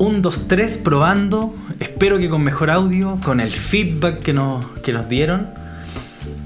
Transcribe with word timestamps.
Un, 0.00 0.22
dos, 0.22 0.48
tres, 0.48 0.78
probando. 0.78 1.54
Espero 1.78 2.18
que 2.18 2.28
con 2.28 2.42
mejor 2.42 2.70
audio, 2.70 3.18
con 3.22 3.38
el 3.38 3.50
feedback 3.50 4.20
que 4.20 4.32
nos, 4.32 4.64
que 4.82 4.92
nos 4.92 5.08
dieron. 5.08 5.48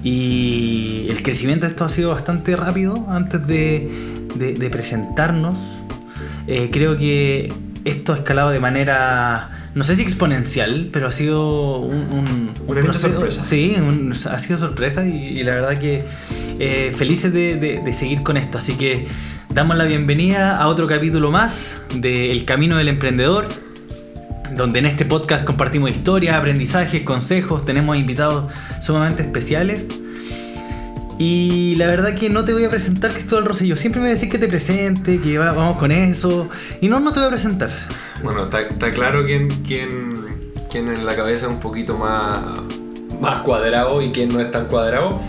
Y 0.03 1.07
el 1.09 1.23
crecimiento 1.23 1.67
de 1.67 1.71
esto 1.71 1.85
ha 1.85 1.89
sido 1.89 2.11
bastante 2.11 2.57
rápido 2.57 3.07
antes 3.09 3.47
de, 3.47 3.89
de- 4.35 4.55
de 4.55 4.71
presentarnos. 4.71 5.57
Eh, 6.47 6.69
creo 6.73 6.97
que 6.97 7.53
esto 7.85 8.13
ha 8.13 8.17
escalado 8.17 8.51
de 8.51 8.61
manera, 8.61 9.51
no 9.75 9.85
sé 9.85 9.97
si 9.97 10.03
exponencial, 10.03 10.91
pero 10.93 11.07
ha 11.09 11.13
sido 11.13 11.79
un, 11.79 11.95
un, 12.13 12.51
Un 12.67 12.79
evento 12.79 12.99
sorpresa. 12.99 13.45
Sí, 13.45 13.75
un- 13.79 14.13
ha 14.31 14.39
sido 14.41 14.59
sorpresa 14.59 15.07
y, 15.07 15.13
y 15.39 15.43
la 15.45 15.55
verdad 15.55 15.79
que 15.79 16.03
eh, 16.59 16.93
felices 16.97 17.33
de, 17.33 17.57
de- 17.57 17.81
de 17.85 17.93
seguir 17.93 18.23
con 18.23 18.37
esto. 18.37 18.59
Así 18.59 18.75
que 18.75 19.07
damos 19.55 19.77
la 19.77 19.85
bienvenida 19.85 20.57
a 20.57 20.69
otro 20.69 20.87
capítulo 20.87 21.31
más 21.31 21.77
de 21.95 22.33
El 22.33 22.45
Camino 22.45 22.77
del 22.77 22.89
Emprendedor, 22.89 23.47
donde 24.55 24.81
en 24.81 24.87
este 24.87 25.05
podcast 25.05 25.45
compartimos 25.45 25.91
historias, 25.91 26.37
aprendizajes, 26.37 27.03
consejos, 27.03 27.65
tenemos 27.65 27.97
invitados 27.97 28.53
sumamente 28.83 29.23
especiales. 29.23 29.89
Y 31.17 31.77
la 31.77 31.87
verdad 31.87 32.15
que 32.17 32.29
no 32.29 32.45
te 32.45 32.53
voy 32.53 32.65
a 32.65 32.71
presentar 32.71 33.13
Cristóbal 33.13 33.45
Rosselló. 33.45 33.77
Siempre 33.77 34.01
me 34.03 34.09
decís 34.09 34.29
que 34.29 34.39
te 34.39 34.49
presente, 34.49 35.21
que 35.21 35.39
va- 35.39 35.53
vamos 35.53 35.79
con 35.79 35.93
eso. 35.93 36.49
Y 36.81 36.89
no, 36.89 36.99
no 36.99 37.13
te 37.13 37.21
voy 37.21 37.29
a 37.29 37.31
presentar. 37.31 37.71
Bueno, 38.25 38.43
está, 38.45 38.91
claro 38.91 39.25
quién, 39.25 39.49
quién, 39.63 40.53
quién 40.71 40.89
en 40.89 41.07
la 41.07 41.15
cabeza 41.15 41.47
es 41.47 41.53
un 41.53 41.61
poquito 41.61 41.97
más, 41.97 42.43
más 43.21 43.39
cuadrado 43.41 44.03
y 44.03 44.11
quién 44.11 44.31
no 44.31 44.41
es 44.41 44.51
tan 44.51 44.67
cuadrado. 44.67 45.21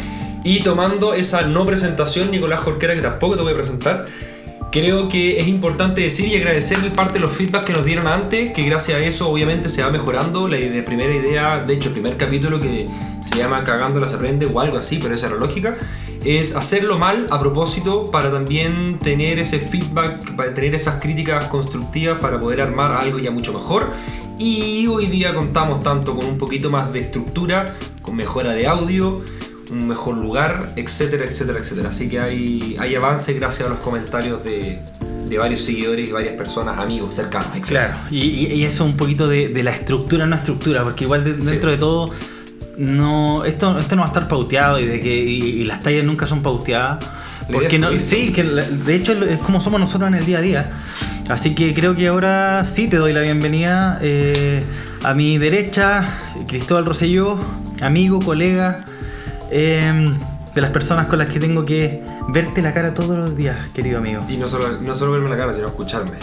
Y 0.45 0.59
tomando 0.59 1.15
esa 1.15 1.41
no 1.41 1.65
presentación, 1.65 2.29
Nicolás 2.29 2.59
Jorquera, 2.59 2.93
que 2.93 3.01
tampoco 3.01 3.35
te 3.35 3.41
voy 3.41 3.53
a 3.53 3.55
presentar, 3.55 4.05
creo 4.71 5.09
que 5.09 5.39
es 5.39 5.47
importante 5.47 6.01
decir 6.01 6.27
y 6.27 6.35
agradecerle 6.35 6.91
parte 6.91 7.13
de 7.13 7.21
los 7.21 7.31
feedbacks 7.31 7.65
que 7.65 7.73
nos 7.73 7.83
dieron 7.83 8.05
antes, 8.05 8.51
que 8.51 8.61
gracias 8.61 8.99
a 8.99 9.01
eso 9.01 9.27
obviamente 9.27 9.69
se 9.69 9.81
va 9.81 9.89
mejorando. 9.89 10.47
La 10.47 10.59
idea- 10.59 10.85
primera 10.85 11.11
idea, 11.15 11.63
de 11.65 11.73
hecho 11.73 11.87
el 11.87 11.93
primer 11.93 12.15
capítulo 12.17 12.61
que 12.61 12.87
se 13.21 13.37
llama 13.37 13.63
Cagándola 13.63 14.07
se 14.07 14.17
aprende 14.17 14.45
o 14.45 14.59
algo 14.59 14.77
así, 14.77 14.99
pero 15.01 15.15
esa 15.15 15.25
es 15.25 15.33
la 15.33 15.39
lógica, 15.39 15.77
es 16.23 16.55
hacerlo 16.55 16.99
mal 16.99 17.25
a 17.31 17.39
propósito 17.39 18.11
para 18.11 18.29
también 18.31 18.99
tener 18.99 19.39
ese 19.39 19.57
feedback, 19.57 20.35
para 20.35 20.53
tener 20.53 20.75
esas 20.75 21.01
críticas 21.01 21.45
constructivas 21.45 22.19
para 22.19 22.39
poder 22.39 22.61
armar 22.61 22.91
algo 22.91 23.17
ya 23.17 23.31
mucho 23.31 23.51
mejor. 23.51 23.93
Y 24.37 24.85
hoy 24.87 25.07
día 25.07 25.33
contamos 25.33 25.81
tanto 25.81 26.15
con 26.15 26.25
un 26.25 26.37
poquito 26.37 26.69
más 26.69 26.93
de 26.93 26.99
estructura, 26.99 27.73
con 28.03 28.15
mejora 28.15 28.51
de 28.51 28.67
audio, 28.67 29.23
un 29.81 29.87
mejor 29.87 30.15
lugar, 30.17 30.71
etcétera, 30.75 31.25
etcétera, 31.25 31.59
etcétera. 31.59 31.89
Así 31.89 32.07
que 32.09 32.19
hay, 32.19 32.75
hay 32.79 32.95
avance 32.95 33.33
gracias 33.33 33.67
a 33.67 33.69
los 33.69 33.79
comentarios 33.79 34.43
de, 34.43 34.79
de 35.29 35.37
varios 35.37 35.61
seguidores 35.63 36.07
y 36.09 36.11
varias 36.11 36.33
personas, 36.35 36.77
amigos, 36.79 37.15
cercanos, 37.15 37.49
etcétera. 37.55 37.87
Claro. 37.97 37.97
Y, 38.11 38.21
y- 38.53 38.63
eso 38.63 38.85
un 38.85 38.95
poquito 38.97 39.27
de, 39.27 39.49
de 39.49 39.63
la 39.63 39.71
estructura, 39.71 40.25
no 40.25 40.35
estructura, 40.35 40.83
porque 40.83 41.03
igual 41.03 41.23
de- 41.23 41.39
Sí. 41.39 41.45
dentro 41.51 41.71
de 41.71 41.77
todo, 41.77 42.11
no, 42.77 43.43
esto, 43.45 43.77
esto 43.79 43.95
no 43.95 44.01
va 44.01 44.07
a 44.07 44.11
estar 44.11 44.27
pauteado 44.27 44.79
y 44.79 44.85
de 44.85 44.99
que 44.99 45.15
y, 45.23 45.39
y 45.61 45.63
las 45.63 45.81
tallas 45.83 46.03
nunca 46.03 46.25
son 46.25 46.41
pauteadas. 46.41 47.03
Porque 47.51 47.77
no, 47.77 47.95
sí, 47.99 48.31
que 48.33 48.41
de 48.43 48.95
hecho 48.95 49.11
es 49.23 49.37
como 49.39 49.61
somos 49.61 49.79
nosotros 49.79 50.07
en 50.07 50.15
el 50.15 50.25
día 50.25 50.39
a 50.39 50.41
día. 50.41 50.71
Así 51.29 51.53
que 51.53 51.73
creo 51.75 51.95
que 51.95 52.07
ahora 52.07 52.65
sí 52.65 52.87
te 52.87 52.97
doy 52.97 53.13
la 53.13 53.21
bienvenida. 53.21 53.99
eh, 54.01 54.63
a 55.03 55.13
mi 55.13 55.37
derecha, 55.37 56.03
Cristóbal 56.47 56.85
Rosselló, 56.87 57.37
amigo, 57.83 58.19
colega, 58.19 58.83
eh, 59.51 60.13
de 60.53 60.61
las 60.61 60.71
personas 60.71 61.07
con 61.07 61.19
las 61.19 61.29
que 61.29 61.39
tengo 61.39 61.65
que 61.65 62.03
verte 62.29 62.61
la 62.61 62.73
cara 62.73 62.93
todos 62.93 63.17
los 63.17 63.35
días, 63.35 63.69
querido 63.73 63.97
amigo. 63.97 64.23
Y 64.27 64.37
no 64.37 64.47
solo, 64.47 64.79
no 64.81 64.95
solo 64.95 65.11
verme 65.11 65.29
la 65.29 65.37
cara, 65.37 65.53
sino 65.53 65.67
escucharme. 65.67 66.17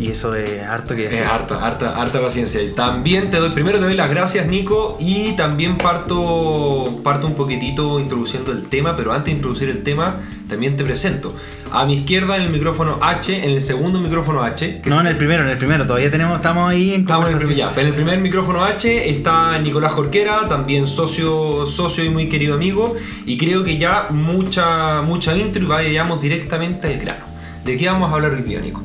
Y 0.00 0.08
eso 0.12 0.34
es 0.34 0.62
harto 0.62 0.96
que 0.96 1.04
Es 1.04 1.10
decir. 1.10 1.26
harta, 1.26 1.62
harta, 1.66 2.00
harta 2.00 2.22
paciencia. 2.22 2.62
Y 2.62 2.68
también 2.72 3.30
te 3.30 3.36
doy, 3.36 3.50
primero 3.50 3.78
te 3.78 3.84
doy 3.84 3.94
las 3.94 4.08
gracias, 4.08 4.46
Nico, 4.46 4.96
y 4.98 5.32
también 5.32 5.76
parto, 5.76 7.00
parto 7.04 7.26
un 7.26 7.34
poquitito 7.34 8.00
introduciendo 8.00 8.50
el 8.52 8.68
tema, 8.68 8.96
pero 8.96 9.12
antes 9.12 9.26
de 9.26 9.32
introducir 9.32 9.68
el 9.68 9.82
tema, 9.82 10.16
también 10.48 10.76
te 10.78 10.84
presento. 10.84 11.34
A 11.70 11.84
mi 11.84 11.96
izquierda 11.96 12.36
en 12.36 12.44
el 12.44 12.50
micrófono 12.50 12.98
H, 13.02 13.44
en 13.44 13.50
el 13.50 13.60
segundo 13.60 14.00
micrófono 14.00 14.42
H, 14.42 14.80
que 14.82 14.88
No, 14.88 14.96
es- 14.96 15.00
en 15.02 15.06
el 15.08 15.16
primero, 15.18 15.42
en 15.44 15.50
el 15.50 15.58
primero. 15.58 15.86
Todavía 15.86 16.10
tenemos, 16.10 16.36
estamos 16.36 16.70
ahí 16.70 16.94
en 16.94 17.02
Estamos 17.02 17.28
en 17.28 17.34
el, 17.34 17.40
primer, 17.42 17.56
ya, 17.58 17.72
en 17.76 17.86
el 17.86 17.92
primer 17.94 18.18
micrófono 18.20 18.64
H 18.64 19.10
está 19.10 19.58
Nicolás 19.58 19.92
Jorquera, 19.92 20.48
también 20.48 20.86
socio, 20.86 21.66
socio 21.66 22.04
y 22.04 22.08
muy 22.08 22.28
querido 22.30 22.54
amigo. 22.54 22.96
Y 23.26 23.36
creo 23.36 23.62
que 23.64 23.76
ya 23.76 24.06
mucha, 24.10 25.02
mucha 25.02 25.36
intro 25.36 25.62
y 25.62 25.66
vayamos 25.66 26.22
directamente 26.22 26.86
al 26.86 26.98
grano. 26.98 27.24
¿De 27.64 27.76
qué 27.76 27.86
vamos 27.86 28.10
a 28.10 28.14
hablar 28.14 28.32
hoy 28.32 28.42
día, 28.42 28.60
Nico? 28.60 28.82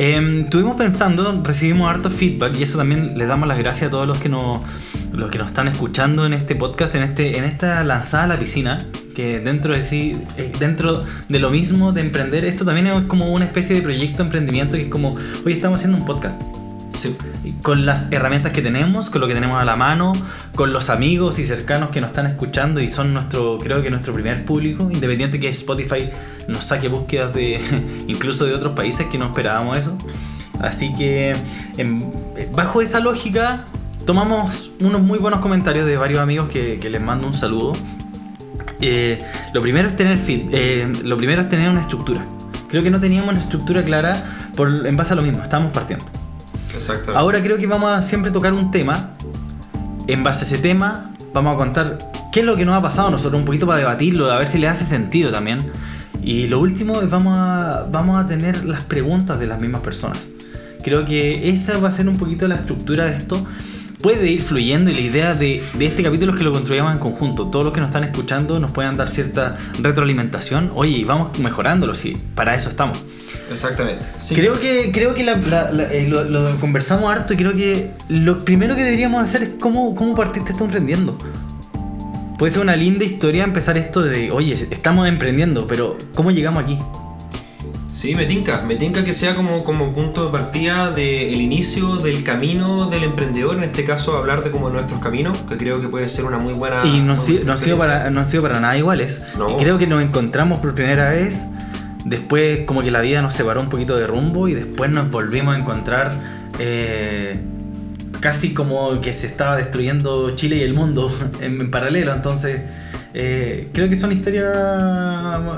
Em, 0.00 0.42
estuvimos 0.42 0.76
pensando, 0.76 1.42
recibimos 1.42 1.90
harto 1.90 2.08
feedback 2.08 2.56
y 2.56 2.62
eso 2.62 2.78
también 2.78 3.18
le 3.18 3.26
damos 3.26 3.48
las 3.48 3.58
gracias 3.58 3.88
a 3.88 3.90
todos 3.90 4.06
los 4.06 4.20
que 4.20 4.28
nos, 4.28 4.60
los 5.12 5.28
que 5.28 5.38
nos 5.38 5.48
están 5.48 5.66
escuchando 5.66 6.24
en 6.24 6.34
este 6.34 6.54
podcast, 6.54 6.94
en 6.94 7.02
este, 7.02 7.36
en 7.36 7.42
esta 7.42 7.82
lanzada 7.82 8.22
a 8.22 8.26
la 8.28 8.38
piscina, 8.38 8.86
que 9.16 9.40
dentro 9.40 9.74
de 9.74 9.82
sí, 9.82 10.16
eh, 10.36 10.52
dentro 10.60 11.04
de 11.28 11.38
lo 11.40 11.50
mismo 11.50 11.90
de 11.90 12.02
emprender, 12.02 12.44
esto 12.44 12.64
también 12.64 12.86
es 12.86 13.02
como 13.08 13.32
una 13.32 13.46
especie 13.46 13.74
de 13.74 13.82
proyecto 13.82 14.18
de 14.18 14.24
emprendimiento 14.26 14.76
que 14.76 14.84
es 14.84 14.88
como, 14.88 15.16
hoy 15.44 15.54
estamos 15.54 15.80
haciendo 15.80 15.98
un 15.98 16.06
podcast. 16.06 16.40
Sí. 16.94 17.16
con 17.62 17.84
las 17.86 18.10
herramientas 18.12 18.52
que 18.52 18.62
tenemos, 18.62 19.10
con 19.10 19.20
lo 19.20 19.28
que 19.28 19.34
tenemos 19.34 19.60
a 19.60 19.64
la 19.64 19.76
mano, 19.76 20.12
con 20.54 20.72
los 20.72 20.90
amigos 20.90 21.38
y 21.38 21.46
cercanos 21.46 21.90
que 21.90 22.00
nos 22.00 22.10
están 22.10 22.26
escuchando 22.26 22.80
y 22.80 22.88
son 22.88 23.12
nuestro, 23.12 23.58
creo 23.58 23.82
que 23.82 23.90
nuestro 23.90 24.12
primer 24.14 24.44
público, 24.44 24.88
independiente 24.90 25.38
que 25.38 25.48
Spotify 25.50 26.10
nos 26.48 26.64
saque 26.64 26.88
búsquedas 26.88 27.34
de 27.34 27.60
incluso 28.08 28.46
de 28.46 28.54
otros 28.54 28.74
países 28.74 29.06
que 29.06 29.18
no 29.18 29.26
esperábamos 29.26 29.76
eso. 29.78 29.96
Así 30.60 30.92
que 30.96 31.36
em, 31.76 32.02
bajo 32.52 32.80
esa 32.82 32.98
lógica 33.00 33.64
tomamos 34.06 34.72
unos 34.80 35.00
muy 35.02 35.18
buenos 35.18 35.40
comentarios 35.40 35.86
de 35.86 35.96
varios 35.96 36.20
amigos 36.20 36.48
que, 36.48 36.78
que 36.80 36.90
les 36.90 37.00
mando 37.00 37.26
un 37.26 37.34
saludo. 37.34 37.74
Eh, 38.80 39.22
lo 39.52 39.60
primero 39.60 39.88
es 39.88 39.96
tener 39.96 40.18
feed- 40.18 40.48
eh, 40.52 40.90
lo 41.04 41.16
primero 41.16 41.42
es 41.42 41.48
tener 41.48 41.68
una 41.68 41.80
estructura. 41.80 42.24
Creo 42.68 42.82
que 42.82 42.90
no 42.90 43.00
teníamos 43.00 43.30
una 43.30 43.40
estructura 43.40 43.84
clara 43.84 44.22
por, 44.56 44.86
en 44.86 44.96
base 44.96 45.12
a 45.12 45.16
lo 45.16 45.22
mismo, 45.22 45.42
estamos 45.42 45.72
partiendo. 45.72 46.04
Ahora 47.14 47.42
creo 47.42 47.58
que 47.58 47.66
vamos 47.66 47.90
a 47.90 48.02
siempre 48.02 48.30
tocar 48.30 48.52
un 48.52 48.70
tema. 48.70 49.10
En 50.06 50.24
base 50.24 50.44
a 50.44 50.48
ese 50.48 50.58
tema, 50.58 51.10
vamos 51.34 51.54
a 51.54 51.58
contar 51.58 51.98
qué 52.32 52.40
es 52.40 52.46
lo 52.46 52.56
que 52.56 52.64
nos 52.64 52.74
ha 52.74 52.82
pasado 52.82 53.08
a 53.08 53.10
nosotros, 53.10 53.38
un 53.38 53.44
poquito 53.44 53.66
para 53.66 53.78
debatirlo, 53.78 54.30
a 54.30 54.38
ver 54.38 54.48
si 54.48 54.58
le 54.58 54.68
hace 54.68 54.84
sentido 54.84 55.30
también. 55.30 55.58
Y 56.22 56.46
lo 56.46 56.60
último 56.60 57.00
es 57.00 57.10
vamos 57.10 57.36
a, 57.36 57.86
vamos 57.90 58.16
a 58.16 58.26
tener 58.26 58.64
las 58.64 58.82
preguntas 58.82 59.38
de 59.38 59.46
las 59.46 59.60
mismas 59.60 59.82
personas. 59.82 60.18
Creo 60.82 61.04
que 61.04 61.50
esa 61.50 61.78
va 61.78 61.88
a 61.88 61.92
ser 61.92 62.08
un 62.08 62.16
poquito 62.16 62.48
la 62.48 62.54
estructura 62.54 63.04
de 63.04 63.14
esto. 63.14 63.44
Puede 64.02 64.28
ir 64.30 64.42
fluyendo 64.42 64.90
y 64.92 64.94
la 64.94 65.00
idea 65.00 65.34
de, 65.34 65.60
de 65.74 65.86
este 65.86 66.04
capítulo 66.04 66.30
es 66.32 66.38
que 66.38 66.44
lo 66.44 66.52
construyamos 66.52 66.92
en 66.92 66.98
conjunto. 67.00 67.48
Todos 67.48 67.64
los 67.64 67.74
que 67.74 67.80
nos 67.80 67.88
están 67.88 68.04
escuchando 68.04 68.60
nos 68.60 68.70
puedan 68.70 68.96
dar 68.96 69.08
cierta 69.08 69.56
retroalimentación. 69.80 70.70
Oye, 70.76 71.04
vamos 71.04 71.36
mejorándolo, 71.40 71.94
sí, 71.96 72.16
para 72.36 72.54
eso 72.54 72.68
estamos. 72.68 72.98
Exactamente. 73.50 74.04
Sí, 74.20 74.36
creo 74.36 74.58
que, 74.60 74.90
creo 74.92 75.14
que 75.14 75.24
la- 75.24 75.36
la- 75.36 75.70
la- 75.72 75.92
eh, 75.92 76.06
lo, 76.08 76.22
lo 76.24 76.54
conversamos 76.60 77.10
harto 77.10 77.34
y 77.34 77.36
creo 77.36 77.54
que 77.54 77.90
lo 78.08 78.44
primero 78.44 78.76
que 78.76 78.84
deberíamos 78.84 79.22
hacer 79.22 79.42
es 79.42 79.50
cómo, 79.58 79.94
cómo 79.96 80.14
partiste 80.14 80.52
esto 80.52 80.64
emprendiendo. 80.64 81.18
Puede 82.38 82.52
ser 82.52 82.62
una 82.62 82.76
linda 82.76 83.04
historia 83.04 83.42
empezar 83.42 83.76
esto 83.76 84.00
de, 84.02 84.30
oye, 84.30 84.52
estamos 84.70 85.08
emprendiendo, 85.08 85.66
pero 85.66 85.98
¿cómo 86.14 86.30
llegamos 86.30 86.62
aquí? 86.62 86.78
Sí, 87.92 88.14
me 88.14 88.26
tinca. 88.26 88.62
Me 88.62 88.76
tinca 88.76 89.04
que 89.04 89.12
sea 89.12 89.34
como, 89.34 89.64
como 89.64 89.92
punto 89.92 90.26
de 90.26 90.30
partida 90.30 90.90
del 90.90 91.40
inicio 91.40 91.96
del 91.96 92.22
camino 92.22 92.88
del 92.88 93.04
emprendedor. 93.04 93.56
En 93.56 93.64
este 93.64 93.84
caso, 93.84 94.16
hablar 94.16 94.44
de 94.44 94.50
como 94.50 94.70
nuestros 94.70 95.00
caminos, 95.00 95.38
que 95.48 95.56
creo 95.56 95.80
que 95.80 95.88
puede 95.88 96.08
ser 96.08 96.24
una 96.24 96.38
muy 96.38 96.52
buena. 96.54 96.84
y 96.84 97.00
no, 97.00 97.16
no 97.16 97.52
han 97.52 97.58
sido 97.58 97.78
para, 97.78 98.10
no 98.10 98.20
han 98.20 98.28
sido 98.28 98.42
para 98.42 98.60
nada 98.60 98.76
iguales. 98.76 99.22
No. 99.36 99.50
Y 99.50 99.56
creo 99.56 99.78
que 99.78 99.86
nos 99.86 100.02
encontramos 100.02 100.60
por 100.60 100.74
primera 100.74 101.10
vez. 101.10 101.46
Después 102.04 102.60
como 102.66 102.82
que 102.82 102.90
la 102.90 103.00
vida 103.00 103.20
nos 103.22 103.34
separó 103.34 103.60
un 103.60 103.68
poquito 103.68 103.96
de 103.96 104.06
rumbo 104.06 104.48
y 104.48 104.54
después 104.54 104.90
nos 104.90 105.10
volvimos 105.10 105.54
a 105.54 105.58
encontrar 105.58 106.12
eh, 106.58 107.38
casi 108.20 108.54
como 108.54 109.00
que 109.00 109.12
se 109.12 109.26
estaba 109.26 109.56
destruyendo 109.56 110.34
Chile 110.34 110.56
y 110.56 110.62
el 110.62 110.74
mundo 110.74 111.12
en, 111.40 111.60
en 111.60 111.70
paralelo. 111.70 112.12
Entonces 112.12 112.60
eh, 113.14 113.68
creo 113.72 113.88
que 113.88 113.96
son 113.96 114.12
historias... 114.12 114.44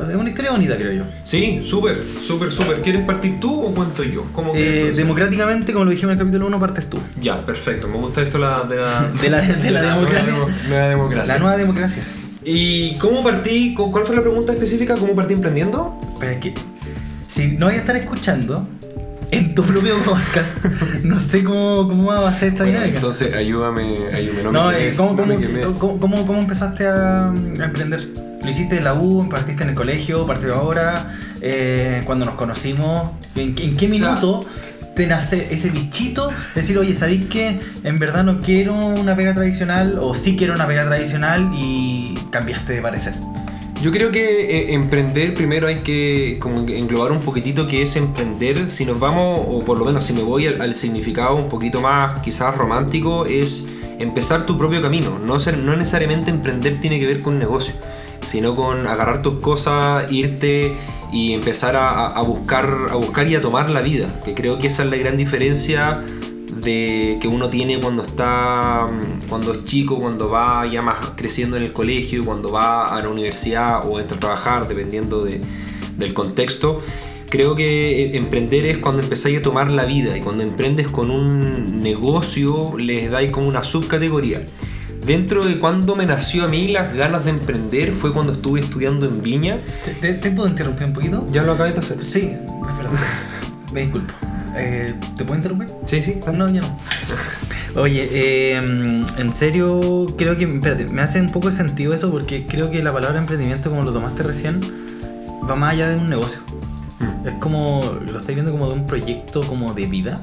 Es 0.08 0.16
una 0.16 0.28
historia 0.28 0.50
bonita 0.52 0.76
creo 0.76 0.92
yo. 0.92 1.04
Sí, 1.24 1.62
súper, 1.64 2.00
súper, 2.26 2.50
súper. 2.52 2.80
¿Quieres 2.80 3.02
partir 3.04 3.38
tú 3.40 3.62
o 3.62 3.74
cuento 3.74 4.02
yo? 4.04 4.24
¿Cómo 4.32 4.52
quieres 4.52 4.92
Eh, 4.92 4.96
democráticamente, 4.96 5.72
como 5.72 5.84
lo 5.86 5.90
dijimos 5.90 6.12
en 6.14 6.18
el 6.20 6.24
capítulo 6.26 6.46
1, 6.46 6.60
partes 6.60 6.88
tú. 6.88 6.98
Ya, 7.20 7.40
perfecto. 7.40 7.88
Me 7.88 7.96
gusta 7.96 8.22
esto 8.22 8.38
la, 8.38 8.62
de 8.64 8.76
la, 8.76 9.10
De 9.22 9.30
la- 9.30 9.40
de 9.42 9.70
la 9.70 9.82
democracia. 9.94 10.32
demo- 10.32 10.48
nueva 10.68 10.86
democracia. 10.88 11.34
La 11.34 11.40
nueva 11.40 11.56
democracia. 11.56 12.02
¿Y 12.44 12.94
cómo 12.96 13.22
partí? 13.22 13.74
cu- 13.74 13.90
¿Cuál 13.92 14.06
fue 14.06 14.16
la 14.16 14.22
pregunta 14.22 14.52
específica? 14.52 14.94
¿Cómo 14.94 15.14
partí 15.14 15.34
emprendiendo? 15.34 15.98
Pero 16.18 16.32
es 16.32 16.38
que 16.38 16.54
si 17.26 17.48
no 17.48 17.66
voy 17.66 17.74
a 17.74 17.78
estar 17.78 17.94
escuchando 17.96 18.66
en 19.30 19.54
tu 19.54 19.62
propio 19.62 19.96
podcast, 19.98 20.64
no 21.02 21.20
sé 21.20 21.44
cómo, 21.44 21.86
cómo 21.88 22.06
va 22.08 22.28
a 22.28 22.34
ser 22.34 22.48
esta 22.48 22.64
Bueno, 22.64 22.78
dinámica. 22.78 22.96
entonces 22.98 23.34
ayúdame, 23.34 23.98
ayúdame. 24.12 24.42
No, 24.44 24.52
no, 24.52 24.68
me 24.68 24.88
eh, 24.88 24.92
¿cómo, 24.96 25.16
cómo, 25.16 25.98
cómo- 25.98 26.26
cómo- 26.26 26.40
empezaste 26.40 26.86
a, 26.86 27.30
a 27.30 27.34
emprender? 27.64 28.08
¿Lo 28.42 28.48
hiciste 28.48 28.78
en 28.78 28.84
la 28.84 28.94
U? 28.94 29.28
¿Partiste 29.28 29.62
en 29.64 29.70
el 29.70 29.74
colegio? 29.74 30.26
¿Partió 30.26 30.54
ahora? 30.54 31.14
Eh, 31.42 32.02
cuando 32.06 32.24
nos 32.24 32.34
conocimos? 32.34 33.10
¿En, 33.34 33.54
en 33.58 33.76
qué 33.76 33.86
O 33.86 33.90
sea, 33.94 34.08
minuto 34.08 34.46
te 34.94 35.04
te 35.04 35.06
nace 35.06 35.54
ese 35.54 35.70
bichito, 35.70 36.30
decir, 36.54 36.76
oye, 36.76 36.94
¿sabéis 36.94 37.24
que 37.26 37.58
en 37.84 37.98
verdad 37.98 38.22
no 38.24 38.40
quiero 38.40 38.74
una 38.74 39.14
pega 39.16 39.32
tradicional 39.34 39.98
o 40.00 40.14
sí 40.14 40.36
quiero 40.36 40.52
una 40.54 40.66
pega 40.66 40.84
tradicional 40.84 41.50
y 41.54 42.14
cambiaste 42.30 42.74
de 42.74 42.82
parecer? 42.82 43.14
Yo 43.82 43.90
creo 43.90 44.12
que 44.12 44.42
eh, 44.42 44.74
emprender 44.74 45.32
primero 45.32 45.66
hay 45.66 45.76
que 45.76 46.36
como 46.38 46.60
englobar 46.68 47.12
un 47.12 47.20
poquitito 47.20 47.66
que 47.66 47.80
es 47.80 47.96
emprender. 47.96 48.68
Si 48.68 48.84
nos 48.84 49.00
vamos, 49.00 49.40
o 49.48 49.60
por 49.60 49.78
lo 49.78 49.86
menos 49.86 50.04
si 50.04 50.12
me 50.12 50.22
voy 50.22 50.46
al, 50.46 50.74
significado 50.74 51.34
un 51.36 51.48
poquito 51.48 51.80
más 51.80 52.20
quizás 52.20 52.54
romántico, 52.58 53.24
es 53.24 53.72
empezar 53.98 54.44
tu 54.44 54.58
propio 54.58 54.82
camino. 54.82 55.18
No, 55.18 55.40
ser, 55.40 55.56
no 55.56 55.74
necesariamente 55.76 56.30
emprender 56.30 56.78
tiene 56.78 57.00
que 57.00 57.06
ver 57.06 57.22
con 57.22 57.38
negocio, 57.38 57.72
sino 58.20 58.54
con 58.54 58.86
agarrar 58.86 59.22
tus 59.22 59.40
cosas, 59.40 60.12
irte 60.12 60.76
y 61.10 61.32
empezar 61.32 61.74
a, 61.74 62.08
a, 62.08 62.20
buscar, 62.20 62.68
a 62.90 62.96
buscar 62.96 63.28
y 63.28 63.34
a 63.34 63.40
tomar 63.40 63.70
la 63.70 63.80
vida. 63.80 64.08
Que 64.26 64.34
creo 64.34 64.58
que 64.58 64.66
esa 64.66 64.84
es 64.84 64.90
la 64.90 64.98
gran 64.98 65.16
diferencia 65.16 66.02
de 66.56 67.18
que 67.20 67.28
uno 67.28 67.48
tiene 67.48 67.80
cuando 67.80 68.02
está 68.02 68.86
cuando 69.28 69.52
es 69.52 69.64
chico, 69.64 70.00
cuando 70.00 70.28
va 70.28 70.66
ya 70.66 70.82
más 70.82 71.10
creciendo 71.16 71.56
en 71.56 71.62
el 71.62 71.72
colegio, 71.72 72.24
cuando 72.24 72.50
va 72.50 72.86
a 72.96 73.00
la 73.02 73.08
universidad 73.08 73.88
o 73.88 74.00
entra 74.00 74.16
a 74.16 74.20
trabajar, 74.20 74.68
dependiendo 74.68 75.24
de, 75.24 75.40
del 75.96 76.14
contexto. 76.14 76.82
Creo 77.28 77.54
que 77.54 78.16
emprender 78.16 78.66
es 78.66 78.78
cuando 78.78 79.02
empezáis 79.02 79.38
a 79.38 79.42
tomar 79.42 79.70
la 79.70 79.84
vida 79.84 80.16
y 80.16 80.20
cuando 80.20 80.42
emprendes 80.42 80.88
con 80.88 81.12
un 81.12 81.80
negocio 81.80 82.76
les 82.76 83.08
dais 83.08 83.30
como 83.30 83.46
una 83.46 83.62
subcategoría. 83.62 84.44
Dentro 85.06 85.46
de 85.46 85.58
cuando 85.58 85.96
me 85.96 86.06
nació 86.06 86.44
a 86.44 86.48
mí 86.48 86.68
las 86.68 86.92
ganas 86.92 87.24
de 87.24 87.30
emprender 87.30 87.92
fue 87.92 88.12
cuando 88.12 88.32
estuve 88.32 88.60
estudiando 88.60 89.06
en 89.06 89.22
Viña. 89.22 89.60
¿Te, 90.00 90.12
puedo 90.14 90.48
interrumpir 90.48 90.88
un 90.88 90.92
poquito? 90.92 91.26
Ya 91.30 91.42
lo 91.42 91.52
acabé 91.52 91.72
de 91.72 91.78
hacer. 91.78 92.04
Sí, 92.04 92.32
es 92.32 92.76
verdad. 92.76 92.98
me 93.72 93.82
disculpo. 93.82 94.12
Eh, 94.56 94.94
¿Te 95.16 95.24
puedo 95.24 95.36
interrumpir? 95.36 95.68
Sí, 95.86 96.02
sí. 96.02 96.20
No, 96.32 96.48
ya 96.48 96.60
no. 96.60 96.76
Oye, 97.76 98.08
eh, 98.10 98.56
en 98.56 99.32
serio, 99.32 100.06
creo 100.16 100.36
que. 100.36 100.44
Espérate, 100.44 100.86
me 100.86 101.02
hace 101.02 101.20
un 101.20 101.30
poco 101.30 101.50
de 101.50 101.56
sentido 101.56 101.94
eso 101.94 102.10
porque 102.10 102.46
creo 102.46 102.70
que 102.70 102.82
la 102.82 102.92
palabra 102.92 103.18
emprendimiento, 103.18 103.70
como 103.70 103.82
lo 103.82 103.92
tomaste 103.92 104.22
recién, 104.22 104.60
va 105.48 105.54
más 105.54 105.74
allá 105.74 105.90
de 105.90 105.96
un 105.96 106.08
negocio. 106.08 106.40
Mm. 106.98 107.28
Es 107.28 107.34
como. 107.34 107.98
Lo 108.10 108.18
estáis 108.18 108.34
viendo 108.34 108.52
como 108.52 108.68
de 108.68 108.74
un 108.74 108.86
proyecto 108.86 109.42
como 109.42 109.72
de 109.72 109.86
vida. 109.86 110.20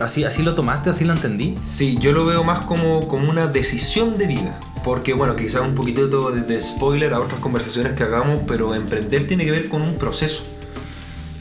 ¿Así, 0.00 0.24
¿Así 0.24 0.42
lo 0.42 0.54
tomaste? 0.54 0.90
¿Así 0.90 1.04
lo 1.04 1.12
entendí? 1.12 1.56
Sí, 1.62 1.98
yo 2.00 2.12
lo 2.12 2.26
veo 2.26 2.42
más 2.42 2.60
como, 2.60 3.06
como 3.06 3.30
una 3.30 3.46
decisión 3.46 4.18
de 4.18 4.26
vida. 4.26 4.58
Porque, 4.82 5.14
bueno, 5.14 5.36
quizás 5.36 5.62
un 5.62 5.74
poquito 5.74 6.30
de, 6.30 6.42
de 6.42 6.60
spoiler 6.60 7.14
a 7.14 7.20
otras 7.20 7.40
conversaciones 7.40 7.92
que 7.92 8.02
hagamos, 8.02 8.42
pero 8.46 8.74
emprender 8.74 9.26
tiene 9.26 9.44
que 9.44 9.50
ver 9.50 9.68
con 9.68 9.82
un 9.82 9.94
proceso 9.94 10.42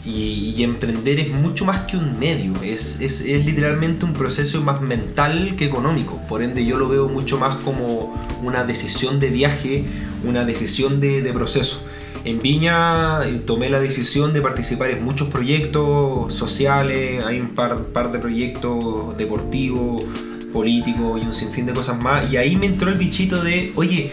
y, 0.05 0.63
emprender 0.63 1.19
es 1.19 1.29
mucho 1.29 1.65
más 1.65 1.81
que 1.81 1.97
un 1.97 2.19
medio, 2.19 2.53
es, 2.61 2.99
es, 2.99 3.21
es, 3.21 3.45
literalmente 3.45 4.05
un 4.05 4.13
proceso 4.13 4.61
más 4.61 4.81
mental 4.81 5.55
que 5.57 5.65
económico. 5.65 6.19
Por 6.27 6.43
ende 6.43 6.65
yo 6.65 6.77
lo 6.77 6.89
veo 6.89 7.07
mucho 7.07 7.37
más 7.37 7.55
como 7.57 8.13
una 8.41 8.65
decisión 8.65 9.19
de 9.19 9.29
viaje, 9.29 9.85
una 10.25 10.45
decisión 10.45 10.99
de, 10.99 11.21
de 11.21 11.33
proceso. 11.33 11.85
En 12.25 12.39
Viña 12.39 13.25
eh, 13.27 13.41
tomé 13.45 13.69
la 13.69 13.81
decisión 13.81 14.33
de 14.33 14.41
participar 14.41 14.91
en 14.91 15.03
muchos 15.03 15.27
proyectos 15.27 16.33
sociales, 16.33 17.23
hay 17.23 17.39
un 17.39 17.49
par, 17.49 17.85
par 17.87 18.11
de 18.11 18.19
proyectos 18.19 19.17
deportivos, 19.17 20.05
políticos 20.53 21.21
y 21.21 21.25
un 21.25 21.33
sinfín 21.33 21.65
de 21.65 21.73
cosas 21.73 22.01
más. 22.01 22.31
Y 22.31 22.37
ahí 22.37 22.55
me 22.55 22.67
entró 22.67 22.89
el 22.89 22.97
bichito 22.97 23.43
de, 23.43 23.73
oye, 23.75 24.11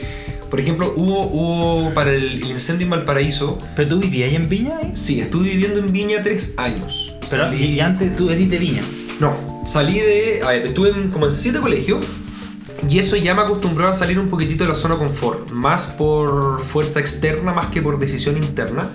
por 0.50 0.58
ejemplo, 0.58 0.92
hubo, 0.96 1.28
hubo 1.28 1.94
para 1.94 2.10
el, 2.10 2.44
incendio 2.44 2.84
en 2.84 2.90
Valparaíso. 2.90 3.56
¿Pero 3.76 3.90
tú 3.90 4.00
vivías 4.00 4.30
ahí 4.30 4.36
en 4.36 4.48
Viña? 4.48 4.80
Sí, 4.94 5.20
estuve 5.20 5.44
viviendo 5.48 5.78
en 5.78 5.92
Viña 5.92 6.22
tres 6.24 6.54
años. 6.56 7.14
Pero, 7.30 7.54
¿Y 7.54 7.78
antes 7.78 8.16
tú 8.16 8.30
eres 8.30 8.50
de 8.50 8.58
Viña? 8.58 8.82
No, 9.20 9.62
salí 9.64 10.00
de. 10.00 10.40
A 10.44 10.48
ver, 10.48 10.66
estuve 10.66 10.90
en, 10.90 11.10
como 11.10 11.26
en 11.26 11.32
siete 11.32 11.60
colegios. 11.60 12.04
Y 12.88 12.98
eso 12.98 13.14
ya 13.14 13.34
me 13.34 13.42
acostumbró 13.42 13.88
a 13.88 13.94
salir 13.94 14.18
un 14.18 14.28
poquitito 14.28 14.64
de 14.64 14.70
la 14.70 14.74
zona 14.74 14.96
confort. 14.96 15.52
Más 15.52 15.86
por 15.86 16.60
fuerza 16.62 16.98
externa, 16.98 17.52
más 17.52 17.68
que 17.68 17.80
por 17.80 18.00
decisión 18.00 18.36
interna. 18.36 18.88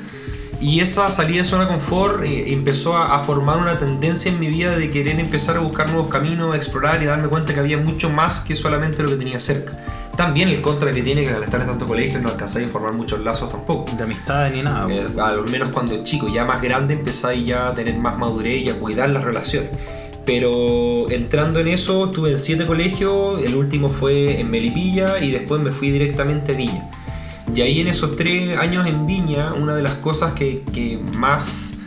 Y 0.59 0.81
esa 0.81 1.09
salida 1.09 1.43
de 1.43 1.45
zona 1.45 1.67
confort 1.69 2.23
eh, 2.23 2.51
empezó 2.51 2.97
a, 2.97 3.15
a, 3.15 3.19
formar 3.19 3.59
una 3.59 3.77
tendencia 3.77 4.31
en 4.31 4.39
mi 4.39 4.47
vida 4.47 4.77
de 4.77 4.89
querer 4.89 5.19
empezar 5.19 5.57
a 5.57 5.59
buscar 5.59 5.89
nuevos 5.89 6.07
caminos, 6.07 6.53
a 6.53 6.57
explorar 6.57 7.01
y 7.01 7.05
darme 7.05 7.27
cuenta 7.27 7.53
que 7.53 7.59
había 7.59 7.77
mucho 7.77 8.09
más 8.09 8.41
que 8.41 8.55
solamente 8.55 9.03
lo 9.03 9.09
que 9.09 9.15
tenía 9.15 9.39
cerca. 9.39 9.84
También 10.15 10.47
el 10.49 10.61
contra 10.61 10.93
que 10.93 11.01
tiene 11.01 11.23
que 11.23 11.29
al 11.29 11.43
estar 11.43 11.59
en 11.59 11.67
tanto 11.67 11.85
colegio 11.85 12.21
no 12.21 12.29
alcanzáis 12.29 12.67
a 12.67 12.69
formar 12.69 12.93
muchos 12.93 13.19
lazos 13.21 13.51
tampoco. 13.51 13.91
De 13.97 14.03
amistad 14.03 14.49
ni 14.51 14.61
nada. 14.61 14.87
Eh, 14.89 15.07
al 15.19 15.49
menos 15.49 15.69
cuando 15.69 16.03
chico, 16.03 16.29
ya 16.29 16.45
más 16.45 16.61
grande 16.61 16.93
empezáis 16.93 17.45
ya 17.45 17.69
a 17.69 17.73
tener 17.73 17.97
más 17.97 18.17
madurez 18.17 18.63
y 18.63 18.69
a 18.69 18.75
cuidar 18.75 19.09
las 19.09 19.23
relaciones. 19.23 19.71
Pero 20.25 21.09
entrando 21.11 21.59
en 21.59 21.67
eso, 21.67 22.05
estuve 22.05 22.31
en 22.31 22.39
siete 22.39 22.65
colegios, 22.65 23.39
el 23.43 23.55
último 23.55 23.89
fue 23.89 24.39
en 24.39 24.49
Melipilla 24.49 25.19
y 25.19 25.31
después 25.31 25.61
me 25.61 25.71
fui 25.71 25.91
directamente 25.91 26.53
a 26.53 26.55
Viña. 26.55 26.89
Y 27.53 27.61
ahí 27.61 27.81
en 27.81 27.87
esos 27.87 28.15
tres 28.15 28.57
años 28.57 28.87
en 28.87 29.05
Viña, 29.05 29.53
una 29.53 29.75
de 29.75 29.83
las 29.83 29.95
cosas 29.95 30.33
que, 30.33 30.63
que 30.73 30.99
más, 31.17 31.77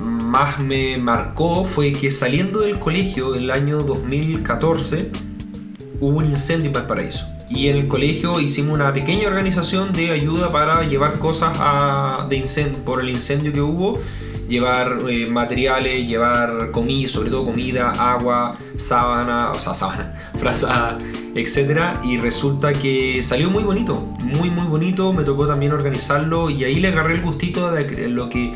más 0.00 0.60
me 0.60 0.96
marcó 0.96 1.64
fue 1.64 1.92
que 1.92 2.10
saliendo 2.10 2.60
del 2.60 2.78
colegio 2.78 3.34
el 3.34 3.50
año 3.50 3.82
2014, 3.82 5.10
hubo 6.00 6.18
un 6.18 6.24
incendio 6.24 6.68
en 6.68 6.72
Valparaíso 6.72 7.31
y 7.54 7.68
en 7.68 7.76
el 7.76 7.88
colegio 7.88 8.40
hicimos 8.40 8.74
una 8.74 8.92
pequeña 8.92 9.28
organización 9.28 9.92
de 9.92 10.10
ayuda 10.10 10.50
para 10.50 10.82
llevar 10.84 11.18
cosas 11.18 11.52
de 12.28 12.42
por 12.84 13.02
el 13.02 13.10
incendio 13.10 13.52
que 13.52 13.60
hubo, 13.60 14.00
llevar 14.48 14.98
eh, 15.08 15.26
materiales, 15.26 16.06
llevar 16.06 16.70
comida, 16.70 17.08
sobre 17.08 17.30
todo 17.30 17.44
comida, 17.44 17.90
agua, 17.90 18.56
sábana, 18.76 19.50
o 19.50 19.58
sea, 19.58 19.74
sábana, 19.74 20.14
frazada, 20.38 20.98
etc. 21.34 22.00
Y 22.04 22.16
resulta 22.18 22.72
que 22.72 23.22
salió 23.22 23.50
muy 23.50 23.62
bonito, 23.62 23.96
muy 24.22 24.50
muy 24.50 24.66
bonito, 24.66 25.12
me 25.12 25.24
tocó 25.24 25.46
también 25.46 25.72
organizarlo 25.72 26.50
y 26.50 26.64
ahí 26.64 26.80
le 26.80 26.88
agarré 26.88 27.14
el 27.14 27.22
gustito 27.22 27.70
de 27.70 28.08
lo 28.08 28.28
que, 28.28 28.54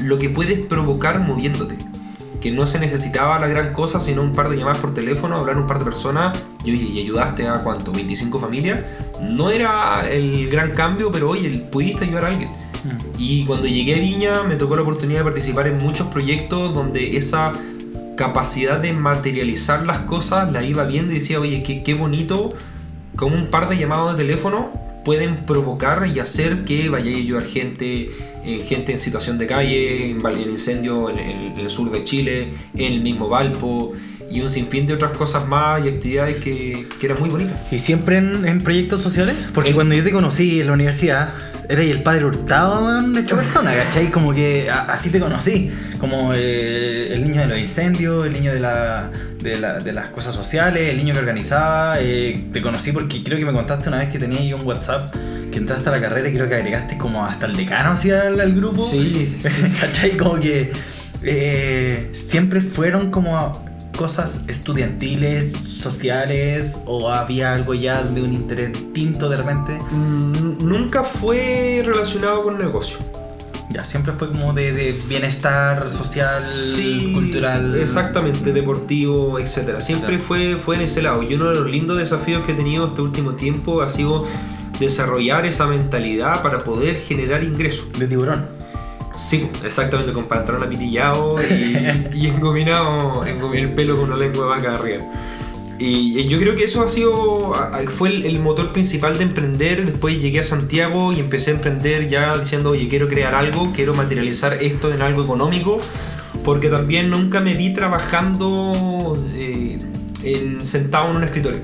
lo 0.00 0.18
que 0.18 0.30
puedes 0.30 0.66
provocar 0.66 1.20
moviéndote 1.20 1.91
que 2.42 2.50
no 2.50 2.66
se 2.66 2.80
necesitaba 2.80 3.38
la 3.38 3.46
gran 3.46 3.72
cosa, 3.72 4.00
sino 4.00 4.20
un 4.20 4.34
par 4.34 4.48
de 4.48 4.56
llamadas 4.56 4.78
por 4.78 4.92
teléfono, 4.92 5.36
hablar 5.36 5.56
un 5.58 5.66
par 5.66 5.78
de 5.78 5.84
personas 5.84 6.36
y 6.64 6.72
oye, 6.72 6.82
y 6.82 6.98
ayudaste 7.00 7.46
a 7.46 7.62
cuánto, 7.62 7.92
25 7.92 8.40
familias. 8.40 8.80
No 9.20 9.50
era 9.50 10.10
el 10.10 10.50
gran 10.50 10.72
cambio, 10.72 11.12
pero 11.12 11.30
oye, 11.30 11.50
pudiste 11.70 12.04
ayudar 12.04 12.24
a 12.24 12.28
alguien. 12.28 12.50
Mm. 12.84 12.98
Y 13.16 13.46
cuando 13.46 13.68
llegué 13.68 13.94
a 13.94 13.98
Viña 13.98 14.42
me 14.42 14.56
tocó 14.56 14.74
la 14.74 14.82
oportunidad 14.82 15.20
de 15.20 15.24
participar 15.24 15.68
en 15.68 15.78
muchos 15.78 16.08
proyectos 16.08 16.74
donde 16.74 17.16
esa 17.16 17.52
capacidad 18.16 18.80
de 18.80 18.92
materializar 18.92 19.86
las 19.86 20.00
cosas 20.00 20.50
la 20.52 20.64
iba 20.64 20.84
viendo 20.84 21.12
y 21.12 21.20
decía, 21.20 21.38
oye, 21.38 21.62
qué, 21.62 21.84
qué 21.84 21.94
bonito, 21.94 22.50
como 23.16 23.36
un 23.36 23.50
par 23.50 23.68
de 23.68 23.78
llamados 23.78 24.16
de 24.16 24.24
teléfono 24.24 24.81
pueden 25.04 25.44
provocar 25.46 26.06
y 26.06 26.20
hacer 26.20 26.64
que 26.64 26.88
vaya 26.88 27.10
a 27.10 27.16
ayudar 27.16 27.44
gente, 27.46 28.10
eh, 28.44 28.64
gente 28.66 28.92
en 28.92 28.98
situación 28.98 29.38
de 29.38 29.46
calle, 29.46 30.10
en, 30.10 30.24
el 30.24 30.50
incendio 30.50 31.10
en, 31.10 31.18
el 31.58 31.68
sur 31.68 31.90
de 31.90 32.04
Chile, 32.04 32.48
en 32.74 32.92
el 32.92 33.00
mismo 33.00 33.28
Valpo 33.28 33.92
y 34.30 34.40
un 34.40 34.48
sinfín 34.48 34.86
de 34.86 34.94
otras 34.94 35.16
cosas 35.16 35.46
más 35.46 35.84
y 35.84 35.88
actividades 35.88 36.36
que, 36.42 36.86
que 36.98 37.06
eran 37.06 37.20
muy 37.20 37.28
bonitas. 37.28 37.56
¿Y 37.70 37.78
siempre 37.78 38.16
en, 38.16 38.60
proyectos 38.62 39.02
sociales? 39.02 39.36
Porque 39.52 39.72
cuando 39.72 39.94
yo 39.94 40.02
te 40.02 40.10
conocí 40.10 40.60
en 40.60 40.68
la 40.68 40.72
universidad, 40.72 41.34
eres 41.68 41.90
el 41.90 42.02
padre 42.02 42.26
hurtado 42.26 43.02
de 43.02 43.20
hecho 43.20 43.36
persona, 43.36 43.72
¿cachai? 43.74 44.10
Como 44.10 44.32
que 44.32 44.70
así 44.70 45.10
te 45.10 45.20
conocí, 45.20 45.70
como 45.98 46.32
eh, 46.34 47.12
el 47.12 47.24
niño 47.24 47.42
de 47.42 47.46
los 47.46 47.58
incendios, 47.58 48.24
el 48.26 48.32
niño 48.32 48.54
de 48.54 48.60
la 48.60 49.10
de, 49.42 49.92
las 49.92 50.06
cosas 50.08 50.34
sociales, 50.34 50.90
el 50.90 50.96
niño 50.96 51.14
que 51.14 51.20
organizaba. 51.20 51.96
Eh, 52.00 52.48
te 52.52 52.62
conocí 52.62 52.92
porque 52.92 53.22
creo 53.22 53.38
que 53.38 53.44
me 53.44 53.52
contaste 53.52 53.88
una 53.88 53.98
vez 53.98 54.10
que 54.10 54.18
tenía 54.18 54.42
yo 54.42 54.56
un 54.56 54.66
WhatsApp 54.66 55.12
que 55.50 55.58
entraste 55.58 55.88
a 55.88 55.92
la 55.92 56.00
carrera 56.00 56.28
y 56.28 56.32
creo 56.32 56.48
que 56.48 56.54
agregaste 56.54 56.96
como 56.96 57.24
hasta 57.24 57.46
el 57.46 57.56
decano 57.56 57.94
el, 58.02 58.54
grupo. 58.54 58.78
Sí, 58.82 59.38
¿cachai? 59.80 60.16
Como 60.16 60.40
que 60.40 60.72
eh, 61.22 62.08
siempre 62.12 62.60
fueron 62.60 63.10
como 63.10 63.62
cosas 63.96 64.40
estudiantiles, 64.48 65.52
sociales 65.52 66.78
o 66.86 67.10
había 67.10 67.52
algo 67.54 67.74
ya 67.74 68.02
de 68.02 68.22
un 68.22 68.32
interés 68.32 68.72
distinto 68.72 69.28
de 69.28 69.36
repente? 69.36 69.78
Mm, 69.90 70.66
nunca 70.66 71.04
fue 71.04 71.82
relacionado 71.84 72.42
con 72.42 72.58
negocio. 72.58 72.98
Ya, 73.72 73.84
siempre 73.86 74.12
fue 74.12 74.28
como 74.28 74.52
de, 74.52 74.94
bienestar 75.08 75.90
social, 75.90 76.28
cultural. 77.14 77.74
Exactamente, 77.80 78.52
deportivo, 78.52 79.38
etc. 79.38 79.80
Siempre 79.80 80.18
fue, 80.18 80.56
fue 80.56 80.76
en 80.76 80.82
ese 80.82 81.00
lado. 81.00 81.22
Y 81.22 81.34
uno 81.34 81.48
de 81.48 81.54
los 81.54 81.70
lindos 81.70 81.96
desafíos 81.96 82.44
que 82.44 82.52
he 82.52 82.54
tenido 82.54 82.88
este 82.88 83.00
último 83.00 83.32
tiempo 83.32 83.80
ha 83.80 83.88
sido 83.88 84.26
desarrollar 84.78 85.46
esa 85.46 85.66
mentalidad 85.66 86.42
para 86.42 86.58
poder 86.58 86.96
generar 86.96 87.42
ingresos. 87.42 87.86
De 87.98 88.06
tiburón. 88.06 88.46
Sí, 89.16 89.48
exactamente, 89.64 90.12
con 90.12 90.24
pantalón 90.24 90.64
apitillado 90.64 91.36
y, 91.42 92.08
y 92.14 92.26
engominado, 92.26 93.24
el 93.24 93.72
pelo 93.74 93.96
con 93.96 94.10
una 94.10 94.16
lengua 94.16 94.44
de 94.44 94.48
vaca 94.50 94.74
arriba. 94.74 95.04
Y 95.84 96.26
yo 96.28 96.38
creo 96.38 96.54
que 96.54 96.62
eso 96.64 96.84
ha 96.84 96.88
sido, 96.88 97.54
fue 97.96 98.10
el, 98.10 98.38
motor 98.38 98.72
principal 98.72 99.18
de 99.18 99.24
emprender. 99.24 99.84
Después 99.84 100.20
llegué 100.20 100.38
a 100.38 100.42
Santiago 100.44 101.12
y 101.12 101.18
empecé 101.18 101.50
a 101.50 101.54
emprender 101.54 102.08
ya 102.08 102.38
diciendo, 102.38 102.70
oye, 102.70 102.86
quiero 102.88 103.08
crear 103.08 103.34
algo, 103.34 103.72
quiero 103.74 103.92
materializar 103.94 104.62
esto 104.62 104.92
en 104.92 105.02
algo 105.02 105.24
económico. 105.24 105.78
porque 106.44 106.68
también 106.68 107.08
nunca 107.10 107.38
me 107.40 107.54
vi 107.54 107.72
trabajando 107.72 109.16
eh, 109.34 109.78
en- 110.24 110.64
sentado 110.64 111.10
en 111.10 111.16
un 111.16 111.24
escritorio. 111.24 111.60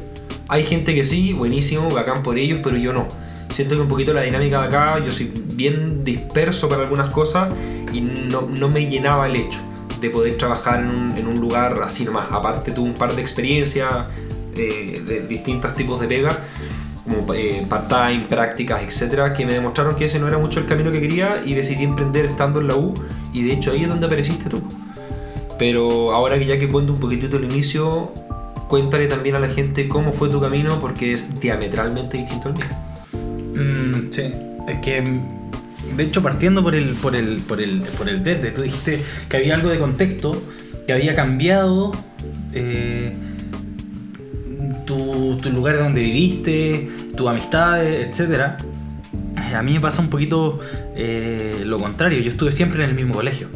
Hay 0.49 0.65
gente 0.65 0.95
que 0.95 1.05
sí, 1.05 1.33
buenísimo, 1.33 1.91
bacán 1.91 2.23
por 2.23 2.39
ellos, 2.39 2.61
pero 2.63 2.77
yo 2.77 2.93
no. 2.93 3.09
Siento 3.51 3.75
que 3.77 3.81
un 3.83 3.89
poquito 3.89 4.13
la 4.13 4.23
dinámica 4.23 4.61
de 4.61 4.67
acá, 4.69 5.05
yo 5.05 5.11
soy 5.11 5.33
bien 5.55 6.05
disperso 6.05 6.69
para 6.69 6.83
algunas 6.83 7.11
cosas 7.11 7.49
y 7.93 8.01
no, 8.01 8.43
no 8.43 8.69
me 8.69 8.89
llenaba 8.89 9.27
el 9.27 9.37
hecho 9.37 9.59
de 10.01 10.11
poder 10.11 10.37
trabajar 10.37 10.81
en 10.81 10.89
un, 10.89 11.19
en 11.19 11.27
un 11.27 11.41
lugar 11.41 11.81
así 11.83 12.05
nomás. 12.05 12.27
Aparte 12.31 12.73
tuve 12.73 12.89
un 12.89 12.95
par 12.95 13.15
de 13.15 13.21
experiencias 13.21 14.07
eh, 14.57 15.03
de 15.07 15.27
distintos 15.27 15.75
tipos 15.75 16.01
de 16.01 16.09
pega, 16.09 16.37
como 17.05 17.33
eh, 17.35 17.65
part-time, 17.69 18.27
prácticas, 18.29 18.83
etcétera, 18.83 19.33
que 19.33 19.47
me 19.47 19.53
demostraron 19.53 19.95
que 19.95 20.07
ese 20.07 20.19
no 20.19 20.29
era 20.29 20.39
mucho 20.39 20.61
el 20.61 20.67
camino 20.67 20.91
que 20.91 21.01
quería 21.01 21.43
y 21.45 21.55
decidí 21.55 21.85
emprender 21.85 22.27
estando 22.27 22.61
en 22.61 22.69
la 22.69 22.77
U 22.77 22.95
y 23.33 23.45
de 23.45 23.53
hecho 23.53 23.71
ahí 23.71 23.83
es 23.83 23.89
donde 23.89 24.07
apareciste 24.07 24.49
tú. 24.49 24.63
Pero 25.59 26.13
ahora 26.13 26.39
que 26.39 26.47
ya 26.47 26.59
que 26.59 26.69
cuento 26.69 26.93
un 26.93 27.01
poquitito 27.01 27.37
el 27.37 27.45
inicio, 27.45 28.13
cuéntale 28.69 29.07
también 29.07 29.37
a 29.37 29.41
la 29.41 29.49
gente 29.49 29.89
cómo 29.89 30.13
fue 30.13 30.29
tu 30.29 30.41
camino 30.41 30.79
porque 30.81 31.13
es 31.13 31.41
diametralmente 31.41 32.19
distinto 32.19 32.49
al 32.49 32.55
mío. 32.55 32.67
Mm, 33.55 34.13
sí, 34.13 34.33
es 34.69 34.81
que 34.81 35.05
de 35.99 36.05
hecho 36.05 36.23
partiendo 36.23 36.63
por 36.63 36.75
el 36.77 36.95
por 36.95 37.15
el 37.15 37.39
por 37.39 37.61
el 37.61 37.81
por 37.99 38.09
el 38.09 38.23
desde, 38.23 38.53
tú 38.53 38.63
dijiste 38.63 39.03
que 39.29 39.37
había 39.37 39.55
algo 39.57 39.69
de 39.69 39.79
contexto 39.79 40.41
que 40.87 40.95
había 40.95 41.15
cambiado 41.15 41.93
eh, 42.55 43.13
tu, 44.87 45.37
tu 45.37 45.51
lugar 45.51 45.77
donde 45.77 46.01
viviste, 46.01 46.89
tus 47.15 47.29
amistades, 47.29 48.07
etcétera. 48.07 48.57
Eh, 49.37 49.55
A 49.55 49.63
mí 49.63 49.75
me 49.75 49.81
pasa 49.81 50.01
un 50.01 50.09
poquito 50.09 50.61
eh, 50.97 51.63
lo 51.67 51.79
contrario. 51.79 52.21
Yo 52.21 52.31
estuve 52.31 52.53
siempre 52.53 52.85
en 52.85 52.89
el 52.89 52.97
mismo 52.97 53.13
colegio. 53.13 53.49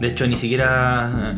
De 0.00 0.08
hecho, 0.08 0.26
ni 0.26 0.36
siquiera 0.36 1.36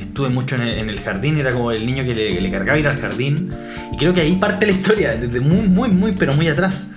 estuve 0.00 0.28
mucho 0.28 0.54
en 0.54 0.90
el, 0.90 1.00
jardín. 1.00 1.38
Era 1.38 1.52
como 1.52 1.72
el 1.72 1.84
niño 1.84 2.04
que 2.04 2.14
le, 2.14 2.50
cargaba 2.52 2.78
ir 2.78 2.86
al 2.86 2.98
jardín. 2.98 3.50
Y 3.92 3.96
creo 3.96 4.14
que 4.14 4.20
ahí 4.20 4.36
parte 4.36 4.66
la 4.66 4.72
historia, 4.72 5.16
desde 5.16 5.40
muy, 5.40 5.66
muy, 5.66 5.88
muy, 5.88 6.12
pero 6.12 6.34
muy 6.34 6.46
atrás. 6.46 6.90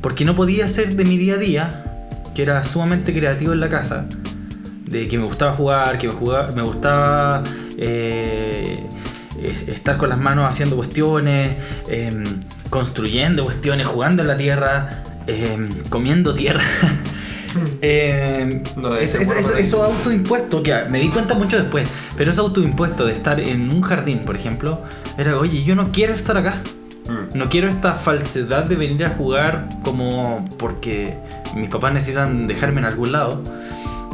Porque 0.00 0.24
no 0.24 0.34
podía 0.36 0.64
hacer 0.66 0.96
de 0.96 1.04
mi 1.04 1.16
día 1.18 1.34
a 1.34 1.38
día, 1.38 1.84
que 2.34 2.42
era 2.42 2.62
sumamente 2.64 3.12
creativo 3.12 3.52
en 3.52 3.60
la 3.60 3.68
casa, 3.68 4.06
de 4.84 5.06
que 5.08 5.18
me 5.18 5.24
gustaba 5.24 5.52
jugar, 5.52 5.98
que 5.98 6.08
me, 6.08 6.14
jugaba- 6.14 6.50
me 6.52 6.62
gustaba 6.62 7.44
eh, 7.78 8.84
estar 9.68 9.96
con 9.96 10.08
las 10.08 10.18
manos 10.18 10.48
haciendo 10.50 10.76
cuestiones, 10.76 11.52
em, 11.88 12.24
construyendo 12.70 13.44
cuestiones, 13.44 13.86
jugando 13.86 14.22
en 14.22 14.28
la 14.28 14.36
tierra, 14.36 15.04
em, 15.26 15.68
comiendo 15.88 16.34
tierra. 16.34 16.62
No 18.76 18.94
es- 18.96 19.14
es- 19.16 19.30
es- 19.30 19.46
eso 19.58 19.82
autoimpuesto, 19.82 20.62
que 20.62 20.72
me 20.88 21.00
di 21.00 21.08
cuenta 21.08 21.34
mucho 21.34 21.56
después, 21.58 21.88
pero 22.16 22.30
eso 22.30 22.42
autoimpuesto 22.42 23.04
de 23.06 23.12
estar 23.12 23.40
en 23.40 23.72
un 23.72 23.80
jardín, 23.82 24.20
por 24.20 24.36
ejemplo, 24.36 24.82
era, 25.18 25.36
oye, 25.38 25.64
yo 25.64 25.74
no 25.74 25.90
quiero 25.90 26.12
estar 26.14 26.36
acá. 26.36 26.54
No 27.34 27.48
quiero 27.48 27.68
esta 27.68 27.94
falsedad 27.94 28.64
de 28.64 28.76
venir 28.76 29.04
a 29.04 29.10
jugar 29.10 29.68
como 29.82 30.44
porque 30.58 31.14
mis 31.54 31.68
papás 31.68 31.92
necesitan 31.92 32.46
dejarme 32.46 32.80
en 32.80 32.86
algún 32.86 33.12
lado. 33.12 33.42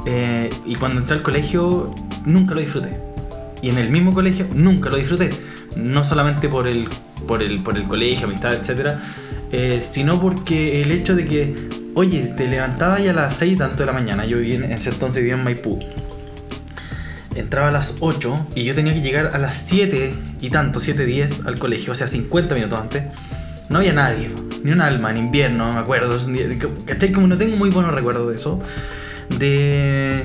Eh, 0.05 0.51
y 0.67 0.75
cuando 0.77 1.01
entré 1.01 1.17
al 1.17 1.23
colegio 1.23 1.95
nunca 2.25 2.55
lo 2.55 2.61
disfruté. 2.61 2.99
Y 3.63 3.71
en 3.71 3.79
el 3.79 3.91
mismo 3.91 4.13
colegio 4.13 4.47
nunca 4.53 4.91
lo 4.91 4.97
disfruté. 4.97 5.31
No 5.77 6.05
solamente 6.05 6.49
por 6.49 6.67
el, 6.67 6.89
por 7.27 7.43
el, 7.43 7.63
por 7.63 7.77
el 7.77 7.85
colegio, 7.85 8.27
amistad, 8.27 8.55
etc. 8.55 8.97
eh, 9.51 9.81
sino 9.81 10.21
porque 10.21 10.83
el 10.83 10.91
hecho 10.91 11.17
de 11.17 11.27
que, 11.27 11.69
oye, 11.95 12.35
te 12.37 12.49
levantabas 12.49 13.03
ya 13.03 13.13
a 13.13 13.15
las 13.15 13.35
6 13.37 13.53
y 13.53 13.57
tanto 13.57 13.79
de 13.79 13.87
la 13.87 13.93
mañana. 13.93 14.27
Yo 14.27 14.39
vivía 14.39 14.57
en, 14.57 14.65
en 14.65 14.73
ese 14.73 14.91
entonces 14.91 15.23
vivía 15.23 15.35
en 15.35 15.45
Maipú 15.45 15.79
entraba 17.37 17.69
a 17.69 17.73
las 17.73 17.97
8 18.01 18.49
y 18.55 18.65
yo 18.65 18.75
tenía 18.75 18.95
que 18.95 19.01
llegar 19.01 19.31
a 19.35 19.39
las 19.39 19.55
7 19.67 20.15
y 20.41 20.51
tanto, 20.51 20.81
7.10 20.81 21.47
al 21.47 21.59
colegio, 21.59 21.93
o 21.93 21.95
sea, 21.95 22.09
50 22.09 22.55
minutos 22.55 22.81
antes. 22.81 23.05
No 23.69 23.79
había 23.79 23.93
nadie, 23.93 24.31
ni 24.63 24.71
un 24.73 24.81
alma, 24.81 25.11
en 25.11 25.17
invierno, 25.17 25.73
me 25.73 25.81
acuerdo. 25.81 26.19
¿Cachai? 26.85 27.13
Como 27.13 27.27
no 27.27 27.37
tengo 27.37 27.57
muy 27.57 27.71
buenos 27.71 27.95
recuerdos 27.95 28.29
de 28.29 28.35
eso. 28.37 28.61
De, 29.39 30.23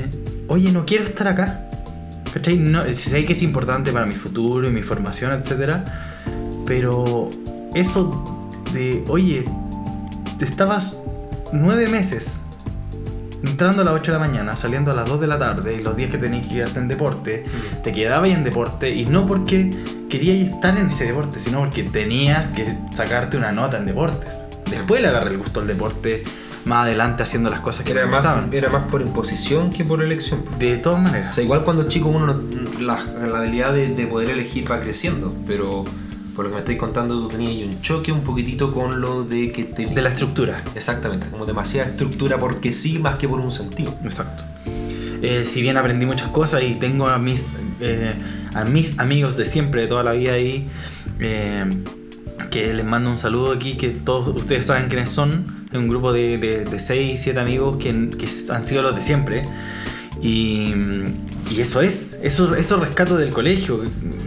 oye, 0.48 0.72
no 0.72 0.86
quiero 0.86 1.03
estar 1.03 1.27
acá. 1.27 1.68
¿Cachai? 2.34 2.58
No, 2.58 2.84
sé 2.94 3.25
que 3.25 3.34
es 3.34 3.41
importante 3.41 3.91
para 3.91 4.06
mi 4.06 4.15
futuro 4.15 4.68
y 4.68 4.72
mi 4.72 4.84
formación, 4.84 5.32
etc. 5.32 5.77
Pero 6.68 7.30
eso 7.74 8.51
de, 8.74 9.03
oye, 9.08 9.46
estabas 10.39 10.98
nueve 11.51 11.88
meses 11.88 12.41
entrando 13.44 13.82
a 13.82 13.86
las 13.86 13.94
8 13.96 14.12
de 14.14 14.20
la 14.20 14.26
mañana, 14.28 14.56
saliendo 14.58 14.92
a 14.92 14.94
las 14.94 15.08
2 15.08 15.20
de 15.22 15.28
la 15.28 15.40
tarde, 15.40 15.76
y 15.80 15.82
los 15.84 15.96
días 15.96 16.10
que 16.12 16.18
tenías 16.18 16.48
que 16.48 16.54
quedarte 16.56 16.80
en 16.80 16.88
deporte, 16.88 17.46
te 17.84 17.92
quedabas 17.94 18.30
en 18.30 18.44
deporte, 18.44 18.92
y 18.94 19.06
no 19.06 19.26
porque 19.28 19.72
querías 20.10 20.50
estar 20.54 20.78
en 20.78 20.90
ese 20.90 21.06
deporte, 21.06 21.40
sino 21.40 21.60
porque 21.60 21.84
tenías 21.84 22.48
que 22.48 22.76
sacarte 22.94 23.38
una 23.38 23.52
nota 23.52 23.78
en 23.78 23.86
deportes. 23.86 24.30
Después 24.70 25.02
le 25.02 25.08
agarré 25.08 25.32
el 25.32 25.38
gusto 25.38 25.60
al 25.62 25.68
deporte, 25.68 26.24
más 26.66 26.84
adelante 26.86 27.24
haciendo 27.24 27.50
las 27.50 27.60
cosas 27.62 27.84
que 27.84 27.92
Era 27.92 28.06
me 28.06 28.12
más, 28.12 28.24
gustaban. 28.26 28.54
era 28.54 28.70
más 28.70 28.84
por 28.92 29.02
imposición 29.02 29.72
que 29.72 29.84
por 29.84 30.04
elección. 30.04 30.44
De 30.60 30.78
todas 30.78 31.00
O 31.00 31.02
maneras. 31.02 31.34
sea, 31.36 31.44
igual 31.44 31.64
cuando 31.64 31.88
chico 31.88 32.10
uno 32.10 32.28
no- 32.28 32.80
la, 32.80 33.00
la 33.28 33.40
habilidad 33.40 33.74
de, 33.74 33.88
de 33.96 34.06
poder 34.08 34.30
elegir 34.30 34.72
va 34.72 34.80
creciendo, 34.80 35.34
pero 35.48 35.84
por 36.36 36.46
lo 36.46 36.52
que 36.52 36.56
me 36.56 36.60
estáis 36.62 36.78
contando 36.78 37.20
tú 37.20 37.30
tenías 37.30 37.52
ahí 37.52 37.64
un 37.64 37.82
choque 37.82 38.12
un 38.12 38.22
poquitito 38.22 38.72
con 38.72 39.02
lo 39.02 39.24
de 39.24 39.52
que 39.52 39.64
te... 39.64 39.86
De 39.86 40.02
la 40.02 40.10
estructura. 40.10 40.64
Exactamente, 40.76 41.28
como 41.30 41.46
demasiada 41.46 41.90
estructura 41.90 42.40
porque 42.40 42.74
sí 42.74 43.00
más 43.00 43.16
que 43.16 43.28
por 43.28 43.40
un 43.40 43.52
sentido. 43.52 43.94
Exacto. 44.04 44.44
Eh, 45.22 45.46
si 45.46 45.62
bien 45.62 45.78
aprendí 45.78 46.06
muchas 46.06 46.30
cosas 46.30 46.64
y 46.64 46.76
tengo 46.76 47.08
a 47.08 47.20
mis, 47.20 47.58
eh, 47.80 48.14
a 48.54 48.64
mis 48.66 49.00
amigos 49.00 49.38
de 49.38 49.46
siempre, 49.46 49.84
de 49.84 49.88
toda 49.88 50.04
la 50.04 50.14
vida 50.14 50.34
ahí, 50.34 50.68
eh, 51.20 51.66
que 52.50 52.74
les 52.74 52.86
mando 52.86 53.12
un 53.12 53.18
saludo 53.18 53.52
aquí, 53.52 53.76
que 53.76 53.90
todos 53.90 54.36
ustedes 54.36 54.66
saben 54.66 54.90
quiénes 54.90 55.10
son, 55.10 55.66
es 55.72 55.78
un 55.78 55.88
grupo 55.88 56.12
de, 56.12 56.38
de, 56.38 56.66
de 56.66 56.80
6, 56.80 57.20
7 57.22 57.40
amigos 57.40 57.78
que, 57.78 58.10
que 58.10 58.28
han 58.52 58.66
sido 58.66 58.82
los 58.82 58.96
de 58.96 59.02
siempre. 59.02 59.46
Y, 60.22 60.74
y 61.52 61.62
eso 61.62 61.82
es, 61.82 62.20
eso, 62.24 62.56
eso 62.56 62.78
rescato 62.78 63.18
del 63.18 63.30
colegio, 63.30 63.82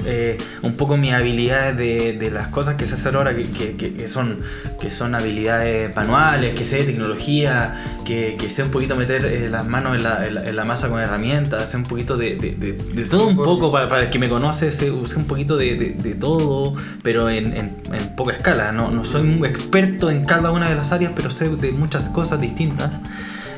eh, 0.04 0.38
un 0.62 0.74
poco 0.74 0.96
mis 0.96 1.12
habilidades 1.12 1.76
de, 1.76 2.30
las 2.30 2.48
cosas 2.48 2.74
que 2.76 2.86
sé 2.86 2.94
hacer 2.94 3.16
ahora, 3.16 3.34
que, 3.34 4.08
son, 4.08 4.40
que 4.80 4.90
son 4.90 5.14
habilidades 5.14 5.94
manuales, 5.94 6.54
que 6.54 6.64
sé 6.64 6.78
de 6.78 6.84
tecnología, 6.84 8.00
que, 8.04 8.36
que 8.38 8.50
sé 8.50 8.62
un 8.62 8.70
poquito 8.70 8.96
meter 8.96 9.24
eh, 9.24 9.48
las 9.48 9.66
manos 9.66 9.96
en 9.96 10.02
la, 10.02 10.26
en 10.26 10.34
en 10.38 10.56
la 10.56 10.64
masa 10.64 10.88
con 10.88 11.00
herramientas, 11.00 11.70
sé 11.70 11.76
un 11.76 11.84
poquito 11.84 12.16
de, 12.16 12.34
todo 13.08 13.28
un 13.28 13.36
poco, 13.36 13.70
para, 13.70 13.88
para 13.88 14.02
el 14.02 14.10
que 14.10 14.18
me 14.18 14.28
conoce, 14.28 14.72
sé, 14.72 14.92
sé 15.06 15.16
un 15.16 15.26
poquito 15.26 15.56
de, 15.56 16.16
todo, 16.18 16.74
pero 17.02 17.30
en 17.30 17.74
poca 18.16 18.32
escala, 18.32 18.72
no, 18.72 18.90
no 18.90 19.04
soy 19.04 19.22
un 19.22 19.44
experto 19.44 20.10
en 20.10 20.24
cada 20.24 20.50
una 20.50 20.68
de 20.68 20.74
las 20.74 20.92
áreas, 20.92 21.12
pero 21.14 21.30
sé 21.30 21.48
de 21.48 21.72
muchas 21.72 22.08
cosas 22.08 22.40
distintas. 22.40 23.00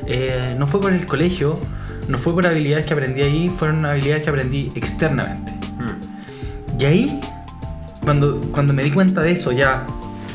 Eh, 0.05 0.55
no 0.57 0.67
fue 0.67 0.79
por 0.79 0.93
el 0.93 1.05
colegio, 1.05 1.59
no 2.07 2.17
fue 2.17 2.33
por 2.33 2.45
habilidades 2.45 2.85
que 2.85 2.93
aprendí 2.93 3.21
ahí, 3.21 3.49
fueron 3.49 3.85
habilidades 3.85 4.23
que 4.23 4.29
aprendí 4.29 4.71
externamente. 4.75 5.56
Y 6.79 6.85
ahí, 6.85 7.21
cuando, 8.03 8.41
cuando 8.51 8.73
me 8.73 8.83
di 8.83 8.91
cuenta 8.91 9.21
de 9.21 9.31
eso, 9.31 9.51
ya 9.51 9.83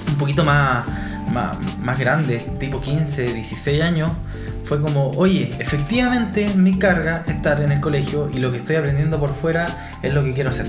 un 0.09 0.17
poquito 0.17 0.45
más, 0.45 0.85
más, 1.33 1.57
más 1.81 1.99
grande, 1.99 2.39
tipo 2.59 2.81
15, 2.81 3.33
16 3.33 3.83
años, 3.83 4.11
fue 4.65 4.81
como, 4.81 5.11
oye, 5.11 5.51
efectivamente 5.59 6.49
mi 6.57 6.79
carga 6.79 7.23
es 7.27 7.35
estar 7.35 7.61
en 7.61 7.73
el 7.73 7.81
colegio 7.81 8.29
y 8.33 8.39
lo 8.39 8.51
que 8.51 8.59
estoy 8.59 8.77
aprendiendo 8.77 9.21
por 9.21 9.35
fuera 9.35 9.99
es 10.03 10.13
lo 10.15 10.25
que 10.25 10.33
quiero 10.33 10.51
hacer. 10.51 10.67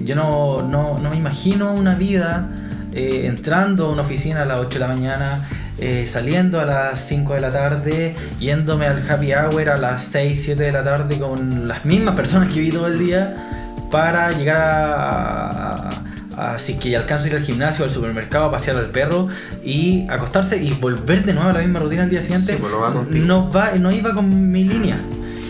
Yo 0.00 0.14
no, 0.14 0.62
no, 0.62 0.98
no 0.98 1.10
me 1.10 1.16
imagino 1.16 1.72
una 1.72 1.94
vida 1.94 2.48
eh, 2.92 3.26
entrando 3.26 3.86
a 3.86 3.90
una 3.90 4.02
oficina 4.02 4.42
a 4.42 4.44
las 4.44 4.58
8 4.58 4.70
de 4.70 4.78
la 4.78 4.88
mañana, 4.88 5.46
eh, 5.78 6.04
saliendo 6.06 6.60
a 6.60 6.64
las 6.64 7.00
5 7.06 7.34
de 7.34 7.40
la 7.40 7.52
tarde, 7.52 8.16
yéndome 8.40 8.86
al 8.86 9.08
happy 9.08 9.34
hour 9.34 9.68
a 9.68 9.76
las 9.76 10.04
6, 10.04 10.42
7 10.42 10.62
de 10.62 10.72
la 10.72 10.82
tarde 10.82 11.18
con 11.18 11.68
las 11.68 11.84
mismas 11.84 12.16
personas 12.16 12.52
que 12.52 12.60
vi 12.60 12.70
todo 12.70 12.86
el 12.86 12.98
día 12.98 13.55
para 13.90 14.32
llegar 14.32 14.56
a, 14.60 15.90
a- 16.36 16.54
a- 16.54 16.58
si 16.58 16.72
es 16.72 16.78
que 16.78 16.90
ya 16.90 16.98
alcanzo 17.00 17.24
a 17.24 17.28
ir 17.28 17.36
al 17.36 17.42
gimnasio, 17.42 17.84
al 17.84 17.90
supermercado, 17.90 18.46
a 18.46 18.50
pasear 18.52 18.76
al 18.76 18.86
perro 18.90 19.28
y 19.64 20.06
acostarse 20.10 20.62
y 20.62 20.72
volver 20.72 21.24
de 21.24 21.32
nuevo 21.34 21.48
a 21.50 21.52
la 21.52 21.60
misma 21.60 21.80
rutina 21.80 22.02
al 22.04 22.10
día 22.10 22.20
siguiente. 22.22 22.52
Sí, 22.54 22.58
pues 22.60 22.72
no 22.72 22.80
va 22.80 22.90
no, 23.10 23.50
va, 23.50 23.72
no 23.78 23.90
iba 23.92 24.12
con 24.14 24.50
mi 24.50 24.64
línea. 24.64 25.00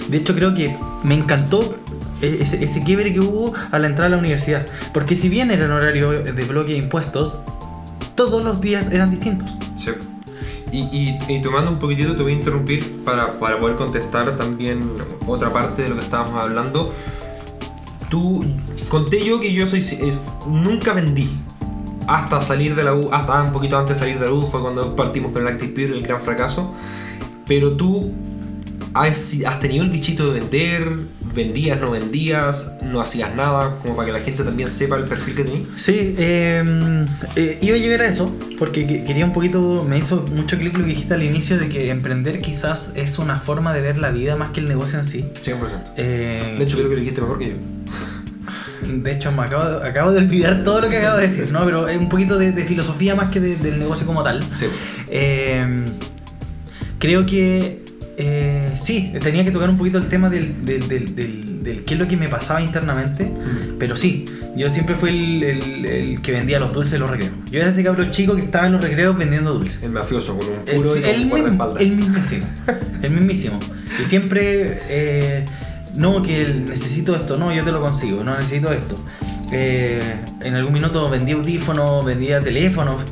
De 0.08 0.18
hecho, 0.18 0.34
creo 0.34 0.54
que 0.54 0.76
me 1.02 1.14
encantó 1.14 1.76
e- 2.22 2.38
ese, 2.40 2.62
ese 2.64 2.82
quiebre 2.84 3.12
que 3.12 3.20
hubo 3.20 3.52
al 3.72 3.84
entrar 3.84 4.06
a 4.06 4.10
la 4.10 4.16
universidad. 4.18 4.64
Porque 4.94 5.16
si 5.16 5.28
bien 5.28 5.50
era 5.50 5.64
en 5.64 5.72
horario 5.72 6.10
de 6.22 6.44
bloque 6.44 6.72
de 6.72 6.78
impuestos, 6.78 7.38
todos 8.14 8.44
los 8.44 8.60
días 8.60 8.92
eran 8.92 9.10
distintos. 9.10 9.50
Sí. 9.76 9.90
Y, 10.72 10.80
y, 10.96 11.18
y 11.28 11.42
tomando 11.42 11.70
un 11.70 11.78
poquitito, 11.78 12.14
te 12.16 12.22
voy 12.22 12.32
a 12.32 12.34
interrumpir 12.36 13.02
para, 13.04 13.38
para 13.38 13.58
poder 13.58 13.76
contestar 13.76 14.36
también 14.36 14.88
otra 15.26 15.52
parte 15.52 15.82
de 15.82 15.88
lo 15.88 15.94
que 15.96 16.02
estábamos 16.02 16.40
hablando. 16.40 16.92
Tú, 18.08 18.44
conté 18.88 19.24
yo 19.24 19.40
que 19.40 19.52
yo 19.52 19.66
soy, 19.66 19.80
eh, 19.80 20.14
nunca 20.46 20.92
vendí. 20.92 21.28
Hasta 22.06 22.40
salir 22.40 22.76
de 22.76 22.84
la 22.84 22.94
U, 22.94 23.08
hasta 23.12 23.42
un 23.42 23.52
poquito 23.52 23.76
antes 23.76 23.96
de 23.96 24.00
salir 24.00 24.18
de 24.18 24.26
la 24.26 24.32
U, 24.32 24.48
fue 24.48 24.60
cuando 24.60 24.94
partimos 24.94 25.32
con 25.32 25.42
el 25.42 25.48
Active 25.48 25.72
Peer, 25.72 25.90
el 25.90 26.02
gran 26.02 26.20
fracaso. 26.20 26.72
Pero 27.46 27.72
tú, 27.72 28.12
¿has, 28.94 29.36
has 29.44 29.60
tenido 29.60 29.84
el 29.84 29.90
bichito 29.90 30.26
de 30.32 30.40
vender? 30.40 31.15
¿Vendías, 31.36 31.78
no 31.78 31.90
vendías? 31.90 32.76
¿No 32.82 33.00
hacías 33.02 33.34
nada? 33.36 33.78
Como 33.82 33.94
para 33.94 34.06
que 34.06 34.12
la 34.12 34.20
gente 34.20 34.42
también 34.42 34.70
sepa 34.70 34.96
el 34.96 35.04
perfil 35.04 35.34
que 35.34 35.44
tenías. 35.44 35.68
Sí, 35.76 36.14
eh, 36.18 37.04
eh, 37.36 37.58
iba 37.60 37.76
a 37.76 37.78
llegar 37.78 38.00
a 38.00 38.08
eso, 38.08 38.34
porque 38.58 38.86
que- 38.86 39.04
quería 39.04 39.26
un 39.26 39.34
poquito, 39.34 39.84
me 39.86 39.98
hizo 39.98 40.22
mucho 40.32 40.56
clic 40.58 40.72
lo 40.78 40.84
que 40.84 40.88
dijiste 40.90 41.12
al 41.12 41.22
inicio 41.22 41.58
de 41.58 41.68
que 41.68 41.90
emprender 41.90 42.40
quizás 42.40 42.92
es 42.94 43.18
una 43.18 43.38
forma 43.38 43.74
de 43.74 43.82
ver 43.82 43.98
la 43.98 44.10
vida 44.10 44.34
más 44.36 44.50
que 44.52 44.60
el 44.60 44.66
negocio 44.68 44.98
en 44.98 45.04
sí. 45.04 45.26
100%. 45.42 45.58
Eh, 45.98 46.54
De 46.58 46.64
hecho, 46.64 46.76
creo 46.78 46.88
que 46.88 46.94
lo 46.94 47.00
dijiste 47.00 47.20
mejor 47.20 47.38
que 47.38 47.48
yo. 47.50 47.54
De 48.86 49.10
hecho, 49.12 49.30
me 49.32 49.42
acabo, 49.42 49.64
de- 49.80 49.86
acabo 49.88 50.12
de 50.12 50.18
olvidar 50.20 50.64
todo 50.64 50.80
lo 50.80 50.88
que 50.88 50.96
acabo 50.98 51.18
de 51.18 51.28
decir, 51.28 51.50
¿no? 51.52 51.64
Pero 51.66 51.86
es 51.88 51.98
un 51.98 52.08
poquito 52.08 52.38
de, 52.38 52.52
de 52.52 52.64
filosofía 52.64 53.14
más 53.14 53.30
que 53.30 53.40
de- 53.40 53.56
del 53.56 53.78
negocio 53.78 54.06
como 54.06 54.22
tal. 54.22 54.42
Sí. 54.54 54.66
Eh, 55.08 55.84
creo 56.98 57.26
que 57.26 57.84
eh, 58.18 58.70
sí, 58.82 59.12
tenía 59.22 59.44
que 59.44 59.50
tocar 59.50 59.68
un 59.68 59.76
poquito 59.76 59.98
el 59.98 60.08
tema 60.08 60.30
del, 60.30 60.64
del, 60.64 60.88
del- 60.88 61.14
del- 61.14 61.62
del 61.62 61.84
qué 61.84 61.94
es 61.94 62.00
lo 62.00 62.06
que 62.08 62.16
me 62.16 62.28
pasaba 62.28 62.62
internamente, 62.62 63.30
pero 63.78 63.96
sí, 63.96 64.24
yo 64.56 64.70
siempre 64.70 64.94
fui 64.94 65.10
el, 65.10 65.42
el- 65.44 65.86
el 65.86 66.22
que 66.22 66.32
vendía 66.32 66.58
los 66.58 66.72
dulces 66.72 66.94
en 66.94 67.00
los 67.00 67.10
recreos. 67.10 67.32
Yo 67.50 67.60
era 67.60 67.68
ese 67.70 67.82
cabrón 67.84 68.10
chico 68.12 68.34
que 68.36 68.42
estaba 68.42 68.66
en 68.68 68.72
los 68.74 68.82
recreos 68.82 69.16
vendiendo 69.18 69.52
dulces. 69.52 69.82
El 69.82 69.90
mafioso 69.92 70.36
con 70.38 70.46
un 70.46 70.54
El, 70.66 70.76
puro 70.76 70.96
y 70.96 71.00
con 71.00 71.10
el 71.10 71.16
un 71.16 71.22
mismo- 71.22 71.30
guardaespaldas. 71.30 71.82
el 71.82 71.90
mismísimo. 71.92 72.46
El 73.02 73.10
mismísimo. 73.10 73.60
Y 74.00 74.04
siempre, 74.04 74.80
eh, 74.88 75.44
no, 75.96 76.22
que 76.22 76.42
el- 76.42 76.66
necesito 76.68 77.14
esto, 77.16 77.36
no, 77.36 77.52
yo 77.54 77.64
te 77.64 77.72
lo 77.72 77.80
consigo, 77.80 78.22
no 78.24 78.36
necesito 78.36 78.72
esto. 78.72 78.98
Eh, 79.52 80.00
en 80.42 80.54
algún 80.54 80.72
minuto 80.72 81.08
vendía 81.10 81.34
audífonos, 81.34 82.04
vendía 82.04 82.40
teléfonos. 82.40 83.06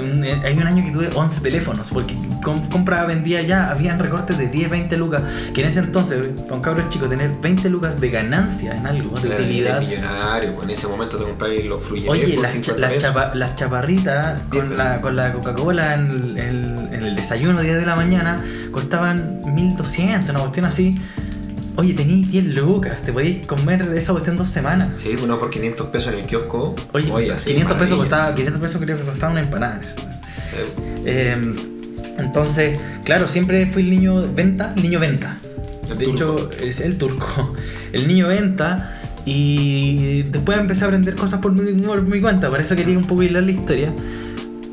Un- 0.00 0.24
eh, 0.24 0.40
hay 0.44 0.56
un 0.56 0.66
año 0.66 0.84
que 0.84 0.90
tuve 0.92 1.10
11 1.14 1.40
teléfonos, 1.40 1.88
porque 1.90 2.14
com- 2.42 2.60
compraba, 2.68 3.06
vendía 3.06 3.42
ya, 3.42 3.70
habían 3.70 3.98
recortes 3.98 4.38
de 4.38 4.48
10, 4.48 4.70
20 4.70 4.96
lucas, 4.96 5.22
que 5.54 5.62
en 5.62 5.68
ese 5.68 5.80
entonces, 5.80 6.26
para 6.42 6.54
un 6.54 6.60
cabrón 6.62 6.88
chico, 6.88 7.06
tener 7.06 7.30
20 7.40 7.68
lucas 7.70 8.00
de 8.00 8.10
ganancia 8.10 8.76
en 8.76 8.86
algo, 8.86 9.18
de 9.20 9.28
utilidad. 9.28 9.80
millonario, 9.80 10.54
pues, 10.54 10.64
en 10.64 10.70
ese 10.70 10.86
momento 10.88 11.16
te 11.18 11.24
compráis 11.24 11.64
los 11.66 11.82
fluyentes 11.82 12.10
Oye, 12.12 12.36
las, 12.36 12.42
cha- 12.52 12.52
50 12.52 12.80
las, 12.80 12.92
pesos. 12.92 13.08
chapa- 13.10 13.34
las 13.34 13.56
chaparritas 13.56 14.40
con 14.50 14.76
la, 14.76 15.00
con 15.00 15.16
la 15.16 15.32
Coca-Cola 15.32 15.94
en, 15.94 16.36
en 16.36 16.38
el- 16.38 16.76
en 16.94 17.04
el 17.04 17.16
desayuno 17.16 17.60
10 17.60 17.76
de 17.78 17.86
la 17.86 17.96
mañana 17.96 18.42
costaban 18.70 19.40
1200, 19.46 20.30
una 20.30 20.40
cuestión 20.40 20.66
así. 20.66 20.94
Oye, 21.76 21.92
tenías 21.94 22.30
10 22.30 22.54
lucas, 22.54 23.02
te 23.02 23.12
podías 23.12 23.46
comer 23.46 23.82
esa 23.94 24.12
cuestión 24.12 24.36
dos 24.36 24.48
semanas. 24.48 24.88
Sí, 24.96 25.10
pues 25.12 25.26
no 25.26 25.38
por 25.38 25.50
500 25.50 25.88
pesos 25.88 26.12
en 26.12 26.20
el 26.20 26.26
kiosco. 26.26 26.74
Oye, 26.92 27.32
así, 27.32 27.50
500 27.50 27.78
pesos 27.78 27.98
costaba, 27.98 28.34
500 28.34 28.62
pesos 28.62 28.80
creo 28.82 28.96
que 28.96 29.04
costaba 29.04 29.32
una 29.32 29.42
empanada. 29.42 29.80
Sí. 29.82 30.62
Eh, 31.04 31.36
entonces, 32.18 32.78
claro, 33.04 33.28
siempre 33.28 33.66
fui 33.66 33.82
el 33.82 33.90
niño 33.90 34.22
venta, 34.34 34.72
el 34.74 34.82
niño 34.82 35.00
venta. 35.00 35.36
El 35.90 35.98
de 35.98 36.04
turco. 36.06 36.50
hecho, 36.50 36.50
es 36.62 36.80
el 36.80 36.98
turco. 36.98 37.54
El 37.92 38.08
niño 38.08 38.28
venta. 38.28 38.92
Y 39.24 40.22
después 40.24 40.58
empecé 40.58 40.84
a 40.84 40.88
aprender 40.88 41.14
cosas 41.14 41.40
por 41.40 41.52
mi, 41.52 41.72
por 41.82 42.02
mi 42.02 42.20
cuenta. 42.20 42.50
Por 42.50 42.60
eso 42.60 42.76
quería 42.76 42.98
un 42.98 43.06
poco 43.06 43.22
hilar 43.22 43.42
la 43.44 43.52
historia. 43.52 43.92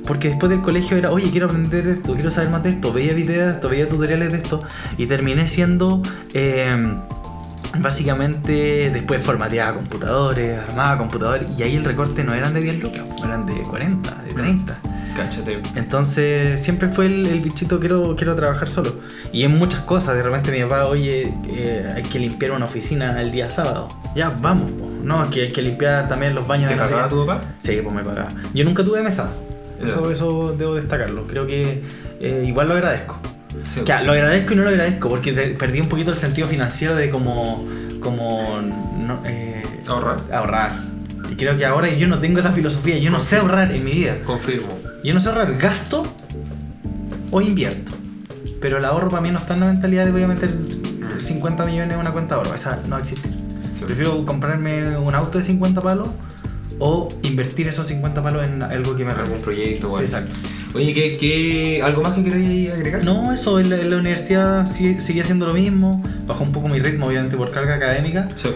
Porque 0.06 0.30
después 0.30 0.50
del 0.50 0.62
colegio 0.62 0.98
era, 0.98 1.12
oye, 1.12 1.30
quiero 1.32 1.46
aprender 1.48 1.88
esto, 1.88 2.14
quiero 2.14 2.30
saber 2.32 2.50
más 2.50 2.64
de 2.64 2.72
esto. 2.72 2.92
Veía 2.92 3.14
videos 3.14 3.48
de 3.48 3.52
esto, 3.54 3.70
veía 3.70 3.88
tutoriales 3.88 4.32
de 4.32 4.38
esto. 4.38 4.62
Y 4.98 5.06
terminé 5.08 5.48
siendo. 5.48 6.02
eh, 6.34 6.96
básicamente, 7.80 8.92
después 8.92 9.22
formateaba 9.24 9.74
computadores, 9.76 10.60
armaba 10.70 10.98
computadores. 10.98 11.48
Y 11.58 11.64
ahí 11.64 11.76
el 11.76 11.84
recorte 11.84 12.24
no 12.24 12.34
eran 12.34 12.54
de 12.54 12.62
10 12.62 12.80
lucas, 12.84 13.02
eran 13.24 13.46
de 13.46 13.54
40, 13.62 14.16
de 14.24 14.34
30. 14.34 14.80
Cáchate. 15.16 15.62
Entonces 15.76 16.60
siempre 16.60 16.88
fue 16.88 17.06
el, 17.06 17.28
el 17.28 17.42
bichito 17.42 17.80
quiero, 17.80 18.16
quiero 18.16 18.36
trabajar 18.36 18.68
solo. 18.70 18.96
Y 19.32 19.44
en 19.44 19.58
muchas 19.58 19.82
cosas, 19.82 20.16
de 20.16 20.24
repente 20.24 20.52
mi 20.52 20.62
papá, 20.64 20.86
oye, 20.86 21.34
eh, 21.48 21.92
hay 21.96 22.04
que 22.04 22.18
limpiar 22.20 22.52
una 22.52 22.66
oficina 22.66 23.22
el 23.22 23.32
día 23.32 23.52
sábado. 23.52 23.90
Ya, 24.16 24.30
vamos. 24.30 24.72
po. 24.72 24.90
No, 25.04 25.30
que 25.30 25.44
hay 25.44 25.52
que 25.52 25.62
limpiar 25.62 26.08
también 26.08 26.34
los 26.34 26.48
baños 26.48 26.68
¿Te 26.68 26.74
de 26.76 26.82
la 26.82 26.88
pagaba 26.88 27.10
tu 27.10 27.26
papá? 27.26 27.42
Sí, 27.60 27.80
pues 27.84 27.94
me 27.96 28.04
pagaba. 28.04 28.30
Yo 28.54 28.64
nunca 28.66 28.84
tuve 28.84 29.02
mesa. 29.04 29.32
Eso, 29.84 30.12
eso 30.12 30.56
debo 30.58 30.76
destacarlo. 30.76 31.26
Creo 31.28 31.48
que 31.48 31.82
eh, 32.20 32.46
igual 32.48 32.68
lo 32.70 32.74
agradezco. 32.76 33.20
Sí. 33.72 33.82
Ya, 33.86 34.02
lo 34.02 34.14
agradezco 34.14 34.54
y 34.54 34.56
no 34.56 34.64
lo 34.64 34.70
agradezco 34.70 35.10
porque 35.10 35.34
perdí 35.58 35.80
un 35.82 35.90
poquito 35.90 36.12
el 36.12 36.18
sentido 36.18 36.48
financiero 36.48 36.96
de 36.96 37.10
como, 37.10 37.68
como 38.00 38.60
no, 38.62 39.22
eh, 39.26 39.64
Ahorrar. 39.88 40.20
ahorrar. 40.32 40.74
Y 41.30 41.36
creo 41.36 41.56
que 41.58 41.66
ahora 41.66 41.90
yo 41.90 42.08
no 42.08 42.20
tengo 42.20 42.40
esa 42.40 42.52
filosofía. 42.52 42.98
Yo 42.98 43.12
no 43.12 43.20
sé 43.20 43.38
ahorrar 43.38 43.72
en 43.72 43.84
mi 43.84 43.92
vida. 43.92 44.18
Confirmo. 44.26 44.78
Yo 45.04 45.14
no 45.14 45.20
sé 45.20 45.30
ahorrar, 45.30 45.58
gasto 45.58 46.06
o 47.32 47.42
invierto. 47.42 47.92
Pero 48.62 48.78
el 48.78 48.86
ahorro 48.86 49.10
para 49.10 49.22
mí 49.22 49.32
no 49.32 49.40
está 49.40 49.54
en 49.56 49.62
la 49.62 49.66
mentalidad 49.68 50.06
de 50.06 50.12
voy 50.12 50.24
a 50.24 50.28
meter 50.28 50.50
50 51.20 51.66
millones 51.66 51.94
en 51.94 52.00
una 52.00 52.12
cuenta 52.12 52.36
de 52.36 52.42
ahorro. 52.42 52.56
Esa 52.56 52.80
no 52.88 52.98
existe. 52.98 53.30
Sí. 53.78 53.84
Prefiero 53.86 54.24
comprarme 54.26 54.98
un 54.98 55.14
auto 55.16 55.38
de 55.38 55.44
50 55.44 55.82
palos 55.82 56.08
o 56.80 57.08
invertir 57.22 57.68
esos 57.68 57.88
50 57.88 58.22
palos 58.24 58.46
en 58.48 58.62
algo 58.64 58.96
que 58.96 59.06
me 59.06 59.12
Algún 59.12 59.40
proyecto, 59.42 59.88
Sí, 59.88 59.92
bueno. 59.92 60.06
exacto. 60.06 60.36
Oye, 60.74 60.94
¿qué, 60.94 61.18
qué, 61.18 61.82
algo 61.84 62.02
más 62.02 62.14
que 62.14 62.24
queráis 62.24 62.72
agregar? 62.72 63.06
No, 63.06 63.32
eso 63.32 63.60
en 63.60 63.70
la, 63.70 63.78
en 63.80 63.90
la 63.92 63.98
universidad 63.98 64.66
sigue, 64.66 65.00
sigue 65.00 65.22
haciendo 65.22 65.46
lo 65.46 65.54
mismo. 65.54 66.04
Bajó 66.26 66.44
un 66.44 66.52
poco 66.52 66.68
mi 66.68 66.80
ritmo, 66.80 67.06
obviamente, 67.08 67.38
por 67.38 67.52
carga 67.52 67.76
académica. 67.76 68.28
Sí. 68.36 68.50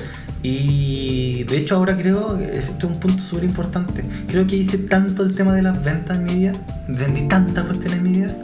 Y 0.43 1.43
de 1.45 1.57
hecho 1.57 1.75
ahora 1.75 1.97
creo 1.97 2.37
que 2.37 2.45
este 2.57 2.77
es 2.77 2.83
un 2.83 2.99
punto 2.99 3.21
súper 3.21 3.43
importante. 3.45 4.03
Creo 4.27 4.45
que 4.47 4.55
hice 4.55 4.77
tanto 4.77 5.23
el 5.23 5.35
tema 5.35 5.53
de 5.53 5.61
las 5.61 5.83
ventas 5.83 6.17
en 6.17 6.23
mi 6.25 6.35
vida, 6.35 6.53
vendí 6.87 7.27
tantas 7.27 7.65
cuestiones 7.65 7.99
en 7.99 8.03
mi 8.03 8.11
vida, 8.19 8.35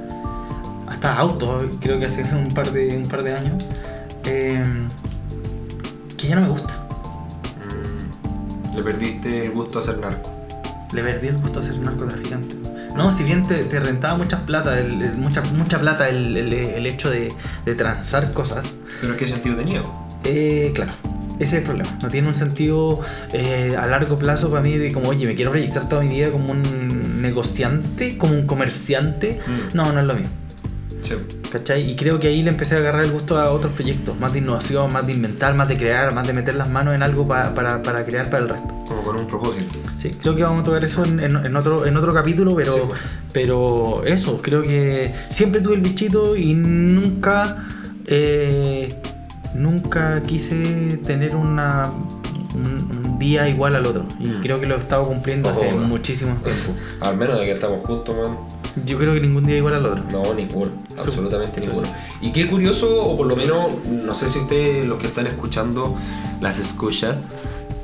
hasta 0.87 1.17
autos, 1.17 1.65
creo 1.81 1.99
que 1.99 2.05
hace 2.07 2.23
un 2.35 2.49
par 2.49 2.71
de, 2.71 2.97
un 2.97 3.07
par 3.07 3.23
de 3.23 3.33
años, 3.33 3.63
eh, 4.25 4.63
que 6.17 6.27
ya 6.27 6.35
no 6.35 6.41
me 6.41 6.49
gusta. 6.49 6.82
Le 8.75 8.83
perdiste 8.83 9.45
el 9.45 9.51
gusto 9.51 9.79
a 9.79 9.83
ser 9.83 9.97
narco. 9.99 10.29
Le 10.93 11.03
perdí 11.03 11.27
el 11.27 11.37
gusto 11.37 11.59
a 11.59 11.61
ser 11.63 11.77
narcotraficante. 11.77 12.55
No, 12.95 13.15
si 13.15 13.23
bien 13.23 13.47
te, 13.47 13.63
te 13.63 13.79
rentaba 13.79 14.17
mucha 14.17 14.39
plata, 14.45 14.79
el- 14.79 15.01
el- 15.01 15.15
mucha, 15.17 15.41
mucha 15.41 15.79
plata 15.79 16.09
el, 16.09 16.37
el- 16.37 16.53
el 16.53 16.85
hecho 16.85 17.09
de, 17.09 17.33
de 17.65 17.75
transar 17.75 18.33
cosas, 18.33 18.65
¿Pero 19.01 19.17
qué 19.17 19.27
sentido 19.27 19.55
tenía? 19.55 19.81
Eh, 20.23 20.71
claro, 20.75 20.91
ese 21.39 21.43
es 21.57 21.61
el 21.61 21.63
problema. 21.63 21.89
No 22.03 22.09
tiene 22.09 22.27
un 22.27 22.35
sentido 22.35 23.01
eh, 23.33 23.75
a 23.77 23.87
largo 23.87 24.17
plazo 24.17 24.49
para 24.51 24.61
mí 24.61 24.77
de 24.77 24.91
como, 24.93 25.09
oye, 25.09 25.25
me 25.25 25.33
quiero 25.35 25.49
proyectar 25.51 25.89
toda 25.89 26.03
mi 26.03 26.09
vida 26.09 26.29
como 26.29 26.51
un 26.51 27.21
negociante, 27.23 28.17
como 28.17 28.33
un 28.33 28.45
comerciante. 28.45 29.39
Mm. 29.47 29.75
No, 29.75 29.91
no 29.91 29.99
es 29.99 30.05
lo 30.05 30.13
mío. 30.15 30.27
Sí. 31.01 31.15
¿Cachai? 31.53 31.87
Y 31.91 31.95
creo 31.95 32.19
que 32.19 32.29
ahí 32.29 32.41
le 32.41 32.49
empecé 32.49 32.73
a 32.73 32.79
agarrar 32.79 33.05
el 33.05 33.11
gusto 33.11 33.37
a 33.37 33.51
otros 33.51 33.73
proyectos, 33.73 34.19
más 34.19 34.33
de 34.33 34.39
innovación, 34.39 34.91
más 34.91 35.05
de 35.05 35.13
inventar, 35.13 35.53
más 35.53 35.67
de 35.67 35.75
crear, 35.75 36.11
más 36.11 36.25
de 36.27 36.33
meter 36.33 36.55
las 36.55 36.67
manos 36.67 36.95
en 36.95 37.03
algo 37.03 37.27
pa- 37.27 37.53
para, 37.53 37.83
para 37.83 38.03
crear 38.05 38.27
para 38.31 38.41
el 38.43 38.49
resto. 38.49 38.67
Como 38.87 39.03
con 39.03 39.19
un 39.19 39.27
propósito. 39.27 39.77
Sí, 39.95 40.09
creo 40.19 40.35
que 40.35 40.41
vamos 40.41 40.61
a 40.61 40.63
tocar 40.63 40.83
eso 40.83 41.05
en, 41.05 41.19
en- 41.19 41.45
en 41.45 41.55
otro, 41.55 41.85
en 41.85 41.95
otro 41.95 42.11
capítulo, 42.11 42.55
pero, 42.55 42.73
Sí, 42.73 42.79
pues. 42.87 42.99
pero 43.31 44.03
eso, 44.03 44.41
creo 44.41 44.63
que 44.63 45.13
siempre 45.29 45.61
tuve 45.61 45.75
el 45.75 45.81
bichito 45.81 46.35
y 46.35 46.55
nunca, 46.55 47.67
eh, 48.07 48.95
nunca 49.53 50.23
quise 50.23 50.99
tener 51.05 51.35
una, 51.35 51.91
un, 52.55 53.19
día 53.19 53.47
igual 53.47 53.75
al 53.75 53.85
otro. 53.85 54.05
Y 54.19 54.27
Mm. 54.27 54.41
creo 54.41 54.59
que 54.59 54.65
lo 54.65 54.73
he 54.75 54.79
estado 54.79 55.03
cumpliendo 55.05 55.49
hace 55.49 55.67
Ojo, 55.67 55.77
muchísimo 55.77 56.35
tiempo. 56.43 56.73
Al 56.99 57.15
menos 57.15 57.37
de 57.39 57.45
que 57.45 57.51
estamos 57.51 57.85
juntos, 57.85 58.15
man. 58.17 58.37
Yo 58.85 58.97
creo 58.97 59.13
que 59.13 59.19
ningún 59.19 59.45
día 59.45 59.57
igual 59.57 59.75
al 59.75 59.85
otro. 59.85 60.03
No, 60.11 60.33
ninguno, 60.33 60.71
absolutamente 60.97 61.61
sí, 61.61 61.67
ninguno. 61.67 61.87
Y 62.21 62.31
qué 62.31 62.47
curioso, 62.47 63.03
o 63.03 63.15
por 63.15 63.27
lo 63.27 63.35
menos, 63.35 63.73
no 63.85 64.15
sé 64.15 64.29
si 64.29 64.39
ustedes, 64.39 64.85
los 64.85 64.97
que 64.97 65.07
están 65.07 65.27
escuchando 65.27 65.95
las 66.41 66.59
escuchas, 66.59 67.21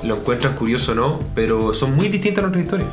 lo 0.03 0.17
encuentran 0.17 0.55
curioso 0.55 0.93
o 0.93 0.95
no, 0.95 1.19
pero 1.35 1.73
son 1.73 1.95
muy 1.95 2.09
distintas 2.09 2.43
nuestras 2.43 2.63
historias. 2.63 2.89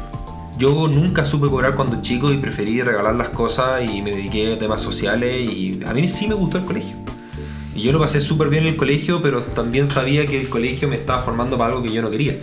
Yo 0.59 0.89
nunca 0.89 1.25
supe 1.25 1.49
cobrar 1.49 1.75
cuando 1.75 2.01
chico 2.01 2.33
y 2.33 2.39
preferí 2.39 2.81
regalar 2.83 3.15
las 3.15 3.29
cosas 3.29 3.83
y 3.85 4.01
me 4.01 4.11
dediqué 4.11 4.55
a 4.55 4.59
temas 4.59 4.81
sociales 4.81 5.37
y 5.39 5.81
a 5.87 5.93
mí 5.93 6.09
sí 6.09 6.29
me 6.29 6.35
gustó 6.35 6.59
el 6.59 6.65
colegio. 6.65 6.97
Y 7.75 7.83
yo 7.83 7.93
lo 7.93 7.99
pasé 7.99 8.23
súper 8.23 8.49
bien 8.49 8.63
en 8.63 8.71
el 8.71 8.77
colegio, 8.77 9.21
pero 9.21 9.43
también 9.43 9.87
sabía 9.87 10.27
que 10.27 10.41
el 10.41 10.49
colegio 10.49 10.89
me 10.89 10.97
estaba 10.97 11.23
formando 11.23 11.59
para 11.59 11.71
algo 11.71 11.83
que 11.83 11.93
yo 11.93 12.01
no 12.01 12.11
quería. 12.11 12.35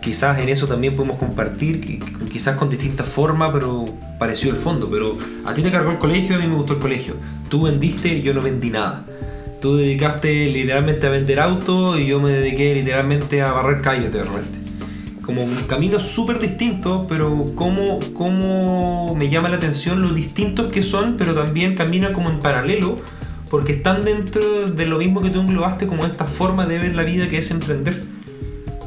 Quizás 0.00 0.38
en 0.38 0.48
eso 0.48 0.66
también 0.66 0.96
podemos 0.96 1.18
compartir, 1.18 1.80
qui- 1.80 2.28
quizás 2.28 2.56
con 2.56 2.70
distintas 2.70 3.06
formas, 3.06 3.50
pero 3.52 3.84
pareció 4.18 4.50
el 4.50 4.56
fondo. 4.56 4.88
Pero 4.90 5.18
a 5.44 5.52
ti 5.52 5.62
te 5.62 5.70
cargó 5.70 5.90
el 5.90 5.98
colegio, 5.98 6.36
a 6.36 6.38
mí 6.38 6.46
me 6.46 6.54
gustó 6.54 6.72
el 6.74 6.78
colegio. 6.78 7.14
Tú 7.48 7.62
vendiste, 7.64 8.22
yo 8.22 8.32
no 8.32 8.40
vendí 8.40 8.70
nada. 8.70 9.04
Tú 9.60 9.76
dedicaste 9.76 10.46
literalmente 10.46 11.06
a 11.06 11.10
vender 11.10 11.38
autos 11.38 11.98
y 12.00 12.06
yo 12.06 12.18
me 12.18 12.32
dediqué 12.32 12.74
literalmente 12.74 13.42
a 13.42 13.52
barrer 13.52 13.82
calles 13.82 14.10
de 14.10 14.24
repente. 14.24 14.58
Como 15.22 15.44
un 15.44 15.54
camino 15.66 16.00
súper 16.00 16.40
distinto, 16.40 17.04
pero 17.06 17.52
cómo, 17.54 17.98
cómo 18.14 19.14
me 19.14 19.28
llama 19.28 19.50
la 19.50 19.56
atención 19.56 20.00
lo 20.00 20.14
distintos 20.14 20.68
que 20.70 20.82
son, 20.82 21.16
pero 21.18 21.34
también 21.34 21.74
caminan 21.74 22.14
como 22.14 22.30
en 22.30 22.40
paralelo, 22.40 22.96
porque 23.50 23.74
están 23.74 24.04
dentro 24.06 24.70
de 24.70 24.86
lo 24.86 24.96
mismo 24.98 25.20
que 25.20 25.28
tú 25.28 25.40
englobaste 25.40 25.86
como 25.86 26.06
esta 26.06 26.24
forma 26.24 26.64
de 26.66 26.78
ver 26.78 26.94
la 26.94 27.02
vida 27.02 27.28
que 27.28 27.36
es 27.38 27.50
emprender. 27.50 28.02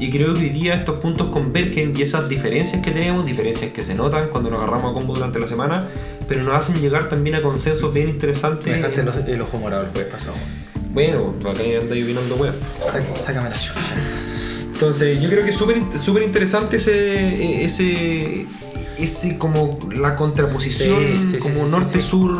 Y 0.00 0.10
creo 0.10 0.34
que 0.34 0.40
hoy 0.40 0.48
día 0.50 0.74
estos 0.74 0.96
puntos 0.98 1.28
convergen 1.28 1.92
y 1.96 2.02
esas 2.02 2.28
diferencias 2.28 2.82
que 2.82 2.90
tenemos, 2.90 3.24
diferencias 3.24 3.70
que 3.72 3.82
se 3.84 3.94
notan 3.94 4.28
cuando 4.28 4.50
nos 4.50 4.60
agarramos 4.60 4.90
a 4.90 4.94
combo 4.94 5.14
durante 5.14 5.38
la 5.38 5.46
semana, 5.46 5.86
pero 6.28 6.42
nos 6.42 6.54
hacen 6.56 6.80
llegar 6.80 7.08
también 7.08 7.36
a 7.36 7.42
consensos 7.42 7.94
bien 7.94 8.08
interesantes. 8.08 8.66
Me 8.66 8.74
dejaste 8.76 9.00
en- 9.02 9.08
el, 9.28 9.34
el 9.34 9.42
ojo 9.42 9.58
morado 9.58 9.84
el 9.84 9.90
jueves 9.90 10.10
pasado. 10.12 10.34
Bueno, 10.92 11.34
acá 11.40 11.62
anda 11.80 11.94
lloviendo 11.94 12.34
weón. 12.36 12.54
Sácame 13.24 13.50
la 13.50 13.56
chucha. 13.56 13.80
Entonces, 14.72 15.20
yo 15.20 15.28
creo 15.30 15.44
que 15.44 15.50
es 15.50 15.56
súper 15.56 16.22
interesante 16.24 16.76
ese, 16.78 17.64
ese, 17.64 18.46
ese 18.98 19.38
como 19.38 19.78
la 19.94 20.16
contraposición, 20.16 21.00
Sí, 21.22 21.28
sí, 21.32 21.38
como 21.38 21.54
sí, 21.54 21.60
sí, 21.64 21.70
norte-sur, 21.70 22.38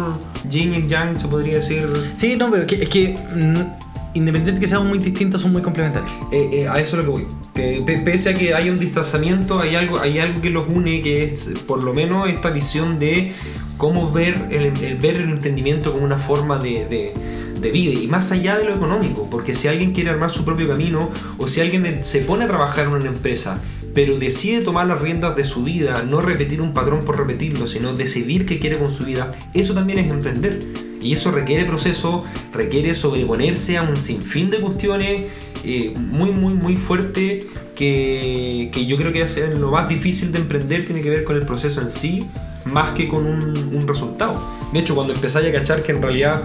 yin 0.50 0.74
y 0.74 0.86
yang, 0.88 1.18
se 1.18 1.28
podría 1.28 1.54
decir. 1.56 1.88
Sí, 2.16 2.34
no, 2.36 2.50
pero 2.50 2.62
es 2.64 2.68
que, 2.68 2.82
es 2.82 2.88
que 2.88 3.16
mm, 3.34 4.16
independiente 4.18 4.60
que 4.60 4.66
sean 4.66 4.86
muy 4.88 4.98
distintos, 4.98 5.40
son 5.42 5.52
muy 5.52 5.62
complementarios. 5.62 6.10
Eh, 6.32 6.48
eh, 6.52 6.68
a 6.68 6.80
eso 6.80 6.98
es 6.98 7.04
lo 7.04 7.14
que 7.14 7.22
voy. 7.22 7.26
Pese 7.54 8.30
a 8.30 8.34
que 8.34 8.52
hay 8.54 8.68
un 8.68 8.78
distanciamiento, 8.80 9.60
hay 9.60 9.76
algo, 9.76 10.00
hay 10.00 10.18
algo 10.18 10.40
que 10.40 10.50
los 10.50 10.66
une, 10.68 11.00
que 11.02 11.24
es 11.24 11.50
por 11.66 11.84
lo 11.84 11.94
menos 11.94 12.28
esta 12.28 12.50
visión 12.50 12.98
de 12.98 13.32
cómo 13.76 14.10
ver 14.10 14.48
el, 14.50 14.66
el- 14.84 14.96
ver 14.96 15.16
el 15.16 15.30
emprendimiento 15.30 15.92
como 15.92 16.04
una 16.04 16.18
forma 16.18 16.58
de, 16.58 16.86
de- 16.86 17.14
de 17.60 17.70
vida 17.70 17.92
y 17.98 18.08
más 18.08 18.32
allá 18.32 18.58
de 18.58 18.64
lo 18.64 18.74
económico. 18.74 19.28
Porque 19.30 19.54
si 19.54 19.68
alguien 19.68 19.92
quiere 19.92 20.10
armar 20.10 20.30
su 20.32 20.44
propio 20.44 20.66
camino 20.68 21.10
o 21.38 21.46
si 21.48 21.60
alguien 21.60 22.02
se 22.02 22.18
pone 22.20 22.44
a 22.44 22.48
trabajar 22.48 22.86
en 22.86 22.92
una 22.92 23.06
empresa 23.08 23.62
pero 23.94 24.18
decide 24.18 24.60
tomar 24.62 24.88
las 24.88 25.00
riendas 25.00 25.36
de 25.36 25.44
su 25.44 25.62
vida, 25.62 26.02
no 26.02 26.20
repetir 26.20 26.60
un 26.60 26.74
patrón 26.74 27.04
por 27.04 27.16
repetirlo, 27.16 27.68
sino 27.68 27.94
decidir 27.94 28.44
qué 28.44 28.58
quiere 28.58 28.76
con 28.76 28.90
su 28.90 29.04
vida, 29.04 29.32
eso 29.54 29.72
también 29.72 30.00
es 30.00 30.10
emprender. 30.10 30.58
Y 31.04 31.12
eso 31.12 31.30
requiere 31.30 31.64
proceso, 31.64 32.24
requiere 32.52 32.94
sobreponerse 32.94 33.76
a 33.76 33.82
un 33.82 33.96
sinfín 33.96 34.50
de 34.50 34.58
cuestiones 34.58 35.26
eh, 35.62 35.94
muy, 35.96 36.30
muy, 36.32 36.54
muy 36.54 36.76
fuerte 36.76 37.46
que, 37.76 38.70
que 38.72 38.86
yo 38.86 38.96
creo 38.96 39.12
que 39.12 39.22
es 39.22 39.36
lo 39.58 39.70
más 39.70 39.88
difícil 39.88 40.32
de 40.32 40.38
emprender 40.38 40.86
tiene 40.86 41.02
que 41.02 41.10
ver 41.10 41.24
con 41.24 41.36
el 41.36 41.44
proceso 41.44 41.80
en 41.80 41.90
sí, 41.90 42.26
más 42.64 42.92
que 42.92 43.08
con 43.08 43.26
un, 43.26 43.86
resultado. 43.86 44.40
De 44.72 44.80
hecho, 44.80 44.94
cuando 44.94 45.12
empezáis 45.12 45.46
a 45.48 45.52
cachar 45.52 45.82
que 45.82 45.92
en 45.92 46.00
realidad 46.00 46.42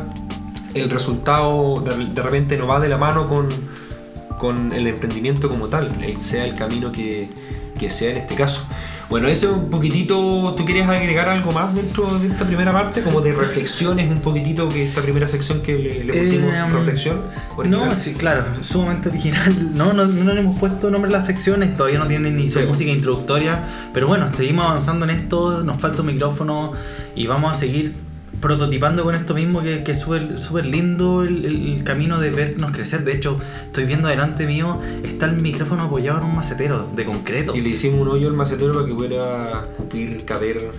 el 0.74 0.90
resultado 0.90 1.82
de, 1.82 2.06
de 2.06 2.22
repente 2.22 2.58
no 2.58 2.68
va 2.68 2.80
de 2.80 2.90
la 2.90 2.98
mano 2.98 3.30
con, 3.30 3.48
con 4.38 4.74
el 4.74 4.88
emprendimiento 4.88 5.50
como 5.50 5.68
tal, 5.68 5.92
sea 6.20 6.46
el 6.46 6.56
camino 6.56 6.92
que, 6.92 7.30
que 7.78 7.90
sea 7.90 8.12
en 8.12 8.18
este 8.18 8.36
caso. 8.36 8.68
Bueno, 9.10 9.28
eso 9.28 9.54
un 9.56 9.72
poquitito, 9.72 10.54
¿tú 10.56 10.66
quieres 10.66 10.88
agregar 10.88 11.30
algo 11.30 11.52
más 11.52 11.74
dentro 11.74 12.20
de 12.20 12.28
esta 12.28 12.46
primera 12.46 12.72
parte? 12.72 13.02
Como 13.02 13.22
de 13.22 13.34
reflexiones, 13.34 14.08
un 14.12 14.20
poquitito 14.22 14.70
que 14.70 14.84
esta 14.84 15.02
primera 15.02 15.28
sección 15.28 15.62
que 15.64 15.80
le, 15.80 16.04
le 16.04 16.14
pusimos 16.14 16.54
Eh, 16.54 16.70
reflexión. 16.70 17.22
original. 17.58 17.90
No, 17.90 17.96
sí, 17.98 18.14
claro, 18.14 18.44
sumamente 18.62 19.10
original. 19.10 19.72
No, 19.74 19.94
no, 19.94 20.06
no 20.06 20.34
le 20.34 20.42
hemos 20.42 20.60
puesto 20.60 20.92
nombre 20.92 21.10
a 21.10 21.18
las 21.18 21.26
secciones, 21.26 21.76
todavía 21.76 21.98
no 21.98 22.06
tienen 22.08 22.36
ni 22.36 22.50
su 22.50 22.60
Sí. 22.60 22.66
música 22.68 22.92
introductoria. 22.92 23.64
Pero 23.96 24.06
bueno, 24.08 24.28
seguimos 24.36 24.66
avanzando 24.66 25.06
en 25.06 25.12
esto, 25.12 25.64
nos 25.64 25.78
falta 25.78 26.02
un 26.02 26.08
micrófono 26.08 26.74
y 27.16 27.26
vamos 27.26 27.52
a 27.52 27.56
seguir 27.60 27.96
prototipando 28.42 29.04
con 29.04 29.16
esto 29.16 29.34
mismo 29.34 29.62
que, 29.62 29.84
que 29.84 29.92
es 29.92 30.00
súper 30.00 30.66
lindo 30.66 31.24
el, 31.24 31.82
camino 31.84 32.20
de 32.20 32.30
vernos 32.30 32.72
crecer. 32.72 33.04
De 33.04 33.14
hecho, 33.14 33.40
estoy 33.66 33.86
viendo 33.86 34.08
delante 34.08 34.46
mío, 34.46 34.80
está 35.04 35.26
el 35.26 35.42
micrófono 35.42 35.84
apoyado 35.84 36.20
en 36.20 36.26
un 36.26 36.36
macetero 36.36 36.90
de 36.96 37.06
concreto. 37.06 37.56
Y 37.56 37.62
le 37.62 37.70
hicimos 37.70 38.02
un 38.02 38.10
hoyo 38.10 38.28
al 38.28 38.36
macetero 38.36 38.74
para 38.74 38.86
que 38.86 38.94
pueda 38.94 39.68
cupir, 39.76 40.26
caber, 40.26 40.72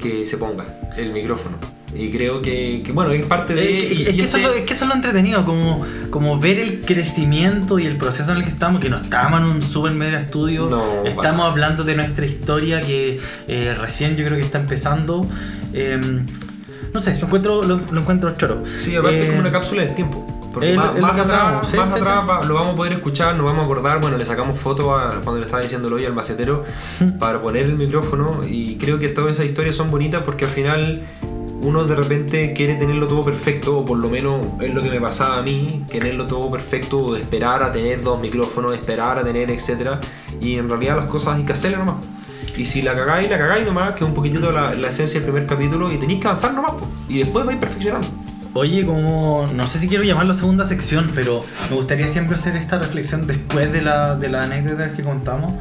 que 0.00 0.26
se 0.26 0.36
ponga 0.36 0.64
el 0.96 1.12
micrófono. 1.12 1.56
Y 1.94 2.10
creo 2.10 2.42
que, 2.42 2.82
que, 2.84 2.92
bueno, 2.92 3.12
es 3.12 3.24
parte 3.24 3.54
de... 3.54 3.62
Eh, 3.62 3.94
y- 3.94 4.02
es, 4.02 4.14
que 4.14 4.22
eso 4.22 4.36
es 4.36 4.42
lo, 4.42 4.52
es 4.52 4.64
que 4.64 4.74
eso 4.74 4.84
es 4.84 4.88
lo 4.90 4.94
entretenido, 4.94 5.44
como, 5.46 5.86
como 6.10 6.38
ver 6.38 6.58
el 6.60 6.82
crecimiento 6.82 7.78
y 7.78 7.86
el 7.86 7.96
proceso 7.96 8.30
en 8.32 8.38
el 8.38 8.44
que 8.44 8.50
estamos, 8.50 8.80
que 8.80 8.90
no 8.90 8.98
estamos 8.98 9.40
en 9.40 9.46
un 9.46 9.62
super 9.62 9.92
mega 9.92 10.20
estudio, 10.20 10.68
No, 10.68 11.04
estamos 11.06 11.50
hablando 11.50 11.84
de 11.84 11.96
nuestra 11.96 12.26
historia 12.26 12.82
que 12.82 13.20
eh, 13.48 13.74
recién 13.80 14.16
yo 14.16 14.26
creo 14.26 14.36
que 14.36 14.44
está 14.44 14.58
empezando. 14.58 15.26
Eh, 15.72 15.98
no 16.92 17.00
sé, 17.00 17.18
lo 17.18 17.26
encuentro, 17.26 17.62
lo, 17.62 17.80
lo 17.90 18.00
encuentro 18.00 18.30
choro. 18.36 18.62
Sí, 18.78 18.96
aparte 18.96 19.18
Eh, 19.18 19.22
es 19.22 19.28
como 19.28 19.40
una 19.40 19.50
cápsula 19.52 19.82
del 19.82 19.94
tiempo. 19.94 20.24
Porque 20.52 20.70
es 20.70 20.76
lo- 20.76 20.82
más, 20.82 20.94
es 20.94 21.00
lo 21.00 21.06
más 21.06 21.18
atrás, 21.20 21.68
sí, 21.68 21.76
más 21.76 21.90
sí, 21.92 21.98
atrás 22.00 22.24
sí. 22.42 22.48
lo 22.48 22.54
vamos 22.54 22.72
a 22.72 22.76
poder 22.76 22.92
escuchar, 22.94 23.36
nos 23.36 23.44
vamos 23.46 23.62
a 23.62 23.64
acordar. 23.64 24.00
Bueno, 24.00 24.16
le 24.16 24.24
sacamos 24.24 24.58
foto 24.58 24.96
a, 24.96 25.12
cuando 25.22 25.38
le 25.38 25.44
estaba 25.44 25.62
diciendo 25.62 25.88
hoy 25.94 26.04
al 26.06 26.14
macetero 26.14 26.64
para 27.18 27.40
poner 27.40 27.66
el 27.66 27.74
micrófono. 27.76 28.40
Y 28.48 28.76
creo 28.76 28.98
que 28.98 29.08
todas 29.10 29.32
esas 29.32 29.46
historias 29.46 29.76
son 29.76 29.90
bonitas 29.90 30.22
porque 30.24 30.46
al 30.46 30.50
final 30.50 31.02
uno 31.60 31.84
de 31.84 31.94
repente 31.96 32.52
quiere 32.54 32.76
tenerlo 32.76 33.08
todo 33.08 33.24
perfecto, 33.24 33.78
o 33.78 33.84
por 33.84 33.98
lo 33.98 34.08
menos 34.08 34.36
es 34.60 34.72
lo 34.72 34.80
que 34.82 34.90
me 34.90 35.00
pasaba 35.00 35.38
a 35.38 35.42
mí, 35.42 35.84
tenerlo 35.90 36.24
todo 36.26 36.50
perfecto, 36.50 36.98
o 36.98 37.16
esperar 37.16 37.62
a 37.64 37.72
tener 37.72 38.02
dos 38.02 38.20
micrófonos, 38.20 38.72
esperar 38.74 39.18
a 39.18 39.24
tener, 39.24 39.50
etcétera 39.50 39.98
Y 40.40 40.56
en 40.56 40.68
realidad 40.68 40.96
las 40.96 41.06
cosas 41.06 41.36
hay 41.36 41.42
que 41.44 41.52
hacerlas 41.52 41.80
nomás. 41.80 41.96
Y 42.56 42.66
si 42.66 42.82
la 42.82 42.94
cagáis, 42.94 43.30
la 43.30 43.38
cagáis 43.38 43.66
nomás, 43.66 43.92
que 43.92 43.98
es 44.04 44.08
un 44.08 44.14
poquitito 44.14 44.50
la, 44.52 44.74
la 44.74 44.88
esencia 44.88 45.20
del 45.20 45.30
primer 45.30 45.46
capítulo, 45.46 45.92
y 45.92 45.98
tenéis 45.98 46.20
que 46.20 46.26
avanzar 46.26 46.54
nomás, 46.54 46.72
po. 46.72 46.88
y 47.08 47.18
después 47.18 47.44
vais 47.46 47.58
perfeccionando. 47.58 48.06
Oye, 48.54 48.84
como 48.84 49.46
no 49.54 49.66
sé 49.68 49.78
si 49.78 49.88
quiero 49.88 50.02
llamarlo 50.02 50.32
segunda 50.34 50.66
sección, 50.66 51.12
pero 51.14 51.42
me 51.70 51.76
gustaría 51.76 52.08
siempre 52.08 52.34
hacer 52.34 52.56
esta 52.56 52.78
reflexión 52.78 53.26
después 53.26 53.70
de 53.72 53.82
la, 53.82 54.16
de 54.16 54.28
la 54.30 54.44
anécdota 54.44 54.90
que 54.92 55.02
contamos. 55.02 55.52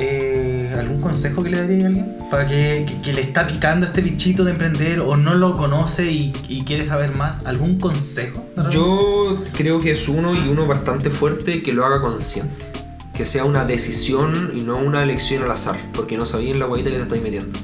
Eh, 0.00 0.74
¿Algún 0.76 1.00
consejo 1.00 1.42
que 1.44 1.50
le 1.50 1.58
daría 1.60 1.84
a 1.84 1.88
alguien? 1.88 2.16
Para 2.30 2.48
que, 2.48 2.86
que- 2.88 2.98
que 3.02 3.12
le 3.12 3.20
está 3.20 3.46
picando 3.46 3.86
este 3.86 4.00
bichito 4.00 4.42
de 4.44 4.52
emprender 4.52 5.00
o 5.00 5.16
no 5.16 5.34
lo 5.34 5.56
conoce 5.56 6.06
y, 6.10 6.32
y 6.48 6.62
quiere 6.64 6.82
saber 6.82 7.14
más. 7.14 7.44
¿Algún 7.44 7.78
consejo? 7.78 8.44
Yo 8.70 9.38
creo 9.56 9.78
que 9.80 9.92
es 9.92 10.08
uno 10.08 10.32
y 10.34 10.48
uno 10.48 10.66
bastante 10.66 11.10
fuerte 11.10 11.62
que 11.62 11.72
lo 11.72 11.84
haga 11.84 12.00
consciente. 12.00 12.69
Que 13.20 13.26
sea 13.26 13.44
una 13.44 13.66
decisión 13.66 14.52
y 14.54 14.62
no 14.62 14.78
una 14.78 15.02
elección 15.02 15.42
al 15.42 15.50
azar, 15.50 15.76
porque 15.92 16.16
no 16.16 16.24
sabía 16.24 16.52
en 16.52 16.58
la 16.58 16.64
guayita 16.64 16.88
que 16.88 16.96
te 16.96 17.02
estáis 17.02 17.22
metiendo. 17.22 17.58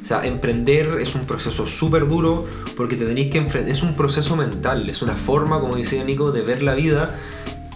O 0.00 0.04
sea, 0.06 0.24
emprender 0.24 1.00
es 1.02 1.14
un 1.14 1.26
proceso 1.26 1.66
súper 1.66 2.08
duro 2.08 2.46
porque 2.78 2.96
te 2.96 3.04
tenéis 3.04 3.30
que 3.30 3.36
enfrentar. 3.36 3.70
Es 3.70 3.82
un 3.82 3.94
proceso 3.94 4.36
mental, 4.36 4.88
es 4.88 5.02
una 5.02 5.14
forma, 5.14 5.60
como 5.60 5.76
decía 5.76 6.02
Nico, 6.02 6.32
de 6.32 6.40
ver 6.40 6.62
la 6.62 6.74
vida 6.74 7.14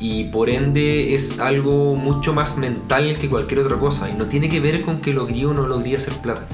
y 0.01 0.25
por 0.31 0.49
ende 0.49 1.15
es 1.15 1.39
algo 1.39 1.95
mucho 1.95 2.33
más 2.33 2.57
mental 2.57 3.19
que 3.21 3.29
cualquier 3.29 3.61
otra 3.61 3.77
cosa. 3.79 4.09
Y 4.09 4.15
no 4.15 4.25
tiene 4.25 4.49
que 4.49 4.61
ver 4.61 4.81
con 4.81 5.03
que 5.03 5.13
logría 5.13 5.49
o 5.49 5.53
no 5.53 5.67
logría 5.67 5.99
hacer 5.99 6.15
plata 6.23 6.47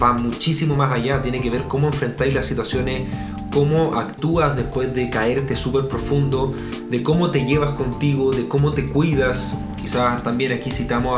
va 0.00 0.12
muchísimo 0.12 0.76
más 0.76 0.92
allá, 0.92 1.22
tiene 1.22 1.40
que 1.40 1.50
ver 1.50 1.62
cómo 1.62 1.88
enfrentáis 1.88 2.32
las 2.32 2.46
situaciones, 2.46 3.02
cómo 3.58 3.96
actúas 3.98 4.54
después 4.54 4.94
de 4.94 5.10
caerte 5.10 5.56
súper 5.56 5.88
profundo, 5.88 6.54
de 6.90 7.02
cómo 7.02 7.32
te 7.32 7.44
llevas 7.44 7.72
contigo, 7.72 8.30
de 8.30 8.46
cómo 8.46 8.70
te 8.70 8.86
cuidas. 8.86 9.56
Quizás 9.76 10.22
también 10.22 10.52
aquí 10.52 10.70
citamos 10.70 11.16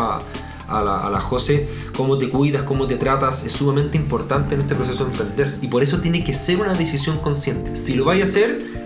a, 0.66 0.83
la, 0.83 1.07
a 1.07 1.11
la 1.11 1.20
José, 1.20 1.68
cómo 1.94 2.16
te 2.16 2.31
cuidas, 2.31 2.62
cómo 2.62 2.87
te 2.87 2.96
tratas, 2.96 3.44
es 3.44 3.53
sumamente 3.53 3.98
importante 3.98 4.55
en 4.55 4.62
este 4.62 4.74
proceso 4.74 5.05
de 5.05 5.11
emprender. 5.11 5.59
Y 5.61 5.68
por 5.68 5.83
eso 5.83 6.00
tiene 6.00 6.24
que 6.24 6.33
ser 6.33 6.57
una 6.62 6.72
decisión 6.72 7.18
consciente. 7.18 7.76
Si 7.76 7.92
lo 7.92 8.07
vais 8.07 8.22
a 8.22 8.24
hacer, 8.24 8.80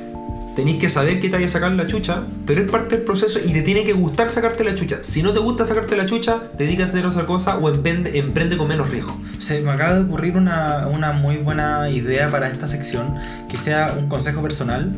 tenéis 0.55 0.79
que 0.79 0.89
saber 0.89 1.21
que 1.21 1.29
te 1.29 1.35
vaya 1.35 1.47
a 1.47 1.49
sacar 1.49 1.73
la 1.73 1.87
chucha, 1.87 2.25
pero 2.47 2.61
es 2.61 2.71
parte 2.71 2.97
del 2.97 3.05
proceso 3.05 3.39
y 3.45 3.53
te 3.53 3.63
tiene 3.63 3.85
que 3.85 3.93
gustar 3.93 4.31
sacarte 4.31 4.65
la 4.65 4.75
chucha. 4.75 4.99
Si 5.03 5.23
no 5.23 5.33
te 5.33 5.41
gusta 5.41 5.65
sacarte 5.65 5.97
la 5.97 6.07
chucha, 6.07 6.43
dedícate 6.57 7.01
a 7.01 7.09
otra 7.09 7.27
cosa 7.27 7.57
o 7.59 7.69
emprende, 7.69 8.19
emprende 8.19 8.57
con 8.57 8.69
menos 8.69 8.91
riesgo. 8.91 9.19
Se 9.39 9.61
me 9.61 9.71
acaba 9.71 9.95
de 9.95 10.03
ocurrir 10.03 10.37
una, 10.37 10.89
una 10.89 11.13
muy 11.13 11.37
buena 11.39 11.91
idea 11.91 12.29
para 12.29 12.49
esta 12.49 12.69
sección, 12.69 13.15
que 13.51 13.59
sea 13.59 13.95
un 13.99 14.09
consejo 14.09 14.43
personal 14.43 14.93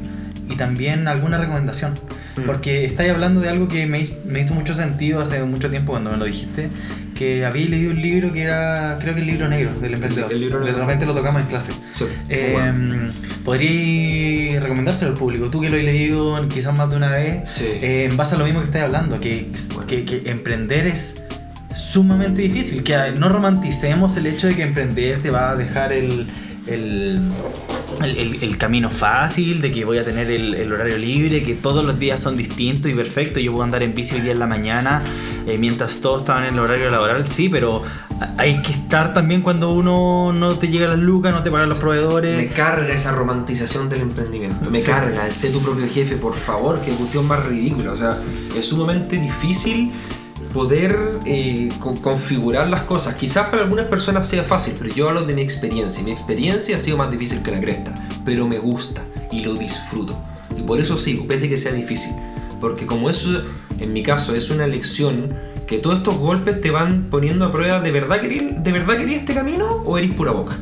y 0.48 0.56
también 0.56 1.08
alguna 1.08 1.38
recomendación. 1.38 1.94
Mm. 2.36 2.42
Porque 2.42 2.84
estáis 2.84 3.10
hablando 3.10 3.40
de 3.40 3.48
algo 3.48 3.68
que 3.68 3.86
me, 3.86 4.06
me 4.26 4.40
hizo 4.40 4.54
mucho 4.54 4.74
sentido 4.74 5.20
hace 5.20 5.42
mucho 5.44 5.70
tiempo 5.70 5.92
cuando 5.92 6.10
me 6.10 6.16
lo 6.18 6.24
dijiste, 6.24 6.70
que 7.16 7.44
había 7.44 7.68
leído 7.68 7.90
un 7.90 8.00
libro 8.00 8.32
que 8.32 8.42
era, 8.42 8.98
creo 9.00 9.14
que 9.14 9.20
el 9.22 9.26
libro 9.26 9.48
negro 9.48 9.72
del 9.80 9.94
emprendedor. 9.94 10.32
El 10.32 10.40
libro 10.40 10.60
de 10.60 10.66
negro. 10.66 10.80
repente 10.80 11.06
lo 11.06 11.14
tocamos 11.14 11.42
en 11.42 11.48
clase. 11.48 11.72
Sí, 11.92 12.04
Eh, 12.28 12.50
bueno. 12.52 13.12
¿Podrías 13.44 14.62
recomendárselo 14.62 15.12
al 15.12 15.18
público? 15.18 15.48
Tú 15.50 15.60
que 15.60 15.70
lo 15.70 15.76
has 15.76 15.82
leído 15.84 16.48
quizás 16.48 16.76
más 16.76 16.90
de 16.90 16.96
una 16.96 17.10
vez, 17.10 17.48
Sí. 17.48 17.64
eh, 17.66 18.08
en 18.10 18.16
base 18.16 18.34
a 18.34 18.38
lo 18.38 18.44
mismo 18.44 18.60
que 18.60 18.66
estás 18.66 18.82
hablando, 18.82 19.18
que, 19.20 19.50
Bueno. 19.72 19.86
que, 19.86 20.04
que 20.04 20.30
emprender 20.30 20.86
es 20.86 21.22
sumamente 21.74 22.42
difícil, 22.42 22.82
que 22.82 22.96
no 23.18 23.28
romanticemos 23.28 24.16
el 24.16 24.26
hecho 24.26 24.46
de 24.46 24.56
que 24.56 24.62
emprender 24.62 25.18
te 25.20 25.30
va 25.30 25.50
a 25.50 25.56
dejar 25.56 25.92
el, 25.92 26.26
el, 26.66 27.20
el- 28.02 28.16
el- 28.16 28.42
el 28.42 28.58
camino 28.58 28.90
fácil, 28.90 29.60
de 29.60 29.70
que 29.72 29.84
voy 29.84 29.98
a 29.98 30.04
tener 30.04 30.30
el, 30.30 30.54
el 30.54 30.72
horario 30.72 30.98
libre, 30.98 31.42
que 31.42 31.54
todos 31.54 31.84
los 31.84 31.98
días 31.98 32.20
son 32.20 32.36
distintos 32.36 32.90
y 32.90 32.94
perfectos, 32.94 33.42
yo 33.42 33.52
puedo 33.52 33.64
andar 33.64 33.82
en 33.82 33.94
bici 33.94 34.16
el 34.16 34.22
día 34.22 34.32
en 34.32 34.38
la 34.38 34.46
mañana, 34.46 35.02
eh, 35.46 35.56
mientras 35.58 36.00
todos 36.00 36.22
estaban 36.22 36.44
en 36.44 36.54
el 36.54 36.60
horario 36.60 36.90
laboral, 36.90 37.26
sí, 37.28 37.48
pero 37.48 37.82
hay 38.38 38.60
que 38.62 38.72
estar 38.72 39.12
también 39.12 39.42
cuando 39.42 39.72
uno 39.72 40.32
no 40.32 40.56
te 40.56 40.68
llega 40.68 40.88
las 40.88 40.98
lucas, 40.98 41.32
no 41.34 41.42
te 41.42 41.50
pagan 41.50 41.68
los 41.68 41.78
proveedores. 41.78 42.36
Me 42.36 42.48
carga 42.48 42.92
esa 42.94 43.12
romantización 43.12 43.88
del 43.90 44.00
emprendimiento. 44.00 44.70
Me 44.70 44.80
Sí. 44.80 44.86
carga 44.86 45.26
el 45.26 45.32
ser 45.32 45.52
tu 45.52 45.60
propio 45.62 45.86
jefe, 45.92 46.16
por 46.16 46.34
favor, 46.34 46.80
qué 46.80 46.92
cuestión 46.92 47.26
más 47.26 47.44
ridícula. 47.44 47.92
O 47.92 47.96
sea, 47.96 48.18
es 48.56 48.64
sumamente 48.66 49.18
difícil 49.18 49.92
poder 50.56 50.98
eh, 51.26 51.68
con- 51.80 51.98
configurar 51.98 52.68
las 52.68 52.80
cosas. 52.82 53.14
Quizás 53.16 53.48
para 53.48 53.64
algunas 53.64 53.86
personas 53.88 54.26
sea 54.26 54.42
fácil, 54.42 54.74
pero 54.78 54.92
yo 54.94 55.06
hablo 55.06 55.22
de 55.26 55.34
mi 55.34 55.42
experiencia. 55.42 56.02
Mi 56.02 56.12
experiencia 56.12 56.78
ha 56.78 56.80
sido 56.80 56.96
más 56.96 57.10
difícil 57.10 57.42
que 57.42 57.50
la 57.50 57.60
cresta, 57.60 57.92
pero 58.24 58.48
me 58.48 58.58
gusta 58.58 59.04
y 59.30 59.40
lo 59.40 59.54
disfruto. 59.54 60.18
Y 60.56 60.62
por 60.62 60.80
eso 60.80 60.96
sigo, 60.96 61.26
pese 61.26 61.44
a 61.44 61.48
que 61.50 61.58
sea 61.58 61.72
difícil. 61.72 62.12
Porque 62.58 62.86
como 62.86 63.10
eso, 63.10 63.42
en 63.78 63.92
mi 63.92 64.02
caso, 64.02 64.34
es 64.34 64.48
una 64.48 64.66
lección 64.66 65.34
que 65.66 65.76
todos 65.76 65.98
estos 65.98 66.16
golpes 66.16 66.58
te 66.62 66.70
van 66.70 67.10
poniendo 67.10 67.44
a 67.44 67.52
prueba, 67.52 67.80
¿de 67.80 67.90
verdad 67.90 68.22
querías, 68.22 68.64
de 68.64 68.72
verdad 68.72 68.96
querías 68.96 69.20
este 69.20 69.34
camino 69.34 69.82
o 69.84 69.98
eres 69.98 70.14
pura 70.14 70.32
boca? 70.32 70.56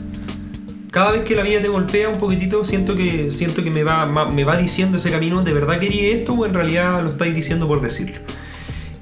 cada 0.90 1.10
vez 1.10 1.22
que 1.22 1.34
la 1.34 1.42
vida 1.42 1.60
te 1.60 1.66
golpea 1.66 2.08
un 2.08 2.18
poquitito, 2.18 2.64
siento 2.64 2.94
que, 2.94 3.28
siento 3.28 3.64
que 3.64 3.70
me, 3.70 3.82
va, 3.82 4.06
me 4.06 4.44
va 4.44 4.56
diciendo 4.56 4.96
ese 4.98 5.10
camino, 5.10 5.42
¿de 5.42 5.52
verdad 5.52 5.80
quería 5.80 6.14
esto 6.14 6.34
o 6.34 6.46
en 6.46 6.54
realidad 6.54 7.02
lo 7.02 7.10
estáis 7.10 7.34
diciendo 7.34 7.66
por 7.66 7.80
decirlo? 7.80 8.18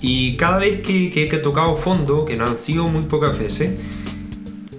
Y 0.02 0.36
cada 0.36 0.58
vez 0.58 0.80
que, 0.82 1.10
que, 1.10 1.28
que 1.28 1.36
he 1.36 1.38
tocado 1.38 1.76
fondo, 1.76 2.24
que 2.26 2.36
no 2.36 2.44
han 2.44 2.56
sido 2.56 2.86
muy 2.88 3.02
pocas 3.04 3.38
veces, 3.38 3.70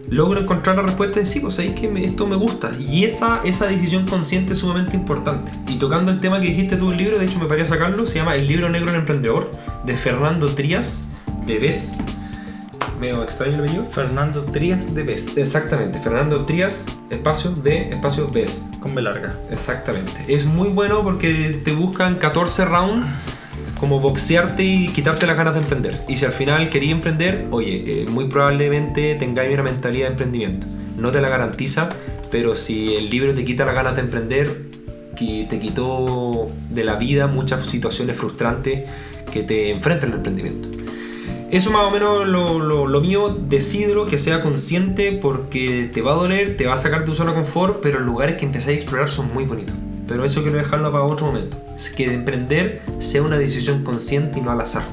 logro 0.10 0.42
encontrar 0.42 0.76
la 0.76 0.82
respuesta 0.84 1.20
de 1.20 1.26
sí, 1.26 1.40
pues 1.40 1.58
ahí 1.60 1.70
que 1.70 1.88
me- 1.88 2.04
esto 2.06 2.28
me 2.28 2.36
gusta. 2.36 2.72
Y 2.80 3.04
esa, 3.06 3.40
esa 3.44 3.66
decisión 3.68 4.06
consciente 4.06 4.54
es 4.54 4.60
sumamente 4.60 4.96
importante. 4.96 5.52
Y 5.68 5.76
tocando 5.78 6.12
el 6.12 6.20
tema 6.20 6.40
que 6.40 6.48
dijiste 6.48 6.76
tú 6.76 6.90
del 6.90 6.98
libro, 6.98 7.18
de 7.18 7.26
hecho 7.26 7.40
me 7.40 7.46
paré 7.46 7.62
a 7.64 7.66
sacarlo, 7.66 8.06
se 8.06 8.16
llama 8.20 8.36
El 8.36 8.48
libro 8.48 8.70
negro 8.70 8.92
del 8.92 9.00
emprendedor, 9.00 9.50
de 9.86 9.96
Fernando 9.96 10.48
Trías, 10.48 11.06
de 11.48 11.58
Bes. 11.58 11.98
Medio 13.00 13.24
extraño 13.24 13.54
el 13.56 13.60
apellido. 13.62 13.86
Fernando 13.86 14.44
Trías 14.44 14.94
de 14.94 15.04
Bes. 15.04 15.38
Exactamente, 15.38 16.00
Fernando 16.00 16.46
Trías, 16.46 16.86
espacio 17.10 17.52
de 17.52 17.90
espacio 17.90 18.30
Bes. 18.30 18.68
Con 18.82 18.94
B 18.94 19.02
larga. 19.02 19.36
Exactamente. 19.50 20.12
Es 20.28 20.46
muy 20.46 20.70
bueno 20.70 21.02
porque 21.04 21.60
te 21.64 21.74
buscan 21.74 22.16
14 22.16 22.66
rounds 22.66 23.08
como 23.84 24.00
boxearte 24.00 24.64
y 24.64 24.88
quitarte 24.88 25.28
las 25.28 25.36
ganas 25.36 25.56
de 25.56 25.60
emprender. 25.60 26.00
Y 26.08 26.16
si 26.16 26.24
al 26.24 26.32
final 26.32 26.70
querías 26.70 26.94
emprender, 26.94 27.48
oye, 27.52 28.04
eh, 28.04 28.06
muy 28.06 28.30
probablemente 28.30 29.16
tengáis 29.16 29.54
una 29.54 29.64
mentalidad 29.64 30.06
de 30.06 30.12
emprendimiento. 30.14 30.68
No 30.98 31.12
te 31.12 31.20
la 31.20 31.28
garantiza, 31.28 31.90
pero 32.32 32.56
si 32.56 32.96
el 32.96 33.10
libro 33.10 33.34
te 33.34 33.44
quita 33.44 33.66
las 33.66 33.76
ganas 33.76 33.96
de 33.96 34.04
emprender, 34.04 34.68
que 35.18 35.48
te 35.50 35.60
quitó 35.60 36.48
de 36.70 36.86
la 36.86 36.96
vida 36.96 37.28
muchas 37.28 37.68
situaciones 37.68 38.16
frustrantes 38.16 38.86
que 39.34 39.44
te 39.44 39.72
enfrentan 39.72 40.12
al 40.12 40.18
emprendimiento. 40.20 40.70
Eso 41.52 41.70
más 41.72 41.82
o 41.82 41.92
menos 41.92 42.26
lo, 42.26 42.88
lo, 42.88 43.02
mío, 43.02 43.38
decídelo 43.50 44.06
que 44.06 44.18
sea 44.18 44.40
consciente 44.40 45.12
porque 45.12 45.90
te 45.94 46.02
va 46.02 46.14
a 46.14 46.16
doler, 46.16 46.56
te 46.56 46.68
va 46.68 46.76
a 46.76 46.78
sacar 46.78 47.02
de 47.02 47.08
tu 47.08 47.16
zona 47.16 47.32
de 47.32 47.36
confort, 47.36 47.82
pero 47.82 48.00
los 48.00 48.08
lugares 48.08 48.38
que 48.38 48.46
empezáis 48.46 48.78
a 48.78 48.80
explorar 48.80 49.10
son 49.10 49.34
muy 49.34 49.44
bonitos. 49.44 49.76
Pero 50.08 50.26
eso 50.26 50.42
quiero 50.42 50.58
dejarlo 50.58 50.92
para 50.92 51.04
otro 51.04 51.28
momento. 51.28 51.58
Es 51.76 51.90
que 51.90 52.14
emprender 52.14 52.82
sea 53.00 53.24
una 53.24 53.38
decisión 53.38 53.84
consciente 53.84 54.40
y 54.40 54.42
no 54.42 54.52
al 54.52 54.62
azar. 54.62 54.84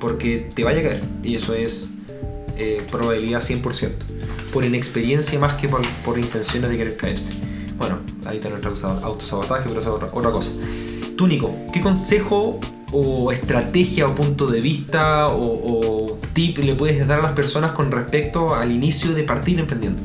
Porque 0.00 0.48
te 0.54 0.64
vaya 0.64 0.80
a 0.80 0.82
caer. 0.82 1.00
Y 1.22 1.36
eso 1.36 1.54
es 1.54 1.90
eh, 2.56 2.82
probabilidad 2.90 3.40
100%. 3.40 3.90
Por 4.52 4.64
inexperiencia 4.64 5.38
más 5.38 5.54
que 5.54 5.68
por, 5.68 5.82
por 6.04 6.18
intenciones 6.18 6.70
de 6.70 6.76
querer 6.76 6.96
caerse. 6.96 7.34
Bueno, 7.76 7.98
ahí 8.26 8.38
está 8.38 8.48
nuestro 8.48 8.74
autosabotaje, 9.02 9.68
pero 9.68 9.80
eso 9.80 9.96
es 9.96 10.02
otra, 10.02 10.30
cosa. 10.30 10.50
Tú, 11.16 11.28
Nico, 11.28 11.54
¿qué 11.72 11.80
consejo 11.80 12.58
o 12.90 13.30
estrategia 13.30 14.06
o 14.06 14.14
punto 14.14 14.46
de 14.46 14.60
vista 14.60 15.28
o, 15.28 15.42
o 15.42 16.18
tip 16.32 16.58
le 16.58 16.74
puedes 16.74 17.06
dar 17.06 17.20
a 17.20 17.22
las 17.22 17.32
personas 17.32 17.72
con 17.72 17.92
respecto 17.92 18.54
al 18.54 18.72
inicio 18.72 19.14
de 19.14 19.22
partir 19.22 19.60
emprendiendo? 19.60 20.00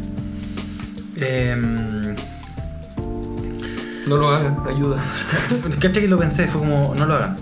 Em, 1.15 2.02
No 4.07 4.17
lo 4.17 4.29
hagan, 4.29 4.57
ayuda. 4.67 4.97
¿Cacha 5.79 6.01
que 6.01 6.07
lo 6.07 6.17
pensé? 6.17 6.47
Fue 6.47 6.61
como, 6.61 6.93
no 6.95 7.05
lo 7.05 7.15
hagan. 7.15 7.37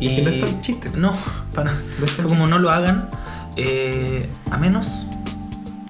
Es 0.00 0.16
que 0.16 0.22
no 0.22 0.30
es 0.30 0.36
para 0.40 0.52
el 0.52 0.60
chiste. 0.60 0.90
No, 0.96 1.16
para 1.54 1.70
nada. 1.70 1.82
No 2.00 2.06
Fue 2.06 2.24
como, 2.24 2.46
no 2.46 2.58
lo 2.58 2.70
hagan, 2.70 3.08
eh, 3.56 4.28
a 4.50 4.56
menos 4.56 5.06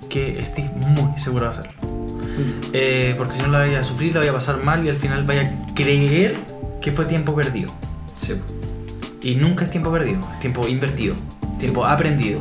que 0.09 0.39
estés 0.39 0.71
muy 0.77 1.19
seguro 1.19 1.47
de 1.47 1.51
hacerlo. 1.51 1.73
Eh, 2.73 3.15
porque 3.17 3.35
si 3.35 3.43
no 3.43 3.49
la 3.49 3.61
vaya 3.61 3.81
a 3.81 3.85
sufrir, 3.85 4.13
la 4.15 4.21
vaya 4.21 4.33
a 4.33 4.35
pasar 4.35 4.63
mal 4.63 4.85
y 4.85 4.91
al 4.91 4.97
final 4.97 5.25
vaya 5.25 5.43
a 5.43 5.75
creer 5.75 6.37
que 6.81 6.93
fue 6.93 7.05
tiempo 7.07 7.35
perdido. 7.35 7.71
Sí. 8.17 8.35
Y 9.23 9.37
nunca 9.37 9.65
es 9.65 9.71
tiempo 9.71 9.93
perdido, 9.93 10.21
es 10.33 10.41
tiempo 10.41 10.67
invertido, 10.67 11.15
tiempo 11.59 11.85
aprendido. 11.85 12.41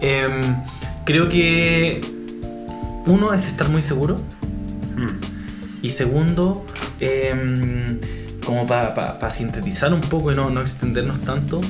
Em, 0.00 0.56
creo 1.04 1.28
que 1.28 2.00
uno 3.06 3.32
es 3.34 3.46
estar 3.46 3.68
muy 3.68 3.82
seguro 3.82 4.20
y 5.82 5.90
segundo, 5.90 6.64
em, 7.00 7.98
como 8.44 8.66
para 8.66 9.30
sintetizar 9.30 9.92
un 9.92 10.00
poco 10.00 10.32
y 10.32 10.34
no, 10.34 10.48
no 10.50 10.60
extendernos 10.60 11.20
tanto, 11.20 11.60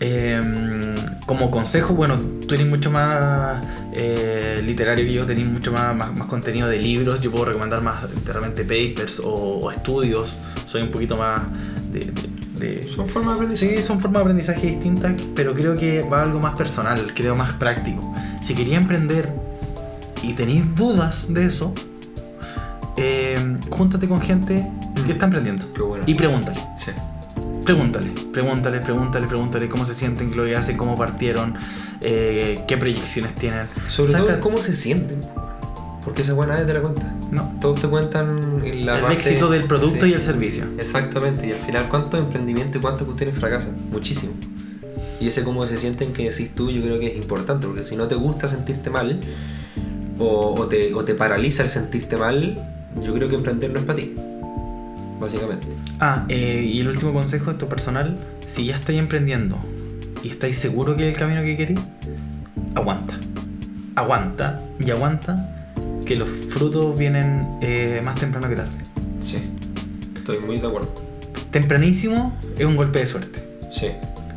em, 0.00 0.94
como 1.26 1.50
consejo, 1.50 1.94
bueno, 1.94 2.16
tú 2.46 2.54
eres 2.54 2.66
mucho 2.66 2.90
más 2.90 3.62
eh, 3.92 4.62
literario 4.64 5.04
que 5.04 5.12
yo, 5.12 5.26
tenés 5.26 5.46
mucho 5.46 5.72
más, 5.72 5.94
más, 5.96 6.14
más 6.16 6.28
contenido 6.28 6.68
de 6.68 6.78
libros, 6.78 7.20
yo 7.20 7.30
puedo 7.30 7.46
recomendar 7.46 7.80
más 7.82 8.02
de 8.24 8.32
repente 8.32 8.62
papers 8.62 9.20
o, 9.20 9.30
o 9.30 9.70
estudios, 9.70 10.36
soy 10.66 10.82
un 10.82 10.90
poquito 10.90 11.16
más 11.16 11.42
de- 11.92 12.00
de- 12.00 12.36
de, 12.56 12.88
Son 12.94 13.06
formas 13.08 13.32
de 13.32 13.44
aprendizaje. 13.44 13.76
Sí, 13.76 13.82
son 13.82 14.00
formas 14.00 14.20
de 14.20 14.22
aprendizaje 14.22 14.66
distintas, 14.68 15.12
pero 15.34 15.52
creo 15.54 15.76
que 15.76 16.00
va 16.02 16.20
a 16.20 16.22
algo 16.22 16.40
más 16.40 16.54
personal, 16.56 17.12
creo 17.14 17.36
más 17.36 17.52
práctico. 17.54 18.14
Si 18.40 18.54
quería 18.54 18.78
emprender 18.78 19.30
y 20.22 20.32
tenéis 20.32 20.74
dudas 20.74 21.32
de 21.34 21.44
eso, 21.44 21.74
eh, 22.96 23.56
júntate 23.70 24.08
con 24.08 24.20
gente 24.20 24.66
que 25.04 25.12
está 25.12 25.26
emprendiendo 25.26 25.66
Qué 25.74 25.82
bueno. 25.82 26.04
y 26.06 26.14
pregúntale. 26.14 26.58
Sí. 26.78 26.90
Pregúntale, 27.64 28.10
pregúntale, 28.32 28.78
pregúntale, 28.80 29.26
pregúntale 29.26 29.68
cómo 29.68 29.84
se 29.86 29.94
sienten, 29.94 30.30
qué 30.30 30.36
lo 30.36 30.44
que 30.44 30.54
hacen, 30.56 30.76
cómo 30.76 30.96
partieron, 30.96 31.54
eh, 32.00 32.60
qué 32.68 32.76
proyecciones 32.76 33.34
tienen. 33.34 33.66
Sobre 33.88 34.12
Saca- 34.12 34.24
todo, 34.34 34.40
cómo 34.40 34.58
se 34.58 34.72
sienten. 34.72 35.20
Porque 36.04 36.22
esa 36.22 36.34
buena 36.34 36.52
nadie 36.54 36.66
te 36.66 36.74
la 36.74 36.80
cuenta. 36.82 37.12
No, 37.32 37.52
Todos 37.60 37.80
te 37.80 37.88
cuentan 37.88 38.62
la 38.84 38.94
el 38.94 39.00
parte- 39.00 39.14
éxito 39.14 39.48
del 39.50 39.64
producto 39.64 40.04
Sí. 40.06 40.12
y 40.12 40.14
el 40.14 40.22
servicio. 40.22 40.64
Exactamente, 40.78 41.48
y 41.48 41.50
al 41.52 41.58
final, 41.58 41.88
¿cuántos 41.88 42.20
emprendimientos 42.20 42.76
y 42.78 42.82
cuántas 42.82 43.02
cuestiones 43.02 43.36
fracasan? 43.36 43.74
Muchísimo. 43.90 44.32
Y 45.18 45.26
ese 45.26 45.42
cómo 45.42 45.66
se 45.66 45.76
sienten 45.76 46.12
que 46.12 46.30
decís 46.30 46.54
tú, 46.54 46.70
yo 46.70 46.80
creo 46.82 47.00
que 47.00 47.08
es 47.08 47.16
importante, 47.16 47.66
porque 47.66 47.82
si 47.82 47.96
no 47.96 48.06
te 48.06 48.14
gusta 48.14 48.46
sentirte 48.46 48.90
mal, 48.90 49.18
o, 50.20 50.54
o 50.56 50.66
te, 50.68 50.94
o 50.94 51.04
te 51.04 51.14
paraliza 51.14 51.64
el 51.64 51.68
sentirte 51.68 52.16
mal, 52.16 52.56
yo 53.02 53.14
creo 53.14 53.28
que 53.28 53.36
emprender 53.36 53.70
no 53.70 53.80
es 53.80 53.84
para 53.84 53.98
ti. 53.98 54.14
Básicamente. 55.20 55.66
Ah, 55.98 56.24
eh, 56.28 56.62
y 56.66 56.80
el 56.80 56.88
último 56.88 57.12
consejo, 57.12 57.50
esto 57.50 57.68
personal, 57.68 58.18
si 58.46 58.66
ya 58.66 58.76
estáis 58.76 58.98
emprendiendo 58.98 59.58
y 60.22 60.28
estáis 60.28 60.56
seguros 60.56 60.96
que 60.96 61.08
es 61.08 61.14
el 61.14 61.18
camino 61.18 61.42
que 61.42 61.56
queréis, 61.56 61.80
aguanta. 62.74 63.18
Aguanta 63.94 64.60
y 64.78 64.90
aguanta 64.90 65.74
que 66.04 66.16
los 66.16 66.28
frutos 66.28 66.98
vienen 66.98 67.58
eh, 67.62 68.00
más 68.04 68.16
temprano 68.16 68.48
que 68.48 68.56
tarde. 68.56 68.78
Sí. 69.20 69.38
Estoy 70.14 70.38
muy 70.40 70.58
de 70.58 70.66
acuerdo. 70.66 70.92
Tempranísimo 71.50 72.36
es 72.58 72.66
un 72.66 72.76
golpe 72.76 72.98
de 72.98 73.06
suerte. 73.06 73.42
Sí. 73.70 73.88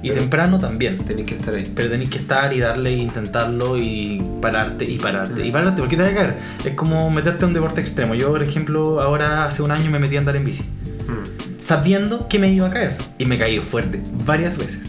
Y 0.01 0.09
Pero 0.09 0.21
temprano 0.21 0.59
también. 0.59 0.97
Tenéis 0.99 1.27
que 1.27 1.35
estar 1.35 1.53
ahí. 1.53 1.71
Pero 1.75 1.89
tenéis 1.89 2.09
que 2.09 2.17
estar 2.17 2.53
y 2.53 2.59
darle 2.59 2.91
e 2.91 2.97
intentarlo 2.97 3.77
y 3.77 4.23
pararte 4.41 4.85
y 4.85 4.97
pararte 4.97 5.45
y 5.45 5.51
pararte 5.51 5.81
porque 5.81 5.97
te 5.97 6.03
va 6.03 6.09
a 6.09 6.13
caer. 6.13 6.35
Es 6.63 6.73
como 6.73 7.09
meterte 7.11 7.45
a 7.45 7.47
un 7.47 7.53
deporte 7.53 7.81
extremo. 7.81 8.15
Yo, 8.15 8.29
por 8.29 8.41
ejemplo, 8.41 9.01
ahora 9.01 9.45
hace 9.45 9.61
un 9.61 9.71
año 9.71 9.91
me 9.91 9.99
metí 9.99 10.15
a 10.15 10.19
andar 10.19 10.35
en 10.35 10.45
bici. 10.45 10.63
Mm. 10.63 11.61
Sabiendo 11.61 12.27
que 12.27 12.39
me 12.39 12.51
iba 12.51 12.67
a 12.67 12.71
caer. 12.71 12.95
Y 13.17 13.25
me 13.25 13.37
caí 13.37 13.59
fuerte, 13.59 14.01
varias 14.25 14.57
veces. 14.57 14.79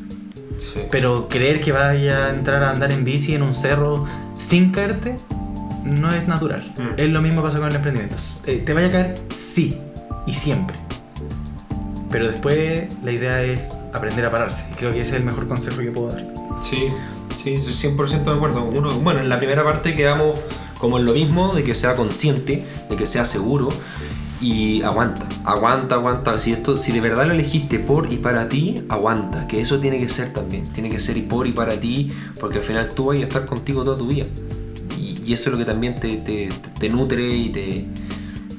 Sí. 0.56 0.80
Pero 0.90 1.28
creer 1.28 1.60
que 1.60 1.72
vaya 1.72 2.26
a 2.26 2.30
entrar 2.30 2.62
a 2.62 2.70
andar 2.70 2.92
en 2.92 3.04
bici 3.04 3.34
en 3.34 3.42
un 3.42 3.54
cerro 3.54 4.06
sin 4.38 4.70
caerte 4.70 5.16
no 5.84 6.10
es 6.12 6.28
natural. 6.28 6.62
Mm. 6.76 7.00
Es 7.00 7.08
lo 7.08 7.22
mismo 7.22 7.42
pasa 7.42 7.58
con 7.58 7.68
el 7.68 7.76
emprendimiento. 7.76 8.16
Eh, 8.46 8.62
¿Te 8.64 8.72
vaya 8.72 8.88
a 8.88 8.92
caer? 8.92 9.14
Sí. 9.36 9.76
Y 10.26 10.34
siempre. 10.34 10.76
Pero 12.10 12.28
después 12.28 12.88
la 13.04 13.12
idea 13.12 13.42
es 13.42 13.72
aprender 13.92 14.24
a 14.24 14.30
pararse. 14.30 14.66
Creo 14.76 14.92
que 14.92 15.00
ese 15.00 15.12
es 15.12 15.16
el 15.18 15.24
mejor 15.24 15.46
consejo 15.46 15.78
que 15.78 15.90
puedo 15.90 16.12
dar. 16.12 16.26
Sí, 16.60 16.88
sí, 17.36 17.54
estoy 17.54 17.92
100% 17.92 18.24
de 18.24 18.32
acuerdo. 18.32 18.64
Bueno, 18.64 19.20
en 19.20 19.28
la 19.28 19.38
primera 19.38 19.64
parte 19.64 19.94
quedamos 19.94 20.38
como 20.78 20.98
en 20.98 21.04
lo 21.04 21.12
mismo, 21.12 21.54
de 21.54 21.62
que 21.62 21.74
sea 21.74 21.94
consciente, 21.94 22.64
de 22.88 22.96
que 22.96 23.06
sea 23.06 23.24
seguro 23.24 23.68
y 24.40 24.82
aguanta, 24.82 25.28
aguanta, 25.44 25.96
aguanta. 25.96 26.38
Si, 26.38 26.52
esto, 26.52 26.78
si 26.78 26.92
de 26.92 27.00
verdad 27.00 27.26
lo 27.26 27.34
elegiste 27.34 27.78
por 27.78 28.12
y 28.12 28.16
para 28.16 28.48
ti, 28.48 28.82
aguanta, 28.88 29.46
que 29.46 29.60
eso 29.60 29.78
tiene 29.78 30.00
que 30.00 30.08
ser 30.08 30.32
también. 30.32 30.64
Tiene 30.72 30.90
que 30.90 30.98
ser 30.98 31.16
y 31.16 31.22
por 31.22 31.46
y 31.46 31.52
para 31.52 31.78
ti, 31.78 32.10
porque 32.40 32.58
al 32.58 32.64
final 32.64 32.90
tú 32.94 33.06
vas 33.06 33.18
a 33.18 33.20
estar 33.20 33.46
contigo 33.46 33.84
toda 33.84 33.98
tu 33.98 34.06
vida. 34.06 34.26
Y, 34.98 35.32
eso 35.32 35.44
es 35.44 35.52
lo 35.52 35.58
que 35.58 35.64
también 35.64 36.00
te, 36.00 36.16
te 36.16 36.88
nutre 36.88 37.22
y 37.22 37.50
te, 37.50 37.86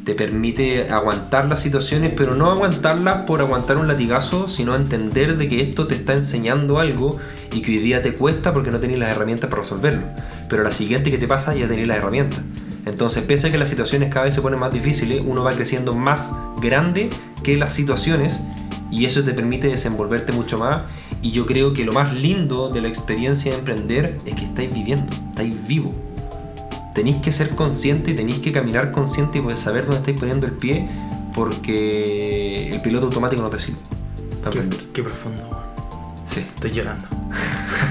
te 0.03 0.15
permite 0.15 0.89
aguantar 0.89 1.47
las 1.47 1.61
situaciones, 1.61 2.13
pero 2.15 2.35
no 2.35 2.51
aguantarlas 2.51 3.25
por 3.25 3.41
aguantar 3.41 3.77
un 3.77 3.87
latigazo, 3.87 4.47
sino 4.47 4.75
entender 4.75 5.37
de 5.37 5.47
que 5.47 5.61
esto 5.61 5.87
te 5.87 5.95
está 5.95 6.13
enseñando 6.13 6.79
algo 6.79 7.19
y 7.51 7.61
que 7.61 7.71
hoy 7.71 7.77
día 7.79 8.01
te 8.01 8.13
cuesta 8.13 8.53
porque 8.53 8.71
no 8.71 8.79
tenés 8.79 8.97
las 8.99 9.15
herramientas 9.15 9.49
para 9.49 9.61
resolverlo. 9.61 10.03
Pero 10.49 10.63
la 10.63 10.71
siguiente 10.71 11.11
que 11.11 11.17
te 11.17 11.27
pasa 11.27 11.53
ya 11.53 11.67
tenés 11.67 11.87
las 11.87 11.97
herramientas. 11.97 12.39
Entonces, 12.85 13.23
pese 13.23 13.47
a 13.47 13.51
que 13.51 13.59
las 13.59 13.69
situaciones 13.69 14.09
cada 14.09 14.25
vez 14.25 14.33
se 14.33 14.41
ponen 14.41 14.59
más 14.59 14.73
difíciles, 14.73 15.21
uno 15.23 15.43
va 15.43 15.53
creciendo 15.53 15.93
más 15.93 16.33
grande 16.59 17.11
que 17.43 17.55
las 17.55 17.71
situaciones 17.73 18.43
y 18.89 19.05
eso 19.05 19.23
te 19.23 19.33
permite 19.33 19.67
desenvolverte 19.67 20.31
mucho 20.31 20.57
más. 20.57 20.81
Y 21.21 21.29
yo 21.29 21.45
creo 21.45 21.73
que 21.73 21.85
lo 21.85 21.93
más 21.93 22.13
lindo 22.15 22.69
de 22.69 22.81
la 22.81 22.87
experiencia 22.87 23.51
de 23.51 23.59
emprender 23.59 24.17
es 24.25 24.33
que 24.33 24.45
estáis 24.45 24.73
viviendo, 24.73 25.13
estáis 25.29 25.67
vivo 25.67 25.93
tenéis 26.93 27.17
que 27.17 27.31
ser 27.31 27.49
consciente 27.51 28.11
y 28.11 28.15
tenéis 28.15 28.39
que 28.39 28.51
caminar 28.51 28.91
consciente 28.91 29.39
y 29.39 29.41
poder 29.41 29.57
saber 29.57 29.85
dónde 29.85 29.99
estáis 29.99 30.19
poniendo 30.19 30.45
el 30.47 30.53
pie 30.53 30.87
porque 31.33 32.73
el 32.73 32.81
piloto 32.81 33.07
automático 33.07 33.41
no 33.41 33.49
te 33.49 33.59
sirve. 33.59 33.79
Qué, 34.51 34.67
qué 34.93 35.03
profundo. 35.03 35.49
Sí. 36.25 36.39
Estoy 36.39 36.71
llorando. 36.71 37.20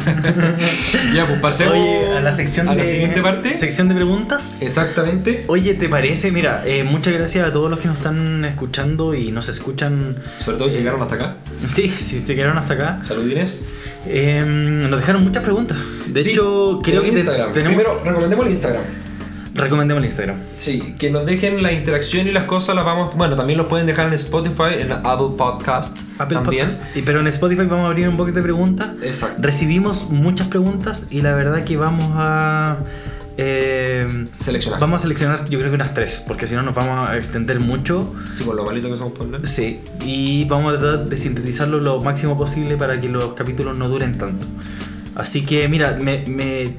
ya, 1.15 1.27
pues 1.27 1.41
pasemos 1.41 1.75
Oye, 1.75 2.17
a 2.17 2.21
la 2.21 2.33
sección 2.33 2.69
a 2.69 2.75
de. 2.75 2.83
la 2.85 2.87
siguiente 2.91 3.21
parte. 3.23 3.53
Sección 3.57 3.89
de 3.89 3.95
preguntas. 3.95 4.63
Exactamente. 4.63 5.45
Oye, 5.49 5.75
¿te 5.75 5.89
parece? 5.89 6.31
Mira, 6.33 6.63
eh, 6.67 6.85
muchas 6.85 7.13
gracias 7.15 7.47
a 7.47 7.53
todos 7.53 7.71
los 7.71 7.79
que 7.81 7.89
nos 7.89 7.97
están 7.99 8.45
escuchando 8.45 9.15
y 9.15 9.31
nos 9.33 9.49
escuchan. 9.49 10.17
Sobre 10.45 10.59
todo 10.59 10.71
si 10.71 10.79
llegaron 10.79 11.03
hasta 11.03 11.15
acá. 11.17 11.35
Sí, 11.69 11.89
si 11.91 12.21
se 12.21 12.35
quedaron 12.35 12.57
hasta 12.59 12.75
acá. 12.75 13.01
Saludines. 13.05 13.69
Eh, 14.07 14.43
nos 14.47 14.99
dejaron 14.99 15.23
muchas 15.23 15.45
preguntas. 15.45 15.77
De 16.07 16.23
Sí, 16.23 16.31
hecho, 16.31 16.81
creo 16.83 17.03
que 17.03 17.11
te- 17.13 17.19
Instagram. 17.19 17.53
tenemos. 17.53 17.77
Primero, 17.77 18.03
recomendemos 18.05 18.47
el 18.47 18.53
Instagram. 18.53 18.83
Recomendemos 19.55 20.01
el 20.03 20.07
Instagram. 20.07 20.37
Sí, 20.57 20.95
que 20.99 21.11
nos 21.11 21.27
dejen 21.27 21.63
la 21.63 21.73
interacción 21.73 22.27
y 22.29 22.33
las 22.33 22.45
cosas 22.45 22.77
las 22.77 22.85
vamos. 22.85 23.15
Bueno, 23.17 23.37
también 23.37 23.59
los 23.59 23.67
pueden 23.67 23.87
dejar 23.87 24.07
en 24.07 24.15
Spotify, 24.15 24.75
en 24.79 24.93
Apple 24.93 25.35
Podcasts. 25.37 26.09
Apple 26.19 26.37
también. 26.37 26.69
Podcast. 26.69 26.97
Y, 26.97 27.03
pero 27.03 27.21
en 27.21 27.27
Spotify 27.27 27.63
vamos 27.67 27.85
a 27.85 27.87
abrir 27.89 28.09
un 28.09 28.17
poquito 28.17 28.37
de 28.37 28.43
preguntas. 28.43 28.91
Exacto. 29.03 29.37
Recibimos 29.43 30.11
muchas 30.11 30.47
preguntas 30.49 31.07
y 31.11 31.23
la 31.23 31.33
verdad 31.35 31.65
que 31.65 31.77
vamos 31.77 32.07
a. 32.15 32.79
eh, 33.37 34.07
Seleccionar. 34.39 34.81
vamos 34.81 35.01
a 35.01 35.03
seleccionar, 35.03 35.49
yo 35.49 35.59
creo 35.59 35.71
que 35.71 35.75
unas 35.77 35.95
tres, 35.95 36.23
porque 36.27 36.47
si 36.47 36.55
no 36.55 36.63
nos 36.63 36.75
vamos 36.75 37.09
a 37.09 37.17
extender 37.17 37.59
mucho. 37.61 38.15
Sí, 38.27 38.45
con 38.45 38.57
lo 38.57 38.65
malito 38.65 38.91
que 38.91 38.97
somos 38.97 39.13
por. 39.15 39.47
Sí, 39.49 39.81
y 40.05 40.45
vamos 40.45 40.75
a 40.75 40.79
tratar 40.79 41.09
de 41.09 41.17
sintetizarlo 41.17 41.81
lo 41.81 42.01
máximo 42.01 42.37
posible 42.39 42.77
para 42.77 43.01
que 43.01 43.09
los 43.09 43.33
capítulos 43.35 43.77
no 43.77 43.89
duren 43.89 44.17
tanto. 44.17 44.47
Así 45.16 45.44
que, 45.44 45.68
mira, 45.68 45.99
me, 46.01 46.25
me, 46.29 46.73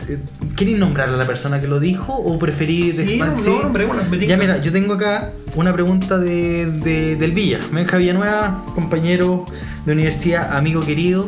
¿queréis 0.56 0.78
nombrar 0.78 1.10
a 1.10 1.12
la 1.14 1.26
persona 1.26 1.60
que 1.60 1.68
lo 1.68 1.80
dijo 1.80 2.14
o 2.16 2.40
preferís 2.40 2.96
Sí, 2.98 3.18
no, 3.18 3.26
no, 3.26 3.70
me 4.10 4.18
tinca. 4.18 4.26
Ya, 4.26 4.38
mira, 4.38 4.58
yo 4.60 4.72
tengo 4.72 4.94
acá 4.94 5.32
una 5.56 5.74
pregunta 5.74 6.18
de, 6.18 6.66
de- 6.72 7.16
del 7.18 7.32
Villa. 7.34 7.60
Benja 7.72 7.98
Villanueva, 7.98 8.64
compañero 8.74 9.46
de 9.86 9.92
universidad, 9.92 10.56
amigo 10.56 10.80
querido. 10.82 11.28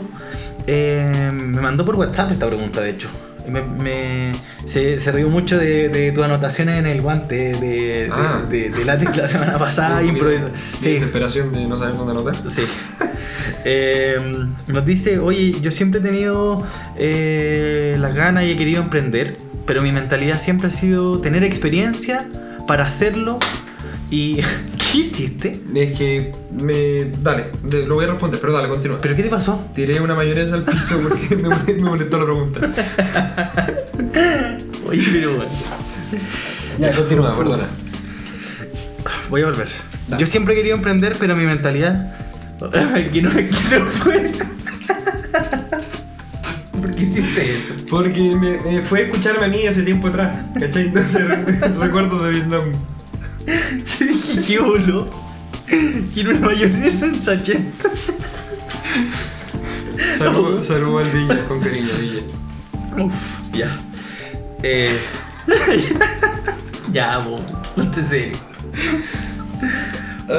eh, 0.65 1.29
me 1.33 1.59
mandó 1.59 1.83
por 1.85 1.95
WhatsApp 1.95 2.31
esta 2.31 2.47
pregunta, 2.47 2.79
de 2.81 2.91
hecho. 2.91 3.09
Me, 3.49 3.61
me- 3.61 4.31
se, 4.63 4.97
se 4.97 5.11
rió 5.11 5.27
mucho 5.27 5.57
de, 5.57 5.89
de 5.89 6.13
tus 6.13 6.23
anotaciones 6.23 6.79
en 6.79 6.85
el 6.85 7.01
guante 7.01 7.51
de, 7.53 8.09
Ah. 8.09 8.41
de- 8.49 8.69
de 8.69 8.85
látex 8.85 9.17
la 9.17 9.27
semana 9.27 9.57
pasada. 9.59 9.99
Mi 10.01 10.17
Sí, 10.79 10.89
desesperación 10.91 11.51
de 11.51 11.67
no 11.67 11.75
saber 11.75 11.97
dónde 11.97 12.13
anotar. 12.13 12.35
Sí. 12.49 12.61
Eh, 13.65 14.17
nos 14.67 14.85
dice, 14.85 15.19
oye, 15.19 15.55
yo 15.61 15.71
siempre 15.71 15.99
he 15.99 16.03
tenido 16.03 16.65
eh, 16.97 17.95
las 17.99 18.13
ganas 18.13 18.43
y 18.45 18.51
he 18.51 18.57
querido 18.57 18.81
emprender, 18.81 19.37
pero 19.65 19.81
mi 19.81 19.91
mentalidad 19.91 20.39
siempre 20.39 20.67
ha 20.67 20.71
sido 20.71 21.19
tener 21.19 21.43
experiencia 21.43 22.27
para 22.67 22.85
hacerlo 22.85 23.39
y... 24.09 24.41
¿Qué 24.93 24.99
hiciste? 24.99 25.59
Es 25.73 25.97
que 25.97 26.31
me. 26.61 27.05
Dale, 27.23 27.45
lo 27.87 27.95
voy 27.95 28.05
a 28.05 28.09
responder, 28.09 28.39
pero 28.39 28.53
dale, 28.53 28.69
continúa. 28.69 28.99
¿Pero 29.01 29.15
qué 29.15 29.23
te 29.23 29.29
pasó? 29.29 29.67
Tiré 29.73 29.99
una 29.99 30.13
mayonesa 30.13 30.53
al 30.53 30.61
piso 30.63 30.99
porque 31.01 31.35
me, 31.43 31.49
me 31.49 31.83
molestó 31.83 32.19
la 32.19 32.25
pregunta. 32.25 32.59
Oye, 34.87 35.03
pero 35.11 35.35
bueno. 35.35 35.51
Ya, 36.77 36.95
continúa, 36.95 37.35
perdona. 37.35 37.63
Voy 39.31 39.41
a 39.41 39.45
volver. 39.45 39.67
Dale. 40.07 40.21
Yo 40.21 40.27
siempre 40.27 40.53
he 40.53 40.57
querido 40.57 40.75
emprender, 40.75 41.15
pero 41.19 41.35
mi 41.35 41.45
mentalidad... 41.45 42.15
Aquí 42.95 43.21
no, 43.21 43.29
aquí 43.29 43.49
no 43.71 43.85
fue. 43.85 44.31
¿Por 46.71 46.95
qué 46.95 47.03
hiciste 47.03 47.53
eso? 47.55 47.73
Porque 47.89 48.35
me, 48.35 48.57
me 48.57 48.81
fue 48.81 48.99
a 48.99 49.03
escucharme 49.03 49.45
a 49.45 49.49
mí 49.49 49.67
hace 49.67 49.83
tiempo 49.83 50.07
atrás, 50.07 50.37
¿cachai? 50.59 50.87
Entonces 50.87 51.23
recuerdo 51.77 52.23
de 52.23 52.31
Vietnam. 52.31 52.71
Yo 53.99 54.05
dije, 54.05 54.41
qué 54.47 54.59
boludo. 54.59 55.09
Quiero 56.13 56.31
una 56.31 56.47
mayonesa 56.47 57.07
en 57.07 57.21
sachet. 57.21 57.61
Saludos 60.17 60.67
saludo 60.67 60.99
al 60.99 61.09
Villa, 61.09 61.45
con 61.47 61.59
cariño, 61.59 61.89
Villa. 61.99 62.21
Uf, 63.03 63.39
ya. 63.53 63.75
Eh. 64.61 64.97
ya, 66.91 67.17
bo. 67.19 67.43
Ponte 67.75 68.01
serio. 68.03 68.37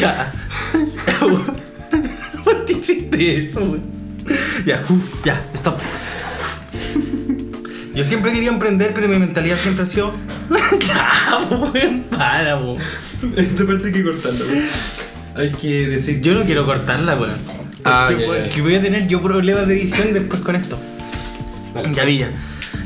Ya. 0.00 0.32
¿Por 2.44 2.64
qué 2.64 2.72
hiciste 2.72 3.40
eso, 3.40 3.66
güey? 3.66 3.80
Ya, 4.64 4.82
uf, 4.88 5.24
ya, 5.24 5.40
stop. 5.54 5.78
Yo 7.94 8.04
siempre 8.04 8.32
quería 8.32 8.50
emprender, 8.50 8.92
pero 8.94 9.08
mi 9.08 9.18
mentalidad 9.18 9.56
siempre 9.58 9.82
ha 9.82 9.86
sido. 9.86 10.12
ya, 10.86 11.40
weón, 11.50 12.04
para, 12.10 12.56
weón. 12.56 12.78
Esta 13.36 13.66
parte 13.66 13.86
hay 13.88 13.92
que 13.92 14.04
cortarla. 14.04 14.44
Hay 15.34 15.52
que 15.52 15.88
decir. 15.88 16.20
Yo 16.20 16.34
no 16.34 16.44
quiero 16.44 16.64
cortarla, 16.64 17.16
weón. 17.16 17.36
Ah, 17.84 18.04
Porque, 18.06 18.26
weón, 18.26 18.44
ya. 18.46 18.54
que 18.54 18.62
voy 18.62 18.74
a 18.76 18.82
tener 18.82 19.08
yo 19.08 19.20
problemas 19.20 19.66
de 19.66 19.80
edición 19.80 20.12
después 20.12 20.40
con 20.40 20.54
esto. 20.56 20.78
Ya 21.94 22.04
vi 22.04 22.18
ya. 22.18 22.30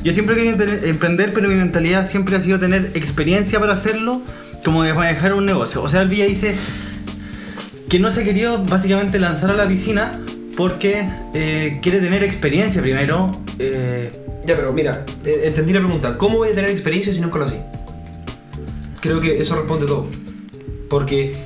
Yo 0.03 0.13
siempre 0.13 0.37
quería 0.37 0.53
emprender, 0.85 1.33
pero 1.33 1.49
mi 1.49 1.55
mentalidad 1.55 2.09
siempre 2.09 2.37
ha 2.37 2.41
sido 2.41 2.59
tener 2.59 2.91
experiencia 2.95 3.59
para 3.59 3.73
hacerlo, 3.73 4.21
como 4.65 4.83
de 4.83 4.93
manejar 4.93 5.33
un 5.33 5.47
negocio. 5.47 5.83
O 5.83 5.89
sea, 5.89 6.03
el 6.03 6.09
Villa 6.09 6.27
dice 6.27 6.55
que 7.89 7.99
no 7.99 8.11
se 8.11 8.25
quería 8.25 8.53
básicamente 8.57 9.19
lanzar 9.19 9.51
a 9.51 9.55
la 9.55 9.67
piscina 9.67 10.21
porque 10.57 11.07
eh, 11.35 11.79
quiere 11.83 12.01
tener 12.01 12.23
experiencia 12.23 12.83
primero. 12.83 13.31
eh, 13.59 14.11
Ya, 14.47 14.57
pero 14.57 14.73
mira, 14.73 15.05
eh, 15.25 15.43
entendí 15.45 15.73
la 15.73 15.81
pregunta. 15.81 16.19
¿Cómo 16.19 16.39
voy 16.39 16.51
a 16.51 16.55
tener 16.55 16.71
experiencia 16.71 17.13
si 17.13 17.21
lo 17.21 17.45
así? 17.45 17.57
Creo 19.01 19.21
que 19.21 19.41
eso 19.41 19.57
responde 19.57 19.87
todo. 19.87 20.07
Porque 20.91 21.37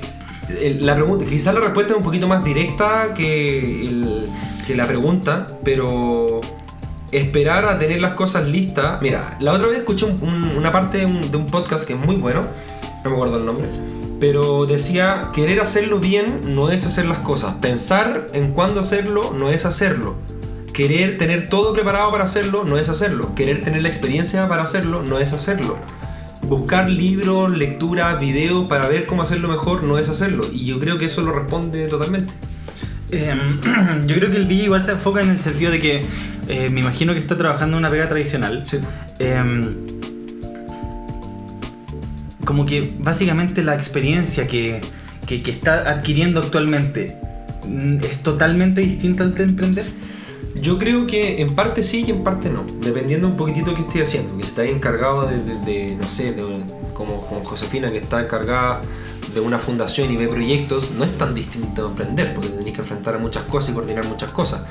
la 0.79 0.95
pregunta, 0.95 1.25
quizás 1.25 1.53
la 1.53 1.61
respuesta 1.61 1.93
es 1.93 1.97
un 1.97 2.03
poquito 2.03 2.27
más 2.27 2.43
directa 2.43 3.13
que, 3.15 3.89
que 4.67 4.75
la 4.75 4.85
pregunta, 4.85 5.47
pero 5.63 6.41
esperar 7.11 7.65
a 7.65 7.79
tener 7.79 8.01
las 8.01 8.13
cosas 8.13 8.47
listas. 8.47 9.01
Mira, 9.01 9.37
la 9.39 9.53
otra 9.53 9.67
vez 9.67 9.79
escuché 9.79 10.05
un- 10.05 10.21
un- 10.21 10.57
una 10.57 10.71
parte 10.71 10.99
de 10.99 11.05
un, 11.05 11.45
podcast 11.47 11.85
que 11.85 11.93
es 11.93 11.99
muy 11.99 12.15
bueno, 12.15 12.43
no 13.03 13.09
me 13.09 13.15
acuerdo 13.15 13.37
el 13.37 13.45
nombre, 13.45 13.65
pero 14.19 14.65
decía, 14.65 15.29
querer 15.33 15.59
hacerlo 15.61 15.99
bien 15.99 16.41
no 16.55 16.69
es 16.71 16.85
hacer 16.85 17.05
las 17.05 17.19
cosas, 17.19 17.55
pensar 17.61 18.27
en 18.33 18.51
cuándo 18.51 18.79
hacerlo 18.81 19.33
no 19.37 19.49
es 19.49 19.65
hacerlo. 19.65 20.15
Querer 20.73 21.17
tener 21.17 21.49
todo 21.49 21.73
preparado 21.73 22.11
para 22.11 22.23
hacerlo 22.23 22.63
no 22.63 22.77
es 22.77 22.87
hacerlo. 22.87 23.33
Querer 23.35 23.63
tener 23.65 23.81
la 23.81 23.89
experiencia 23.89 24.47
para 24.47 24.63
hacerlo 24.63 25.01
no 25.03 25.19
es 25.19 25.33
hacerlo. 25.33 25.77
Buscar 26.43 26.89
libros, 26.89 27.51
lectura, 27.51 28.15
videos 28.15 28.65
para 28.69 28.87
ver 28.87 29.05
cómo 29.05 29.21
hacerlo 29.23 29.49
mejor 29.49 29.83
no 29.83 29.97
es 29.97 30.07
hacerlo. 30.07 30.45
Y 30.53 30.65
yo 30.65 30.79
creo 30.79 30.97
que 30.97 31.05
eso 31.05 31.21
lo 31.21 31.33
responde 31.33 31.87
totalmente. 31.89 32.31
Em, 33.11 33.59
yo 34.07 34.15
creo 34.15 34.31
que 34.31 34.37
el 34.37 34.45
Villa 34.45 34.63
igual 34.65 34.83
se 34.83 34.91
enfoca 34.91 35.21
en 35.21 35.31
el 35.31 35.39
sentido 35.41 35.71
de 35.71 35.81
que 35.81 36.05
eh, 36.49 36.69
me 36.69 36.81
imagino 36.81 37.13
que 37.13 37.19
está 37.19 37.37
trabajando 37.37 37.77
en 37.77 37.83
una 37.83 37.89
pega 37.91 38.09
tradicional. 38.09 38.65
Sí. 38.65 38.79
Em, 39.19 39.75
como 42.45 42.65
que 42.65 42.93
básicamente 42.99 43.63
la 43.63 43.75
experiencia 43.75 44.47
que, 44.47 44.81
que- 45.27 45.41
que 45.43 45.51
está 45.51 45.89
adquiriendo 45.89 46.39
actualmente 46.39 47.15
mm, 47.65 47.97
es 48.03 48.23
totalmente 48.23 48.81
distinta 48.81 49.23
al 49.23 49.35
de 49.35 49.43
emprender. 49.43 49.85
Yo 50.55 50.77
creo 50.77 51.05
que 51.05 51.41
en 51.41 51.55
parte 51.55 51.83
sí 51.83 52.03
y 52.07 52.11
en 52.11 52.23
parte 52.23 52.49
no, 52.49 52.65
dependiendo 52.81 53.27
un 53.27 53.37
poquitito 53.37 53.73
qué 53.73 53.81
estoy 53.81 54.01
haciendo. 54.01 54.35
Que 54.35 54.43
si 54.43 54.49
estáis 54.49 54.71
encargado 54.71 55.27
de, 55.27 55.37
de- 55.43 55.59
de, 55.89 55.95
no 55.95 56.09
sé, 56.09 56.33
de 56.33 56.41
como, 56.93 57.21
como 57.27 57.43
Josefina 57.45 57.91
que 57.91 57.99
está 57.99 58.21
encargada 58.21 58.81
de 59.33 59.39
una 59.39 59.59
fundación 59.59 60.11
y 60.11 60.17
ve 60.17 60.27
proyectos, 60.27 60.91
no 60.91 61.03
es 61.03 61.17
tan 61.17 61.33
distinto 61.33 61.85
a 61.85 61.89
emprender, 61.89 62.33
porque 62.33 62.49
tenéis 62.49 62.73
que 62.75 62.81
enfrentar 62.81 63.15
a 63.15 63.17
muchas 63.17 63.43
cosas 63.43 63.71
y 63.71 63.73
coordinar 63.73 64.05
muchas 64.05 64.31
cosas. 64.31 64.63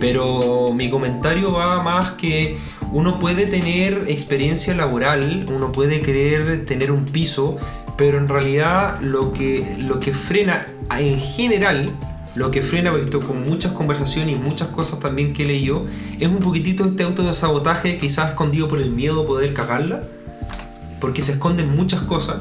Pero 0.00 0.72
mi 0.74 0.90
comentario 0.90 1.52
va 1.52 1.82
más 1.82 2.12
que 2.12 2.58
uno 2.92 3.18
puede 3.18 3.46
tener 3.46 4.04
experiencia 4.08 4.74
laboral, 4.74 5.46
uno 5.52 5.72
puede 5.72 6.00
querer 6.00 6.64
tener 6.64 6.92
un 6.92 7.04
piso, 7.04 7.58
pero 7.96 8.18
en 8.18 8.28
realidad 8.28 9.00
lo 9.00 9.32
que, 9.32 9.76
lo 9.78 10.00
que 10.00 10.12
frena 10.12 10.66
en 10.98 11.20
general 11.20 11.92
lo 12.38 12.52
que 12.52 12.62
frena, 12.62 12.90
porque 12.90 13.06
esto 13.06 13.20
con 13.20 13.44
muchas 13.44 13.72
conversaciones 13.72 14.36
y 14.36 14.38
muchas 14.38 14.68
cosas 14.68 15.00
también 15.00 15.32
que 15.32 15.42
he 15.42 15.46
leído, 15.46 15.86
es 16.20 16.28
un 16.28 16.38
poquitito 16.38 16.84
este 16.84 17.02
auto 17.02 17.24
de 17.24 17.34
sabotaje, 17.34 17.98
quizás 17.98 18.30
escondido 18.30 18.68
por 18.68 18.80
el 18.80 18.92
miedo 18.92 19.22
a 19.22 19.26
poder 19.26 19.52
cagarla, 19.52 20.02
porque 21.00 21.22
se 21.22 21.32
esconden 21.32 21.74
muchas 21.74 22.02
cosas, 22.02 22.36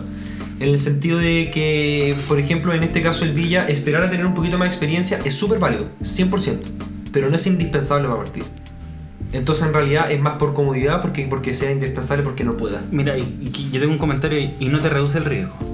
en 0.60 0.70
el 0.70 0.80
sentido 0.80 1.20
de 1.20 1.52
que, 1.54 2.16
por 2.28 2.40
ejemplo, 2.40 2.74
en 2.74 2.84
este 2.84 3.02
caso 3.02 3.24
el 3.24 3.34
Villa, 3.34 3.68
esperar 3.68 4.04
a 4.04 4.10
tener 4.10 4.26
un 4.26 4.34
poquito 4.34 4.58
más 4.58 4.70
de 4.70 4.76
experiencia 4.76 5.20
es 5.24 5.34
súper 5.34 5.60
válido, 5.60 5.90
100%, 6.02 6.58
pero 7.12 7.30
no 7.30 7.36
es 7.36 7.46
indispensable 7.48 8.08
para 8.08 8.20
partir. 8.20 8.44
Entonces 9.34 9.68
en 9.68 9.74
realidad 9.74 10.10
es 10.10 10.22
más 10.22 10.34
por 10.34 10.54
comodidad 10.54 11.02
porque, 11.02 11.28
porque 11.30 11.54
sea 11.54 11.72
indispensable 11.72 12.24
porque 12.24 12.44
no 12.44 12.56
pueda. 12.56 12.82
Mira, 12.92 13.16
yo 13.18 13.80
tengo 13.80 13.92
un 13.92 14.00
comentario 14.00 14.52
y 14.60 14.70
no 14.70 14.80
te 14.80 14.90
reduce 14.90 15.18
el 15.18 15.26
riesgo. 15.26 15.67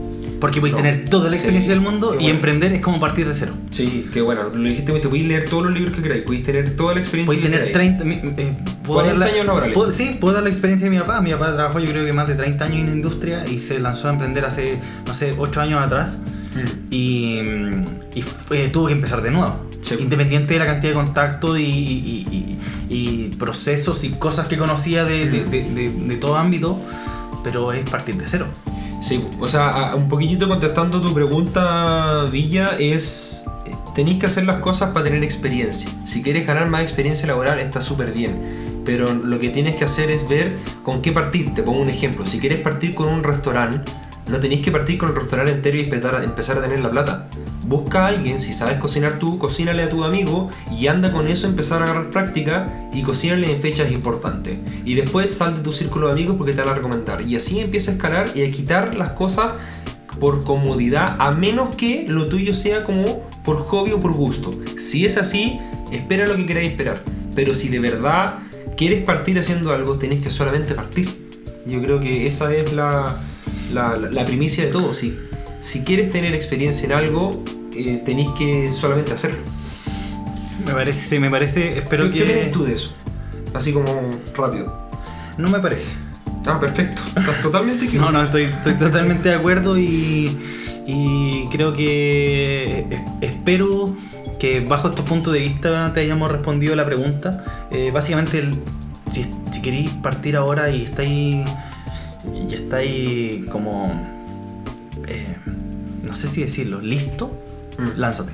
Porque 0.43 0.59
puedes 0.59 0.75
No. 0.75 0.81
tener 0.83 1.05
toda 1.07 1.25
la 1.29 1.29
Sí, 1.31 1.35
experiencia 1.37 1.71
del 1.71 1.79
mundo 1.79 2.15
y 2.15 2.15
bueno. 2.17 2.29
emprender 2.31 2.73
es 2.73 2.81
como 2.81 2.99
partir 2.99 3.25
de 3.25 3.33
cero. 3.33 3.53
Sí, 3.69 4.09
que 4.11 4.19
bueno, 4.19 4.43
lo 4.53 4.61
dijiste, 4.67 4.91
te 4.91 5.07
podéis 5.07 5.25
leer 5.25 5.45
todos 5.49 5.63
los 5.63 5.73
libros 5.73 5.95
que 5.95 6.01
queráis, 6.01 6.23
podéis 6.23 6.43
tener 6.43 6.75
toda 6.75 6.93
la 6.95 6.99
experiencia 6.99 7.33
que 7.37 7.41
tener 7.43 7.59
queráis. 7.71 7.97
30. 7.97 8.03
mi- 8.03 8.15
eh, 8.15 8.51
puedo 8.83 8.99
40 8.99 9.07
dar 9.07 9.17
la- 9.19 9.25
años 9.35 9.45
laborales. 9.45 9.73
puedo- 9.73 9.93
sí, 9.93 10.17
puedo 10.19 10.33
dar 10.33 10.43
la 10.43 10.49
experiencia 10.49 10.89
de 10.89 10.93
mi 10.93 10.99
papá. 11.01 11.21
Mi 11.21 11.31
papá 11.31 11.53
trabajó, 11.53 11.79
yo 11.79 11.89
creo 11.91 12.05
que 12.05 12.11
más 12.11 12.27
de 12.27 12.35
30 12.35 12.65
años 12.65 12.79
en 12.79 12.87
la 12.87 12.91
industria 12.91 13.47
y 13.47 13.59
se 13.59 13.79
lanzó 13.79 14.09
a 14.09 14.11
emprender 14.11 14.43
hace, 14.43 14.79
no 15.07 15.13
sé, 15.13 15.33
8 15.37 15.61
años 15.61 15.81
atrás. 15.81 16.17
Mm. 16.55 16.93
Y, 16.93 17.39
y 18.15 18.21
fue- 18.21 18.67
tuvo 18.67 18.87
que 18.87 18.93
empezar 18.93 19.21
de 19.21 19.31
nuevo. 19.31 19.55
Sí. 19.79 19.95
Independiente 19.97 20.53
de 20.55 20.59
la 20.59 20.65
cantidad 20.65 20.91
de 20.91 20.95
contactos 20.95 21.57
y, 21.57 21.63
y- 21.63 22.57
y- 22.89 23.29
procesos 23.39 24.03
y 24.03 24.09
cosas 24.09 24.47
que 24.47 24.57
conocía 24.57 25.05
de- 25.05 25.25
Mm. 25.25 25.49
de- 25.51 25.69
de- 25.69 25.89
de 26.09 26.15
todo 26.17 26.35
ámbito, 26.37 26.79
pero 27.45 27.71
es 27.71 27.89
partir 27.89 28.15
de 28.17 28.25
cero. 28.27 28.45
Sí, 29.03 29.21
o 29.41 29.49
sea, 29.49 29.95
un 29.97 30.07
poquitito 30.07 30.47
contestando 30.47 31.01
tu 31.01 31.13
pregunta, 31.13 32.23
Villa, 32.31 32.77
es. 32.79 33.45
Tenéis 33.93 34.17
que 34.17 34.27
hacer 34.27 34.45
las 34.45 34.57
cosas 34.57 34.91
para 34.91 35.03
tener 35.03 35.25
experiencia. 35.25 35.91
Si 36.05 36.23
quieres 36.23 36.47
ganar 36.47 36.69
más 36.69 36.83
experiencia 36.83 37.27
laboral, 37.27 37.59
está 37.59 37.81
súper 37.81 38.13
bien. 38.13 38.81
Pero 38.85 39.13
lo 39.13 39.39
que 39.39 39.49
tienes 39.49 39.75
que 39.75 39.83
hacer 39.83 40.09
es 40.09 40.25
ver 40.29 40.57
con 40.83 41.01
qué 41.01 41.11
partir. 41.11 41.53
Te 41.53 41.63
pongo 41.63 41.81
un 41.81 41.89
ejemplo. 41.89 42.25
Si 42.25 42.39
quieres 42.39 42.61
partir 42.61 42.95
con 42.95 43.09
un 43.09 43.23
restaurante, 43.23 43.91
no 44.27 44.39
tenéis 44.39 44.61
que 44.61 44.71
partir 44.71 44.97
con 44.97 45.09
el 45.09 45.15
restaurante 45.15 45.51
entero 45.51 45.77
y 45.77 45.81
empezar 45.81 46.57
a, 46.57 46.61
tener 46.61 46.79
la 46.79 46.89
plata. 46.89 47.27
Busca 47.65 48.05
a 48.05 48.07
alguien, 48.07 48.39
si 48.39 48.53
sabes 48.53 48.77
cocinar 48.77 49.19
tú, 49.19 49.37
cocínale 49.37 49.83
a 49.83 49.89
tu 49.89 50.03
amigo 50.03 50.49
y 50.71 50.87
anda 50.87 51.11
con 51.11 51.27
eso 51.27 51.47
empezar 51.47 51.81
a 51.81 51.85
agarrar 51.85 52.09
práctica 52.09 52.89
y 52.93 53.03
cocínale 53.03 53.51
en 53.51 53.61
fechas 53.61 53.91
importantes. 53.91 54.59
Y 54.85 54.95
después 54.95 55.31
sal 55.31 55.57
de 55.57 55.61
tu 55.61 55.73
círculo 55.73 56.07
de 56.07 56.13
amigos 56.13 56.35
porque 56.37 56.53
te 56.53 56.61
van 56.61 56.69
a 56.69 56.73
recomendar. 56.75 57.21
Y 57.21 57.35
así 57.35 57.59
empieza 57.59 57.91
a 57.91 57.93
escalar 57.95 58.29
y 58.35 58.43
a 58.43 58.51
quitar 58.51 58.95
las 58.95 59.11
cosas 59.11 59.51
por 60.19 60.43
comodidad, 60.43 61.17
a 61.19 61.31
menos 61.31 61.75
que 61.75 62.05
lo 62.07 62.27
tuyo 62.27 62.53
sea 62.53 62.83
como 62.83 63.27
por 63.43 63.57
hobby 63.57 63.91
o 63.91 63.99
por 63.99 64.13
gusto. 64.13 64.51
Si 64.77 65.05
es 65.05 65.17
así, 65.17 65.59
espera 65.91 66.27
lo 66.27 66.35
que 66.35 66.45
queráis 66.45 66.71
esperar. 66.71 67.03
Pero 67.35 67.53
si 67.53 67.69
de 67.69 67.79
verdad 67.79 68.35
quieres 68.77 69.03
partir 69.03 69.37
haciendo 69.39 69.73
algo, 69.73 69.97
tenés 69.97 70.21
que 70.21 70.29
solamente 70.29 70.75
partir. 70.75 71.09
Yo 71.65 71.81
creo 71.81 71.99
que 71.99 72.27
esa 72.27 72.53
es 72.53 72.73
la, 72.73 73.17
la, 73.71 73.95
la- 73.97 74.09
la 74.09 74.25
primicia 74.25 74.65
de 74.65 74.71
todo. 74.71 74.93
Si, 74.93 75.17
si 75.59 75.83
quieres 75.83 76.11
tener 76.11 76.33
experiencia 76.33 76.85
en 76.87 76.93
algo, 76.93 77.43
eh, 77.75 78.01
tenéis 78.05 78.29
que 78.37 78.71
solamente 78.71 79.13
hacerlo. 79.13 79.39
Me 80.65 80.73
parece, 80.73 81.19
me 81.19 81.29
parece, 81.29 81.77
espero 81.77 82.09
¿Qué, 82.09 82.19
que... 82.19 82.25
qué 82.25 82.49
tú 82.53 82.63
de 82.63 82.73
eso? 82.75 82.91
Así 83.53 83.71
como 83.73 84.09
rápido. 84.35 84.73
No 85.37 85.49
me 85.49 85.59
parece. 85.59 85.89
Ah, 86.45 86.59
perfecto. 86.59 87.01
Estás 87.15 87.41
totalmente 87.41 87.83
No, 87.85 87.89
equivocado. 87.89 88.17
no, 88.17 88.23
estoy, 88.23 88.43
estoy 88.43 88.73
totalmente 88.73 89.29
de 89.29 89.35
acuerdo 89.35 89.77
y, 89.77 90.37
y 90.85 91.45
creo 91.51 91.73
que 91.73 92.79
eh, 92.89 93.05
espero 93.21 93.95
que 94.39 94.59
bajo 94.59 94.89
estos 94.89 95.05
puntos 95.05 95.33
de 95.33 95.39
vista 95.39 95.91
te 95.93 96.01
hayamos 96.01 96.31
respondido 96.31 96.75
la 96.75 96.85
pregunta. 96.85 97.67
Eh, 97.71 97.91
básicamente, 97.93 98.39
el- 98.39 98.57
si, 99.11 99.25
si 99.51 99.61
queréis 99.61 99.89
partir 99.91 100.35
ahora 100.35 100.69
y 100.69 100.83
estáis, 100.83 101.45
y 102.31 102.53
estáis 102.53 103.45
como, 103.45 103.91
eh, 105.07 105.35
no 106.03 106.15
sé 106.15 106.27
si 106.27 106.41
decirlo, 106.41 106.81
listo, 106.81 107.39
Mm. 107.77 107.97
lánzate. 107.99 108.31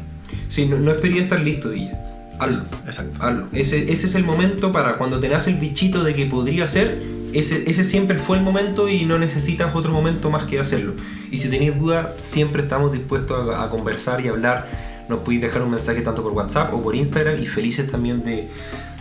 Sí, 0.50 0.66
no, 0.66 0.78
no 0.78 0.92
espería 0.92 1.22
estar 1.24 1.40
listo, 1.40 1.70
Villa. 1.70 1.98
Hazlo. 2.40 2.64
Exacto. 2.86 3.24
Hazlo. 3.24 3.48
Ese, 3.54 3.92
ese 3.92 4.08
es 4.08 4.16
el 4.16 4.24
momento 4.26 4.72
para 4.72 4.98
cuando 4.98 5.20
te 5.20 5.30
nace 5.30 5.52
el 5.52 5.58
bichito 5.58 6.04
de 6.04 6.14
que 6.16 6.26
podría 6.26 6.68
ser. 6.68 7.02
Ese, 7.34 7.70
ese 7.70 7.84
siempre 7.84 8.18
fue 8.18 8.38
el 8.38 8.44
momento 8.44 8.90
y 8.90 9.06
no 9.06 9.18
necesitas 9.20 9.74
otro 9.76 9.92
momento 9.94 10.30
más 10.30 10.44
que 10.46 10.60
hacerlo. 10.60 10.94
Y 11.32 11.38
si 11.38 11.48
tenéis 11.50 11.78
dudas, 11.80 12.08
siempre 12.20 12.64
estamos 12.64 12.92
dispuestos 12.92 13.50
a, 13.50 13.64
a 13.64 13.70
conversar 13.70 14.20
y 14.22 14.28
hablar. 14.28 14.68
Nos 15.08 15.20
podéis 15.20 15.42
dejar 15.42 15.62
un 15.62 15.72
mensaje 15.72 16.02
tanto 16.02 16.22
por 16.24 16.34
WhatsApp 16.34 16.74
o 16.74 16.82
por 16.82 16.96
Instagram 16.96 17.38
y 17.42 17.46
felices 17.46 17.90
también 17.90 18.24
de, 18.24 18.48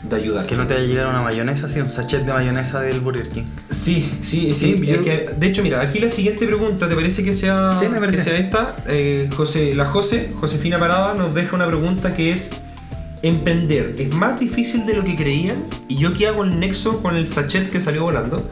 de 0.03 0.17
ayudar. 0.17 0.47
Que 0.47 0.55
no 0.57 0.67
te 0.67 0.75
haya 0.75 0.85
llegado 0.87 1.11
una 1.11 1.23
mayonesa, 1.23 1.69
sí, 1.69 1.81
un 1.81 1.91
sachet 1.91 2.25
de 2.25 2.33
mayonesa 2.33 2.81
del 2.81 3.01
Burger 3.01 3.29
King. 3.29 3.45
Sí, 3.71 4.09
sí, 4.23 4.55
sí. 4.55 4.55
Sí, 4.55 4.73
es 4.83 4.97
yo- 4.99 5.05
que, 5.05 5.31
de 5.37 5.47
hecho, 5.47 5.63
mira, 5.63 5.81
aquí 5.81 5.99
la 5.99 6.09
siguiente 6.09 6.47
pregunta, 6.47 6.89
¿te 6.89 6.95
parece 6.95 7.25
que 7.25 7.33
sea, 7.35 7.77
Sí, 7.79 7.87
me 7.89 7.99
parece. 7.99 8.19
que 8.19 8.25
sea 8.25 8.37
esta? 8.39 8.77
Eh, 8.87 9.29
José, 9.37 9.75
la 9.75 9.85
José, 9.87 10.31
Josefina 10.35 10.79
Parada, 10.79 11.15
nos 11.15 11.35
deja 11.35 11.57
una 11.57 11.67
pregunta 11.67 12.15
que 12.15 12.33
es: 12.33 12.53
¿Emprender 13.23 13.97
es 13.99 14.11
más 14.15 14.39
difícil 14.39 14.87
de 14.87 14.95
lo 14.95 15.03
que 15.05 15.17
creían? 15.17 15.57
Y 15.89 15.97
yo 15.97 16.11
aquí 16.11 16.25
hago 16.25 16.45
el 16.45 16.61
nexo 16.61 17.03
con 17.03 17.17
el 17.17 17.27
sachet 17.27 17.69
que 17.71 17.81
salió 17.81 18.03
volando, 18.05 18.49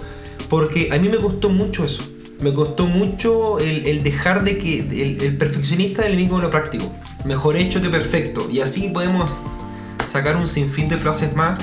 porque 0.49 0.89
a 0.93 0.99
mí 0.99 1.09
me 1.09 1.19
costó 1.19 1.49
mucho 1.49 1.85
eso. 1.85 2.03
Me 2.41 2.53
costó 2.53 2.87
mucho 2.87 3.61
el, 3.61 3.87
el 3.87 4.03
dejar 4.03 4.45
de 4.45 4.59
que 4.59 4.81
el, 4.81 5.23
el 5.23 5.37
perfeccionista 5.39 6.03
es 6.05 6.11
el 6.11 6.17
mismo 6.17 6.39
lo 6.41 6.51
práctico. 6.51 6.93
Mejor 7.25 7.57
hecho 7.57 7.81
que 7.81 7.89
perfecto. 7.89 8.49
Y 8.51 8.61
así 8.61 8.89
podemos 8.93 9.61
sacar 10.07 10.37
un 10.37 10.47
sinfín 10.47 10.89
de 10.89 10.97
frases 10.99 11.35
más. 11.37 11.59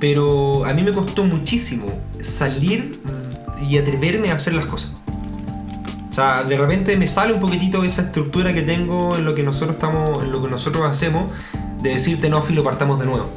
Pero 0.00 0.64
a 0.66 0.74
mí 0.74 0.82
me 0.82 0.92
costó 0.92 1.24
muchísimo 1.24 1.86
salir 2.20 3.00
y 3.68 3.78
atreverme 3.78 4.30
a 4.30 4.34
hacer 4.34 4.54
las 4.54 4.66
cosas. 4.66 4.96
O 6.10 6.12
sea, 6.12 6.44
de 6.44 6.56
repente 6.56 6.96
me 6.96 7.06
sale 7.06 7.32
un 7.32 7.40
poquitito 7.40 7.82
esa 7.82 8.02
estructura 8.02 8.52
que 8.54 8.62
tengo 8.62 9.16
en 9.16 9.24
lo 9.24 9.34
que 9.34 9.42
nosotros 9.42 9.76
estamos, 9.76 10.22
en 10.22 10.30
lo 10.30 10.42
que 10.42 10.48
nosotros 10.48 10.84
hacemos, 10.84 11.32
de 11.82 11.90
decirte 11.90 12.28
no, 12.28 12.42
filo, 12.42 12.62
partamos 12.62 13.00
de 13.00 13.06
nuevo. 13.06 13.30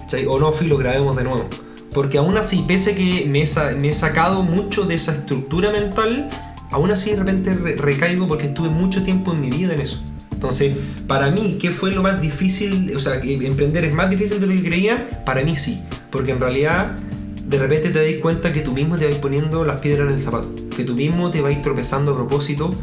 ¿Cachai? 0.00 0.26
O 0.26 0.38
no, 0.38 0.52
filo, 0.52 0.76
grabemos 0.76 1.16
de 1.16 1.24
nuevo. 1.24 1.48
Porque 1.94 2.18
aún 2.18 2.36
así, 2.36 2.64
pese 2.66 2.94
que 2.94 3.26
me 3.28 3.42
he, 3.42 3.74
me 3.76 3.88
he 3.88 3.92
sacado 3.92 4.42
mucho 4.42 4.84
de 4.84 4.94
esa 4.94 5.12
estructura 5.12 5.70
mental, 5.70 6.28
aún 6.70 6.90
así 6.90 7.10
de 7.10 7.16
repente 7.16 7.54
re- 7.54 7.76
recaigo 7.76 8.26
porque 8.26 8.46
estuve 8.46 8.70
mucho 8.70 9.04
tiempo 9.04 9.32
en 9.32 9.40
mi 9.40 9.50
vida 9.50 9.74
en 9.74 9.80
eso. 9.80 10.02
Entonces, 10.32 10.74
para 11.06 11.30
mí, 11.30 11.58
¿qué 11.60 11.70
fue 11.70 11.92
lo 11.92 12.02
más 12.02 12.20
difícil? 12.20 12.92
O 12.96 12.98
sea, 12.98 13.20
que 13.20 13.34
emprender 13.46 13.84
es 13.84 13.94
más 13.94 14.10
difícil 14.10 14.40
de 14.40 14.46
lo 14.46 14.52
que 14.54 14.64
creían, 14.64 15.06
para 15.24 15.42
mí 15.42 15.56
sí. 15.56 15.80
Porque 16.10 16.32
en 16.32 16.40
realidad, 16.40 16.96
de 17.46 17.58
repente 17.58 17.90
te 17.90 18.12
das 18.12 18.20
cuenta 18.20 18.52
que 18.52 18.60
tú 18.60 18.72
mismo 18.72 18.96
te 18.96 19.06
vas 19.06 19.16
poniendo 19.16 19.64
las 19.64 19.80
piedras 19.80 20.08
en 20.08 20.14
el 20.14 20.20
zapato. 20.20 20.50
Que 20.76 20.84
tú 20.84 20.94
mismo 20.94 21.30
te 21.30 21.40
vas 21.40 21.60
tropezando 21.62 22.12
a 22.12 22.16
propósito. 22.16 22.74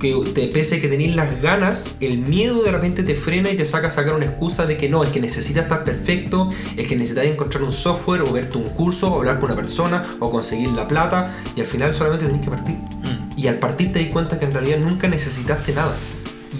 Que 0.00 0.14
te, 0.34 0.48
pese 0.48 0.76
a 0.76 0.80
que 0.80 0.88
tenéis 0.88 1.16
las 1.16 1.40
ganas, 1.40 1.96
el 2.00 2.18
miedo 2.18 2.62
de 2.62 2.70
repente 2.70 3.02
te 3.02 3.14
frena 3.14 3.50
y 3.50 3.56
te 3.56 3.64
saca 3.64 3.88
a 3.88 3.90
sacar 3.90 4.14
una 4.14 4.26
excusa 4.26 4.66
de 4.66 4.76
que 4.76 4.90
no, 4.90 5.02
es 5.02 5.10
que 5.10 5.20
necesitas 5.20 5.62
estar 5.62 5.84
perfecto, 5.84 6.50
es 6.76 6.86
que 6.86 6.96
necesitas 6.96 7.24
encontrar 7.24 7.64
un 7.64 7.72
software 7.72 8.20
o 8.20 8.30
verte 8.30 8.58
un 8.58 8.64
curso 8.64 9.10
o 9.10 9.16
hablar 9.16 9.40
con 9.40 9.46
una 9.46 9.56
persona 9.56 10.04
o 10.18 10.28
conseguir 10.28 10.68
la 10.68 10.86
plata 10.86 11.34
y 11.56 11.60
al 11.60 11.66
final 11.66 11.94
solamente 11.94 12.26
tenés 12.26 12.42
que 12.42 12.50
partir. 12.50 12.74
Mm. 12.74 13.38
Y 13.38 13.48
al 13.48 13.58
partir 13.58 13.90
te 13.90 14.00
das 14.02 14.10
cuenta 14.10 14.38
que 14.38 14.44
en 14.44 14.52
realidad 14.52 14.78
nunca 14.80 15.08
necesitaste 15.08 15.72
nada. 15.72 15.96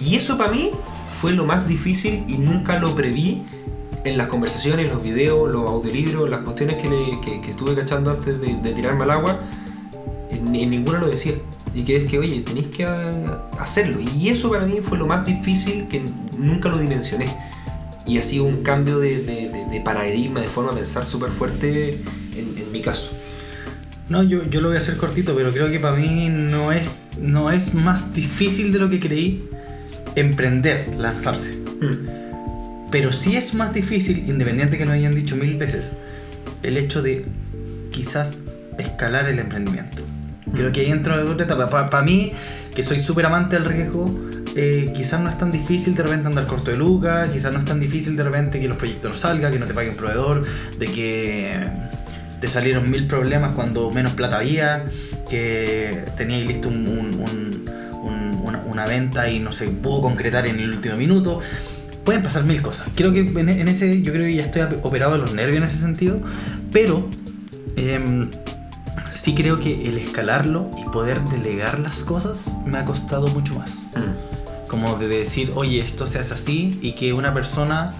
Y 0.05 0.15
eso 0.15 0.37
para 0.37 0.51
mí 0.51 0.71
fue 1.19 1.33
lo 1.33 1.45
más 1.45 1.67
difícil 1.67 2.23
y 2.27 2.37
nunca 2.37 2.79
lo 2.79 2.93
preví 2.95 3.43
en 4.03 4.17
las 4.17 4.27
conversaciones, 4.27 4.89
los 4.91 5.01
videos, 5.03 5.51
los 5.51 5.67
audiolibros, 5.67 6.29
las 6.29 6.41
cuestiones 6.41 6.77
que, 6.77 6.89
que- 7.41 7.49
estuve 7.49 7.75
cachando 7.75 8.11
antes 8.11 8.39
de, 8.39 8.55
de 8.55 8.73
tirarme 8.73 9.03
al 9.03 9.11
agua. 9.11 9.39
En, 10.31 10.53
en 10.55 10.69
ninguna 10.69 10.99
lo 10.99 11.07
decía. 11.09 11.33
Y 11.73 11.83
que 11.83 11.97
es 11.97 12.09
que, 12.09 12.17
oye, 12.19 12.41
tenéis 12.41 12.67
que 12.67 12.85
hacerlo. 13.59 13.99
Y 14.17 14.29
eso 14.29 14.49
para 14.49 14.65
mí 14.65 14.79
fue 14.81 14.97
lo 14.97 15.07
más 15.07 15.25
difícil 15.25 15.87
que 15.87 16.01
nunca 16.37 16.69
lo 16.69 16.77
dimensioné. 16.77 17.27
Y 18.05 18.17
ha 18.17 18.21
sido 18.21 18.45
un 18.45 18.63
cambio 18.63 18.99
de, 18.99 19.21
de- 19.21 19.49
de- 19.49 19.65
de 19.69 19.81
paradigma, 19.81 20.39
de 20.41 20.47
forma 20.47 20.71
de 20.71 20.77
pensar 20.77 21.05
súper 21.05 21.29
fuerte 21.31 21.99
en, 22.35 22.57
en 22.57 22.71
mi 22.71 22.81
caso. 22.81 23.11
No, 24.09 24.23
yo, 24.23 24.45
yo 24.45 24.61
lo 24.61 24.69
voy 24.69 24.77
a 24.77 24.79
hacer 24.79 24.95
cortito, 24.95 25.35
pero 25.35 25.51
creo 25.51 25.69
que 25.69 25.79
para 25.81 25.97
mí 25.97 26.29
no 26.29 26.71
es, 26.71 26.99
no 27.19 27.51
es 27.51 27.73
más 27.73 28.13
difícil 28.13 28.71
de 28.71 28.79
lo 28.79 28.89
que 28.89 29.01
creí 29.01 29.43
emprender, 30.15 30.87
lanzarse. 30.97 31.57
Pero 32.91 33.11
sí 33.11 33.35
es 33.35 33.53
más 33.53 33.73
difícil, 33.73 34.23
independiente 34.27 34.77
que 34.77 34.85
lo 34.85 34.91
hayan 34.93 35.13
dicho 35.13 35.35
mil 35.35 35.57
veces, 35.57 35.91
el 36.63 36.77
hecho 36.77 37.01
de 37.01 37.25
quizás 37.91 38.39
escalar 38.77 39.27
el 39.27 39.39
emprendimiento. 39.39 40.03
Creo 40.53 40.71
que 40.71 40.81
ahí 40.81 40.91
entra 40.91 41.23
otra 41.25 41.45
etapa. 41.45 41.89
Para 41.89 42.03
mí, 42.05 42.31
que 42.73 42.83
soy 42.83 42.99
súper 43.01 43.25
amante 43.25 43.57
del 43.57 43.65
riesgo, 43.65 44.09
eh, 44.55 44.91
quizás 44.95 45.19
no 45.19 45.29
es 45.29 45.37
tan 45.37 45.51
difícil 45.51 45.93
de 45.95 46.03
repente 46.03 46.27
andar 46.27 46.47
corto 46.47 46.71
de 46.71 46.77
lucas, 46.77 47.29
quizás 47.31 47.51
no 47.51 47.59
es 47.59 47.65
tan 47.65 47.79
difícil 47.79 48.15
de 48.15 48.23
repente 48.23 48.59
que 48.59 48.67
los 48.67 48.77
proyectos 48.77 49.11
no 49.11 49.17
salgan, 49.17 49.51
que 49.51 49.59
no 49.59 49.65
te 49.65 49.73
pague 49.73 49.89
un 49.89 49.95
proveedor, 49.97 50.45
de 50.79 50.85
que 50.87 51.67
te 52.39 52.47
salieron 52.49 52.89
mil 52.89 53.07
problemas 53.07 53.53
cuando 53.55 53.91
menos 53.91 54.13
plata 54.13 54.37
había, 54.37 54.85
que 55.29 56.05
teníais 56.15 56.47
listo 56.47 56.69
un- 56.69 56.87
un- 56.87 57.13
un- 57.15 57.66
un- 57.66 57.66
una, 58.77 58.85
venta 58.85 59.29
y 59.29 59.39
no 59.39 59.51
se 59.51 59.67
pudo 59.67 60.01
concretar 60.01 60.45
en 60.47 60.59
el 60.59 60.69
último 60.69 60.95
minuto. 60.95 61.39
Pueden 62.03 62.23
pasar 62.23 62.43
mil 62.43 62.61
cosas. 62.61 62.87
Creo 62.95 63.11
que 63.11 63.19
en, 63.19 63.49
en 63.49 63.67
ese, 63.67 64.01
yo 64.01 64.13
creo 64.13 64.25
que 64.25 64.35
ya 64.35 64.43
estoy 64.43 64.61
operado 64.83 65.13
de 65.13 65.17
los 65.17 65.33
nervios 65.33 65.57
en 65.57 65.63
ese 65.63 65.79
sentido, 65.79 66.19
pero 66.71 67.07
em, 67.75 68.29
sí 69.11 69.35
creo 69.35 69.59
que 69.59 69.87
el 69.87 69.97
escalarlo 69.97 70.69
y 70.79 70.89
poder 70.89 71.21
delegar 71.25 71.79
las 71.79 71.99
cosas 71.99 72.51
me 72.65 72.77
ha 72.77 72.85
costado 72.85 73.27
mucho 73.27 73.55
más. 73.57 73.83
Como 74.67 74.97
de 74.97 75.07
decir, 75.07 75.51
oye, 75.55 75.79
esto 75.79 76.07
se 76.07 76.19
hace 76.19 76.33
así 76.33 76.77
y 76.81 76.93
que 76.93 77.13
una 77.13 77.33
persona 77.33 77.93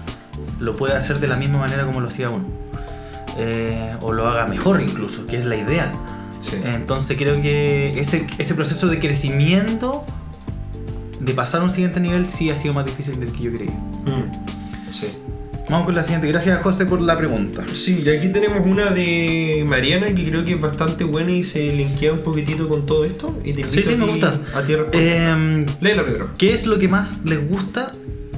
lo 0.60 0.76
pueda 0.76 0.98
hacer 0.98 1.18
de 1.18 1.28
la 1.28 1.36
misma 1.36 1.58
manera 1.58 1.84
como 1.86 2.00
lo 2.00 2.08
hacía 2.08 2.30
uno. 2.30 2.44
Eh, 3.36 3.94
o 4.00 4.12
lo 4.12 4.26
haga 4.26 4.46
mejor 4.46 4.80
incluso, 4.80 5.26
que 5.26 5.36
es 5.36 5.44
la 5.44 5.56
idea. 5.56 5.92
Sí. 6.40 6.60
Entonces 6.64 7.16
creo 7.18 7.40
que 7.40 7.90
ese, 7.98 8.26
ese 8.38 8.54
proceso 8.54 8.88
de 8.88 8.98
crecimiento, 9.00 10.04
de 11.20 11.32
pasar 11.34 11.60
a 11.60 11.64
un 11.64 11.70
siguiente 11.70 12.00
nivel, 12.00 12.28
sí 12.30 12.50
ha 12.50 12.56
sido 12.56 12.74
más 12.74 12.86
difícil 12.86 13.18
del 13.18 13.32
que 13.32 13.44
yo 13.44 13.52
creía. 13.52 13.72
Mm. 13.72 14.88
Sí. 14.88 15.08
Vamos 15.68 15.84
con 15.84 15.94
la 15.94 16.02
siguiente. 16.02 16.26
Gracias 16.28 16.62
José 16.62 16.86
por 16.86 17.00
la 17.00 17.18
pregunta. 17.18 17.62
Sí, 17.72 18.02
y 18.04 18.08
aquí 18.08 18.28
tenemos 18.30 18.66
una 18.66 18.90
de 18.90 19.66
Mariana 19.68 20.06
que 20.14 20.24
creo 20.24 20.42
que 20.44 20.54
es 20.54 20.60
bastante 20.60 21.04
buena 21.04 21.30
y 21.30 21.44
se 21.44 21.72
linkea 21.72 22.14
un 22.14 22.20
poquitito 22.20 22.68
con 22.68 22.86
todo 22.86 23.04
esto. 23.04 23.38
Y 23.44 23.52
te 23.52 23.68
Sí, 23.68 23.82
sí, 23.82 23.94
me 23.94 24.06
gusta. 24.06 24.40
A 24.54 24.62
ti. 24.62 24.74
Em, 24.92 25.66
Léela 25.80 26.04
primero. 26.04 26.30
¿Qué 26.38 26.54
es 26.54 26.66
lo 26.66 26.78
que 26.78 26.88
más 26.88 27.24
les 27.24 27.46
gusta 27.46 27.92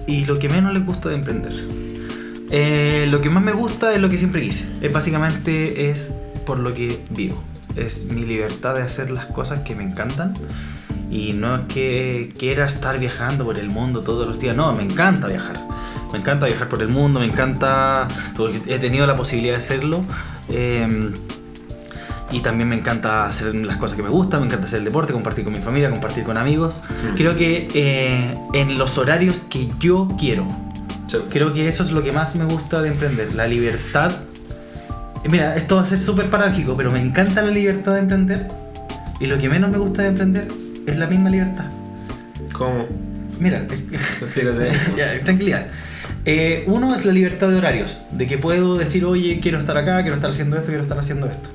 y 0.09 0.25
lo 0.25 0.41
que 0.41 0.49
menos 0.49 0.75
les 0.75 0.85
gusta 0.85 1.09
de 1.09 1.15
emprender? 1.15 1.53
Eh, 2.51 3.07
lo 3.09 3.21
que 3.21 3.31
más 3.31 3.45
me 3.45 3.53
gusta 3.53 3.95
es 3.95 4.01
lo 4.01 4.11
que 4.11 4.19
siempre 4.19 4.43
quise. 4.43 4.67
Es 4.81 4.93
básicamente 4.93 5.91
es 5.91 6.15
por 6.45 6.59
lo 6.59 6.75
que 6.75 6.99
vivo. 7.11 7.41
Es 7.77 8.07
mi 8.07 8.25
libertad 8.25 8.75
de 8.75 8.83
hacer 8.83 9.13
las 9.13 9.27
cosas 9.27 9.61
que 9.61 9.77
me 9.77 9.85
encantan. 9.85 10.35
Y 11.11 11.33
no 11.33 11.55
es 11.55 11.61
que 11.63 12.33
quiera 12.39 12.67
estar 12.67 12.99
viajando 12.99 13.45
por 13.45 13.59
el 13.59 13.69
mundo 13.69 14.01
todos 14.01 14.27
los 14.27 14.39
días. 14.39 14.55
No, 14.55 14.73
me 14.75 14.85
encanta 14.85 15.27
viajar. 15.27 15.67
Me 16.13 16.19
encanta 16.19 16.47
viajar 16.47 16.69
por 16.69 16.81
el 16.83 16.89
mundo, 16.89 17.21
me 17.21 17.27
encanta... 17.27 18.07
Porque 18.37 18.61
he 18.67 18.79
tenido 18.79 19.07
la 19.07 19.17
posibilidad 19.17 19.55
de 19.55 19.59
hacerlo. 19.59 20.05
Em, 20.49 21.13
y 22.31 22.41
también 22.41 22.69
me 22.69 22.77
encanta 22.77 23.25
hacer 23.25 23.55
las 23.57 23.77
cosas 23.77 23.97
que 23.97 24.05
me 24.05 24.09
gustan, 24.09 24.41
me 24.41 24.47
encanta 24.47 24.67
hacer 24.67 24.79
el 24.79 24.85
deporte, 24.85 25.13
compartir 25.13 25.45
con 25.45 25.53
mi 25.53 25.59
familia, 25.59 25.91
compartir 25.91 26.23
con 26.23 26.37
amigos. 26.37 26.81
Mm. 26.87 27.17
Creo 27.17 27.37
que 27.37 27.69
eh, 27.75 28.35
en 28.55 28.79
los 28.79 28.97
horarios 28.97 29.47
que 29.51 29.69
yo 29.81 30.09
quiero. 30.19 30.47
Sí. 31.09 31.19
Creo 31.29 31.53
que 31.53 31.67
eso 31.67 31.83
es 31.83 31.91
lo 31.91 32.05
que 32.05 32.13
más 32.13 32.37
me 32.37 32.45
gusta 32.45 32.83
de 32.83 32.89
emprender, 32.89 33.35
la 33.35 33.49
libertad. 33.49 34.13
Eh, 35.25 35.29
Mira, 35.29 35.57
esto 35.57 35.75
va 35.75 35.83
a 35.83 35.87
ser 35.87 35.99
súper 35.99 36.27
paradójico, 36.27 36.77
pero 36.77 36.93
me 36.93 37.01
encanta 37.01 37.43
la 37.43 37.51
libertad 37.51 37.95
de 37.95 38.01
emprender. 38.01 38.49
Y 39.19 39.27
lo 39.27 39.39
que 39.39 39.49
menos 39.49 39.71
me 39.71 39.79
gusta 39.79 40.03
de 40.03 40.09
emprender 40.09 40.70
es 40.87 40.97
la 40.97 41.07
misma 41.07 41.31
libertad. 41.31 41.67
¿Cómo? 42.53 42.87
Mira, 43.39 43.67
ya, 44.97 45.19
tranquilidad. 45.25 45.67
Eh, 46.27 46.65
uno 46.67 46.95
es 46.95 47.05
la 47.05 47.13
libertad 47.13 47.49
de 47.49 47.57
horarios, 47.57 48.01
de 48.13 48.27
que 48.27 48.37
puedo 48.39 48.77
decir, 48.77 49.05
oye, 49.05 49.41
quiero 49.41 49.59
estar 49.59 49.77
acá, 49.79 50.01
quiero 50.03 50.17
estar 50.17 50.31
haciendo 50.31 50.57
esto, 50.57 50.69
quiero 50.69 50.83
estar 50.83 50.99
haciendo 50.99 51.27
esto. 51.27 51.51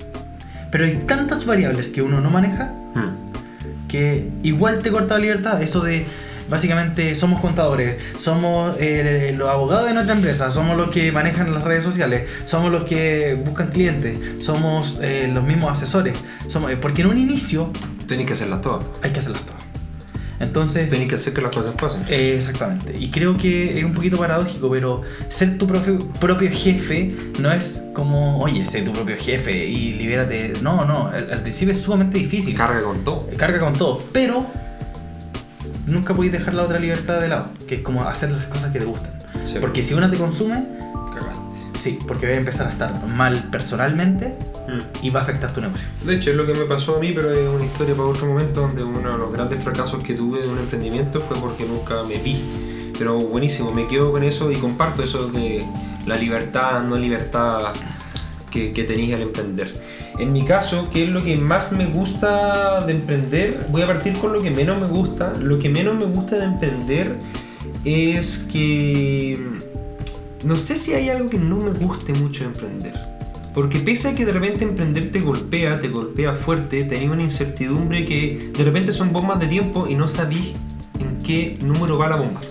Pero 0.71 0.85
hay 0.85 0.95
tantas 1.07 1.45
variables 1.45 1.89
que 1.89 2.01
uno 2.01 2.21
no 2.21 2.29
maneja 2.29 2.73
Mm. 2.95 3.87
que 3.89 4.29
igual 4.43 4.79
te 4.79 4.89
corta 4.91 5.15
la 5.15 5.19
libertad. 5.19 5.61
Eso 5.61 5.81
de, 5.81 6.05
básicamente, 6.49 7.13
somos 7.15 7.41
contadores, 7.41 7.97
somos 8.17 8.75
eh, 8.79 9.33
los 9.37 9.49
abogados 9.49 9.87
de 9.87 9.93
nuestra 9.93 10.15
empresa, 10.15 10.49
somos 10.49 10.77
los 10.77 10.89
que 10.89 11.11
manejan 11.11 11.53
las 11.53 11.63
redes 11.63 11.83
sociales, 11.83 12.23
somos 12.45 12.71
los 12.71 12.85
que 12.85 13.37
buscan 13.45 13.67
clientes, 13.67 14.17
somos 14.43 14.99
eh, 15.01 15.29
los 15.31 15.43
mismos 15.43 15.71
asesores. 15.73 16.17
Somos, 16.47 16.71
porque 16.81 17.01
en 17.03 17.09
un 17.09 17.17
inicio 17.17 17.71
Tenéis 18.07 18.27
que 18.27 18.33
hacerlas 18.33 18.61
todas. 18.61 18.83
hay 19.01 19.11
que 19.11 19.19
hacerlas 19.19 19.41
todas. 19.43 19.61
Entonces, 20.39 20.89
Tenéis 20.89 21.07
que 21.09 21.15
hacer 21.15 21.33
que 21.33 21.41
las 21.41 21.55
cosas 21.55 21.73
pasen. 21.75 22.03
eh, 22.09 22.35
exactamente. 22.35 22.95
Y 22.99 23.09
creo 23.09 23.37
que 23.37 23.79
es 23.79 23.85
un 23.85 23.93
poquito 23.93 24.17
paradójico, 24.17 24.69
pero 24.69 25.01
ser 25.29 25.57
tu 25.57 25.65
propio, 25.65 25.97
propio 26.19 26.49
jefe 26.51 27.15
no 27.39 27.51
es 27.51 27.81
como, 27.93 28.39
oye, 28.39 28.65
sé 28.65 28.81
tu 28.81 28.91
propio 28.91 29.15
jefe 29.17 29.65
y 29.65 29.93
libérate. 29.93 30.53
No, 30.61 30.83
no, 30.85 31.07
al, 31.07 31.31
al 31.31 31.41
principio 31.41 31.73
es 31.73 31.81
sumamente 31.81 32.17
difícil. 32.17 32.55
Carga 32.55 32.83
con 32.83 33.03
todo. 33.05 33.27
Carga 33.37 33.59
con 33.59 33.73
todo, 33.73 34.03
pero 34.11 34.45
nunca 35.87 36.13
podéis 36.13 36.33
dejar 36.33 36.53
la 36.53 36.63
otra 36.63 36.79
libertad 36.79 37.21
de 37.21 37.29
lado, 37.29 37.47
que 37.67 37.75
es 37.75 37.81
como 37.81 38.03
hacer 38.03 38.29
las 38.31 38.43
cosas 38.45 38.71
que 38.71 38.79
te 38.79 38.85
gustan. 38.85 39.11
Sí. 39.45 39.55
Porque 39.61 39.81
si 39.83 39.93
una 39.93 40.11
te 40.11 40.17
consume, 40.17 40.63
Cagaste. 41.13 41.79
sí, 41.79 41.97
porque 42.05 42.25
vas 42.25 42.35
a 42.35 42.37
empezar 42.39 42.67
a 42.67 42.71
estar 42.71 43.07
mal 43.07 43.41
personalmente 43.51 44.35
Mm. 44.67 45.05
y 45.05 45.09
va 45.09 45.19
a 45.19 45.23
afectar 45.23 45.53
tu 45.53 45.61
negocio. 45.61 45.87
De 46.03 46.15
hecho, 46.15 46.31
es 46.31 46.35
lo 46.35 46.45
que 46.45 46.53
me 46.53 46.65
pasó 46.65 46.95
a 46.95 46.99
mí, 46.99 47.11
pero 47.13 47.31
es 47.31 47.47
una 47.47 47.65
historia 47.65 47.95
para 47.95 48.07
otro 48.07 48.27
momento 48.27 48.61
donde 48.61 48.83
uno 48.83 49.11
de 49.11 49.17
los 49.17 49.31
grandes 49.31 49.63
fracasos 49.63 50.03
que 50.03 50.15
tuve 50.15 50.41
de 50.41 50.47
un 50.47 50.57
emprendimiento 50.57 51.21
fue 51.21 51.37
porque 51.37 51.65
nunca 51.65 52.03
me 52.03 52.17
vi. 52.17 52.91
Pero 52.97 53.19
buenísimo, 53.19 53.71
me 53.71 53.87
quedo 53.87 54.11
con 54.11 54.23
eso 54.23 54.51
y 54.51 54.55
comparto 54.55 55.03
eso 55.03 55.27
de 55.27 55.63
la 56.05 56.15
libertad, 56.15 56.83
no 56.83 56.97
libertad 56.97 57.73
que, 58.49 58.73
que 58.73 58.83
tenéis 58.83 59.13
al 59.13 59.21
emprender. 59.21 59.73
En 60.17 60.31
mi 60.31 60.45
caso, 60.45 60.89
¿qué 60.91 61.03
es 61.03 61.09
lo 61.09 61.21
que 61.23 61.35
más 61.35 61.73
me 61.73 61.85
gusta 61.87 62.85
de 62.85 62.93
emprender? 62.93 63.67
Voy 63.69 63.81
a 63.81 63.87
partir 63.87 64.13
con 64.13 64.31
lo 64.31 64.41
que 64.41 64.49
menos 64.49 64.79
me 64.79 64.87
gusta. 64.87 65.33
Lo 65.41 65.59
que 65.59 65.69
menos 65.69 65.95
me 65.95 66.05
gusta 66.05 66.37
de 66.37 66.45
emprender 66.45 67.15
es 67.83 68.47
que... 68.51 69.37
No 70.45 70.57
sé 70.57 70.77
si 70.77 70.93
hay 70.93 71.09
algo 71.09 71.29
que 71.29 71.37
no 71.37 71.57
me 71.57 71.71
guste 71.71 72.13
mucho 72.13 72.43
de 72.43 72.45
emprender. 72.47 73.14
Porque 73.55 73.79
pese 73.79 74.09
a 74.09 74.15
que 74.15 74.25
de 74.25 74.33
repente 74.33 74.65
emprender 74.65 75.13
te 75.13 75.21
golpea, 75.21 75.79
te 75.79 75.87
golpea 75.87 76.33
fuerte, 76.33 76.83
tenés 76.83 77.09
una 77.09 77.23
incertidumbre 77.23 78.03
que 78.03 78.51
de 78.55 78.63
repente 78.65 78.91
son 78.91 79.13
bombas 79.13 79.39
de 79.39 79.47
tiempo 79.47 79.87
y 79.87 79.95
no 79.95 80.09
sabís 80.09 80.51
en 80.99 81.19
qué 81.19 81.57
número 81.63 81.97
va 81.97 82.09
la 82.09 82.17
bomba. 82.17 82.41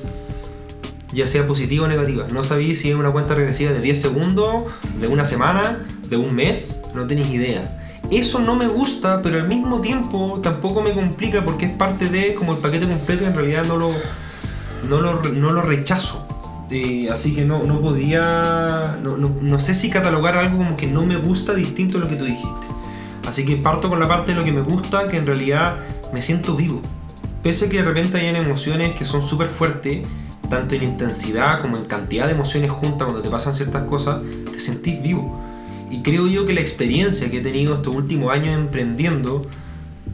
Ya 1.13 1.27
sea 1.27 1.47
positiva 1.47 1.85
o 1.85 1.89
negativa. 1.89 2.27
No 2.33 2.43
sabéis 2.43 2.81
si 2.81 2.89
es 2.89 2.97
una 2.97 3.11
cuenta 3.11 3.35
regresiva 3.35 3.73
de 3.73 3.83
10 3.83 4.01
segundos, 4.01 4.65
de 4.99 5.07
una 5.07 5.27
semana, 5.27 5.85
de 6.09 6.17
un 6.17 6.35
mes, 6.35 6.81
no 6.95 7.07
tenéis 7.07 7.29
idea. 7.29 8.01
Eso 8.11 8.39
no 8.39 8.57
me 8.57 8.67
gusta, 8.67 9.21
pero 9.21 9.39
al 9.39 9.47
mismo 9.47 9.83
tiempo 9.83 10.41
tampoco 10.43 10.83
me 10.83 10.93
complica 10.93 11.45
porque 11.45 11.67
es 11.67 11.73
parte 11.73 12.09
de 12.09 12.35
como 12.35 12.55
el 12.55 12.59
paquete 12.61 12.89
completo 12.89 13.25
y 13.25 13.27
en 13.27 13.35
realidad 13.35 13.67
no 13.67 13.77
lo, 13.77 13.91
no 14.89 15.03
lo, 15.03 15.23
no 15.23 15.53
lo 15.53 15.61
rechazo. 15.61 16.24
Eh, 16.77 17.09
así 17.09 17.35
que 17.35 17.45
no, 17.45 17.63
no 17.63 17.81
podía. 17.81 18.99
No, 19.03 19.17
no- 19.17 19.37
no 19.41 19.59
sé 19.61 19.75
si 19.75 19.91
catalogar 19.91 20.37
algo 20.37 20.59
como 20.59 20.77
que 20.77 20.89
no 20.89 21.07
me 21.07 21.15
gusta 21.17 21.55
distinto 21.55 21.99
a 21.99 22.01
lo 22.01 22.09
que 22.09 22.17
tú 22.17 22.25
dijiste. 22.25 22.67
Así 23.29 23.45
que 23.45 23.57
parto 23.57 23.89
con 23.89 24.01
la 24.01 24.09
parte 24.09 24.33
de 24.33 24.39
lo 24.39 24.45
que 24.45 24.51
me 24.53 24.61
gusta, 24.61 25.07
que 25.07 25.17
en 25.17 25.25
realidad 25.25 25.77
me 26.13 26.21
siento 26.21 26.57
vivo. 26.57 26.83
Pese 27.45 27.67
a 27.67 27.69
que 27.69 27.77
de 27.79 27.85
repente 27.85 28.19
hayan 28.19 28.37
emociones 28.37 28.95
que 28.97 29.05
son 29.05 29.23
súper 29.23 29.49
fuertes, 29.49 30.05
tanto 30.51 30.75
en 30.75 30.83
intensidad 30.83 31.61
como 31.63 31.77
en 31.77 31.85
cantidad 31.85 32.27
de 32.27 32.33
emociones 32.33 32.71
juntas 32.73 33.05
cuando 33.07 33.23
te 33.23 33.31
pasan 33.31 33.55
ciertas 33.55 33.85
cosas, 33.85 34.19
te 34.53 34.59
sentís 34.59 35.01
vivo. 35.01 35.41
Y 35.91 36.03
creo 36.03 36.27
yo 36.27 36.45
que 36.45 36.55
la 36.55 36.61
experiencia 36.61 37.31
que 37.31 37.39
he 37.39 37.43
tenido 37.43 37.75
estos 37.75 37.95
últimos 37.95 38.33
años 38.33 38.57
emprendiendo 38.59 39.43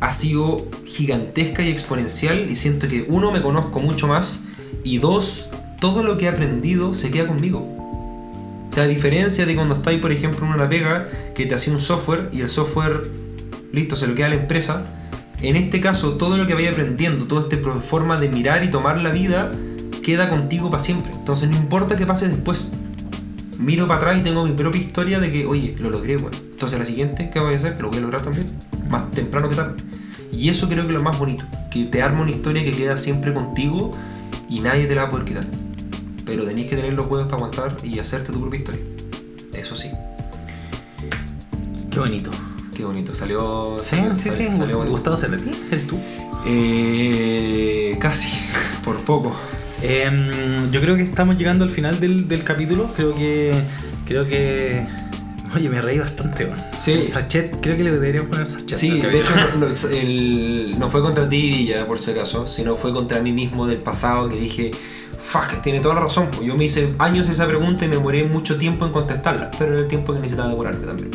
ha 0.00 0.10
sido 0.10 0.66
gigantesca 0.84 1.62
y 1.62 1.70
exponencial 1.70 2.50
y 2.50 2.54
siento 2.54 2.86
que 2.86 3.06
uno 3.08 3.32
me 3.32 3.40
conozco 3.40 3.80
mucho 3.80 4.06
más 4.08 4.44
y 4.84 4.98
dos, 4.98 5.48
todo 5.80 6.02
lo 6.02 6.18
que 6.18 6.26
he 6.26 6.28
aprendido 6.28 6.94
se 6.94 7.10
queda 7.10 7.26
conmigo. 7.26 7.58
O 7.58 8.72
sea, 8.72 8.84
a 8.84 8.86
diferencia 8.86 9.46
de 9.46 9.56
cuando 9.56 9.74
estáis, 9.74 10.00
por 10.00 10.12
ejemplo, 10.12 10.46
en 10.46 10.52
una 10.52 10.68
pega 10.68 11.08
que 11.34 11.46
te 11.46 11.54
hacía 11.54 11.72
un 11.72 11.80
software 11.80 12.28
y 12.30 12.42
el 12.42 12.48
software, 12.48 13.10
listo, 13.72 13.96
se 13.96 14.06
lo 14.06 14.14
queda 14.14 14.26
a 14.26 14.30
la 14.30 14.36
empresa. 14.36 14.86
En 15.42 15.56
este 15.56 15.80
caso, 15.80 16.12
todo 16.12 16.36
lo 16.36 16.46
que 16.46 16.54
vaya 16.54 16.70
aprendiendo, 16.70 17.24
toda 17.24 17.48
esta 17.48 17.56
forma 17.80 18.20
de 18.20 18.28
mirar 18.28 18.62
y 18.62 18.68
tomar 18.68 18.98
la 18.98 19.10
vida, 19.10 19.50
queda 20.04 20.28
contigo 20.28 20.70
para 20.70 20.82
siempre. 20.82 21.12
Entonces, 21.12 21.50
no 21.50 21.56
importa 21.56 21.96
qué 21.96 22.06
pase 22.06 22.28
después. 22.28 22.72
Miro 23.58 23.88
para 23.88 23.98
atrás 23.98 24.18
y 24.18 24.20
tengo 24.22 24.44
mi 24.44 24.52
propia 24.52 24.80
historia 24.80 25.18
de 25.18 25.32
que, 25.32 25.46
oye, 25.46 25.74
lo 25.80 25.90
logré, 25.90 26.16
bueno. 26.18 26.36
Entonces, 26.52 26.78
la 26.78 26.84
siguiente, 26.84 27.30
¿qué 27.32 27.40
voy 27.40 27.54
a 27.54 27.56
hacer? 27.56 27.80
Lo 27.80 27.88
voy 27.88 27.98
a 27.98 28.02
lograr 28.02 28.22
también. 28.22 28.46
Más 28.88 29.10
temprano 29.10 29.48
que 29.48 29.56
tarde. 29.56 29.82
Y 30.30 30.48
eso 30.48 30.68
creo 30.68 30.84
que 30.84 30.92
es 30.92 30.98
lo 30.98 31.02
más 31.02 31.18
bonito. 31.18 31.44
Que 31.70 31.84
te 31.86 32.02
arma 32.02 32.22
una 32.22 32.30
historia 32.30 32.62
que 32.62 32.72
queda 32.72 32.96
siempre 32.96 33.34
contigo 33.34 33.92
y 34.48 34.60
nadie 34.60 34.86
te 34.86 34.94
la 34.94 35.02
va 35.02 35.08
a 35.08 35.10
poder 35.10 35.24
quitar. 35.26 35.46
Pero 36.24 36.44
tenéis 36.44 36.68
que 36.68 36.76
tener 36.76 36.92
los 36.94 37.06
huevos 37.10 37.24
para 37.30 37.36
aguantar 37.44 37.76
y 37.82 37.98
hacerte 37.98 38.32
tu 38.32 38.40
propia 38.40 38.58
historia. 38.60 38.80
Eso 39.54 39.74
sí. 39.74 39.90
Qué 41.90 41.98
bonito. 41.98 42.30
Qué 42.76 42.84
bonito. 42.84 43.14
Salió. 43.14 43.76
Sí, 43.82 43.96
salió- 43.96 44.14
sí, 44.16 44.30
sí. 44.36 44.48
salió- 44.52 44.76
bonito. 44.78 44.92
Gustavo 44.92 45.16
Cerati, 45.16 45.50
eres 45.70 45.86
tú. 45.86 45.98
Eh, 46.46 47.96
casi. 48.00 48.30
Por 48.84 48.96
poco. 48.98 49.34
Em, 49.82 50.70
yo 50.70 50.80
creo 50.80 50.96
que 50.96 51.02
estamos 51.02 51.36
llegando 51.36 51.64
al 51.64 51.70
final 51.70 51.98
del, 52.00 52.28
del 52.28 52.44
capítulo. 52.44 52.92
Creo 52.94 53.14
que. 53.14 53.52
Creo 54.06 54.26
que. 54.26 54.86
Oye, 55.54 55.68
me 55.68 55.82
reí 55.82 55.98
bastante, 55.98 56.44
weón. 56.44 56.60
Sí. 56.78 56.92
El 56.92 57.06
Sachet, 57.08 57.60
creo 57.60 57.76
que 57.76 57.82
le 57.82 57.90
deberíamos 57.90 58.30
poner 58.30 58.46
sachet. 58.46 58.78
Sí, 58.78 59.00
de 59.00 59.20
hecho, 59.20 59.32
no, 59.58 59.66
el- 59.90 60.78
no 60.78 60.88
fue 60.88 61.02
contra 61.02 61.28
ti, 61.28 61.50
Villa, 61.50 61.86
por 61.88 61.98
si 61.98 62.12
acaso, 62.12 62.46
sino 62.46 62.76
fue 62.76 62.92
contra 62.92 63.20
mí 63.20 63.32
mismo 63.32 63.66
del 63.66 63.78
pasado 63.78 64.28
que 64.28 64.36
dije, 64.36 64.70
fuck, 65.30 65.62
tiene 65.62 65.80
toda 65.80 65.94
la 65.94 66.00
razón. 66.02 66.28
pues, 66.30 66.42
Yo 66.42 66.56
me 66.56 66.64
hice 66.64 66.94
años 66.98 67.28
esa 67.28 67.46
pregunta 67.46 67.84
y 67.84 67.88
me 67.88 67.96
demoré 67.96 68.24
mucho 68.24 68.56
tiempo 68.56 68.84
en 68.86 68.92
contestarla, 68.92 69.50
pero 69.58 69.72
era 69.72 69.82
el 69.82 69.88
tiempo 69.88 70.12
que 70.12 70.18
necesitaba 70.20 70.48
demorarme 70.50 70.86
también. 70.86 71.10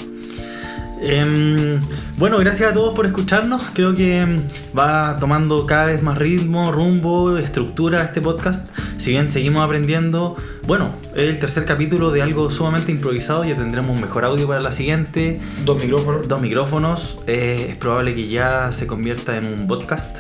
Em, 1.02 1.82
bueno, 2.18 2.38
gracias 2.40 2.72
a 2.72 2.74
todos 2.74 2.96
por 2.96 3.06
escucharnos. 3.06 3.62
Creo 3.74 3.94
que 3.94 4.22
em, 4.22 4.42
va 4.78 5.18
tomando 5.20 5.66
cada 5.68 5.88
vez 5.88 6.02
más 6.02 6.18
ritmo, 6.18 6.72
rumbo, 6.72 7.38
estructura 7.38 8.02
este 8.04 8.22
podcast. 8.22 8.70
Si 8.98 9.12
bien 9.12 9.30
seguimos 9.30 9.64
aprendiendo, 9.64 10.36
bueno, 10.66 10.90
es 11.14 11.24
el 11.24 11.38
tercer 11.40 11.66
capítulo 11.66 12.12
de 12.12 12.22
algo 12.24 12.50
sumamente 12.50 12.92
improvisado. 12.92 13.44
Ya 13.44 13.56
tendremos 13.58 13.92
un 13.92 14.02
mejor 14.02 14.24
audio 14.26 14.48
para 14.48 14.62
la 14.62 14.72
siguiente. 14.72 15.42
Dos 15.66 15.80
micrófonos, 15.80 16.28
Dos 16.28 16.42
micrófonos. 16.42 17.20
eh, 17.28 17.68
es 17.70 17.76
probable 17.76 18.16
que 18.16 18.28
ya 18.30 18.72
se 18.72 18.88
convierta 18.88 19.36
en 19.38 19.46
un 19.46 19.68
podcast 19.68 20.18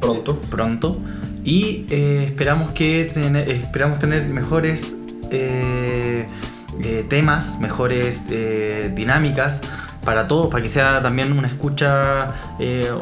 pronto. 0.00 0.36
pronto. 0.38 0.98
Y 1.44 1.86
eh, 1.90 2.24
esperamos, 2.26 2.68
que 2.70 3.10
tener- 3.12 3.50
esperamos 3.50 3.98
tener 3.98 4.28
mejores 4.28 4.96
eh, 5.30 6.26
eh, 6.82 7.04
temas, 7.08 7.58
mejores 7.60 8.24
dinámicas 8.94 9.60
para 10.04 10.26
todos, 10.28 10.50
para 10.50 10.62
que 10.62 10.68
sea 10.68 11.02
también 11.02 11.36
una 11.36 11.46
escucha, 11.48 12.28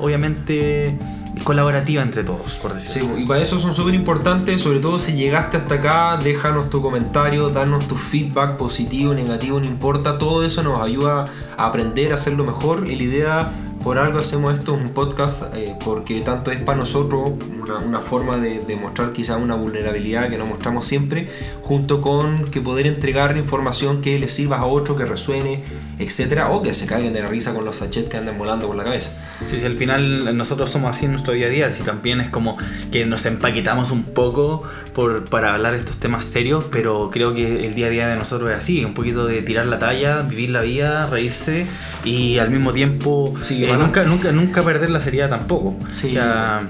obviamente, 0.01 0.97
colaborativa 1.45 2.03
entre 2.03 2.25
todos, 2.25 2.55
por 2.57 2.75
decirlo 2.75 3.17
Sí, 3.17 3.23
y 3.23 3.27
para 3.27 3.41
eso 3.41 3.61
son 3.61 3.75
súper 3.75 3.95
importantes, 3.95 4.61
sobre 4.61 4.81
todo 4.81 4.99
si 4.99 5.13
llegaste 5.13 5.57
hasta 5.57 5.77
acá, 5.77 6.19
déjanos 6.23 6.69
tu 6.71 6.83
comentario, 6.83 7.51
danos 7.51 7.87
tu 7.87 7.95
feedback 7.97 8.57
positivo, 8.57 9.15
negativo, 9.15 9.61
no 9.61 9.67
importa, 9.67 10.19
todo 10.19 10.45
eso 10.45 10.63
nos 10.65 10.83
ayuda 10.83 11.27
a 11.57 11.67
aprender 11.67 12.11
a 12.11 12.17
hacerlo 12.17 12.45
mejor. 12.45 12.89
Y 12.91 12.97
la 12.97 13.03
idea 13.05 13.53
por 13.83 13.99
algo 13.99 14.19
hacemos 14.19 14.59
esto, 14.59 14.75
un 14.75 14.91
podcast, 14.91 15.55
eh, 15.55 15.75
porque 15.85 16.21
tanto 16.21 16.51
es 16.51 16.59
para 16.59 16.79
nosotros 16.79 17.33
una, 17.63 17.79
una 17.79 18.01
forma 18.01 18.37
de, 18.37 18.61
de 18.61 18.77
mostrar 18.77 19.13
quizá 19.13 19.37
una 19.37 19.55
vulnerabilidad 19.55 20.29
que 20.29 20.39
no 20.39 20.47
mostramos 20.47 20.87
siempre, 20.87 21.29
junto 21.63 22.01
con 22.01 22.45
que 22.45 22.61
poder 22.61 22.87
entregar 22.87 23.37
información 23.37 24.03
que 24.03 24.19
le 24.19 24.29
sirva 24.29 24.59
a 24.59 24.67
otro, 24.67 24.97
que 24.97 25.05
resuene, 25.05 25.63
etcétera, 25.99 26.51
o 26.51 26.63
que 26.63 26.75
se 26.75 26.87
caigan 26.87 27.13
de 27.13 27.23
la 27.23 27.29
risa 27.29 27.55
con 27.55 27.65
los 27.65 27.77
sachets 27.77 28.09
que 28.09 28.17
andan 28.17 28.39
volando 28.39 28.67
por 28.67 28.77
la 28.77 28.85
cabeza. 28.85 29.17
Sí, 29.47 29.59
sí, 29.59 29.67
al 29.67 29.77
final 29.77 30.37
nosotros 30.37 30.71
somos 30.71 30.97
así 30.97 31.07
en 31.07 31.13
nuestro 31.13 31.33
día 31.33 31.47
a 31.47 31.51
día, 31.51 31.71
y 31.71 31.83
también 31.83 32.21
es 32.21 32.29
como 32.29 32.57
que 32.91 33.07
nos 33.07 33.25
empaquetamos 33.27 33.91
un 33.91 34.05
poco 34.05 34.63
por, 34.93 35.25
para 35.25 35.55
hablar 35.55 35.75
estos 35.75 35.99
temas 35.99 36.25
serios, 36.25 36.65
pero 36.71 37.11
creo 37.11 37.35
que 37.35 37.67
el 37.67 37.75
día 37.75 37.87
a 37.87 37.91
día 37.91 38.09
de 38.09 38.17
nosotros 38.17 38.51
es 38.51 38.59
así, 38.59 38.85
un 38.85 38.95
poquito 38.95 39.27
de 39.27 39.43
tirar 39.43 39.67
la 39.67 39.79
talla, 39.79 40.23
vivir 40.23 40.51
la 40.51 40.63
vida, 40.63 41.07
reírse 41.07 41.67
y 42.05 42.39
al 42.39 42.51
mismo 42.51 42.73
tiempo 42.73 43.35
Sí, 43.43 43.65
eh, 43.75 43.77
nunca, 43.79 44.05
nunca, 44.05 44.33
nunca 44.33 44.63
perder 44.63 44.91
la 44.91 45.01
seriedad 45.01 45.29
tampoco. 45.29 45.77
Sí. 45.93 46.13
Ya, 46.13 46.63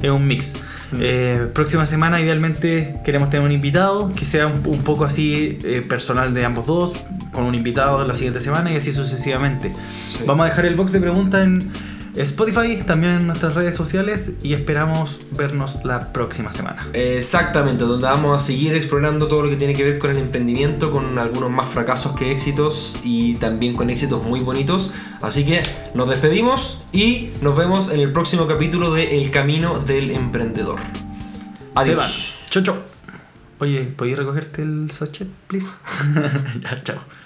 es 0.00 0.10
un 0.10 0.26
mix. 0.26 0.56
Eh, 1.00 1.48
próxima 1.54 1.86
semana 1.86 2.20
idealmente 2.20 3.00
queremos 3.02 3.30
tener 3.30 3.46
un 3.46 3.52
invitado 3.52 4.12
que 4.12 4.26
sea 4.26 4.46
un, 4.46 4.60
un 4.66 4.82
poco 4.82 5.06
así 5.06 5.58
eh, 5.64 5.82
personal 5.86 6.34
de 6.34 6.44
ambos 6.44 6.66
dos, 6.66 6.92
con 7.32 7.44
un 7.44 7.54
invitado 7.54 8.06
la 8.06 8.14
siguiente 8.14 8.40
semana 8.40 8.70
y 8.72 8.76
así 8.76 8.92
sucesivamente. 8.92 9.72
Sí. 10.04 10.18
Vamos 10.26 10.44
a 10.44 10.50
dejar 10.50 10.66
el 10.66 10.74
box 10.74 10.92
de 10.92 11.00
preguntas 11.00 11.44
en 11.44 11.70
Spotify, 12.14 12.82
también 12.86 13.14
en 13.14 13.26
nuestras 13.26 13.54
redes 13.54 13.74
sociales 13.74 14.34
y 14.42 14.52
esperamos 14.52 15.22
vernos 15.30 15.78
la 15.84 16.12
próxima 16.12 16.52
semana. 16.52 16.86
Exactamente, 16.92 17.84
donde 17.84 18.06
vamos 18.06 18.42
a 18.42 18.44
seguir 18.44 18.74
explorando 18.74 19.28
todo 19.28 19.42
lo 19.42 19.50
que 19.50 19.56
tiene 19.56 19.72
que 19.72 19.82
ver 19.82 19.98
con 19.98 20.10
el 20.10 20.18
emprendimiento, 20.18 20.90
con 20.90 21.18
algunos 21.18 21.50
más 21.50 21.70
fracasos 21.70 22.14
que 22.14 22.30
éxitos 22.30 23.00
y 23.02 23.34
también 23.36 23.74
con 23.74 23.88
éxitos 23.88 24.22
muy 24.24 24.40
bonitos. 24.40 24.92
Así 25.22 25.44
que 25.44 25.62
nos 25.94 26.08
despedimos 26.08 26.84
y 26.92 27.30
nos 27.40 27.56
vemos 27.56 27.90
en 27.90 28.00
el 28.00 28.12
próximo 28.12 28.46
capítulo 28.46 28.92
de 28.92 29.22
El 29.22 29.30
Camino 29.30 29.78
del 29.78 30.10
Emprendedor. 30.10 30.80
Adiós. 31.74 32.34
Chau, 32.50 32.62
chau. 32.62 32.76
Oye, 33.58 33.84
¿podéis 33.84 34.18
recogerte 34.18 34.60
el 34.60 34.90
sachet, 34.90 35.28
please? 35.46 35.68
ya, 36.62 36.82
chao. 36.82 37.21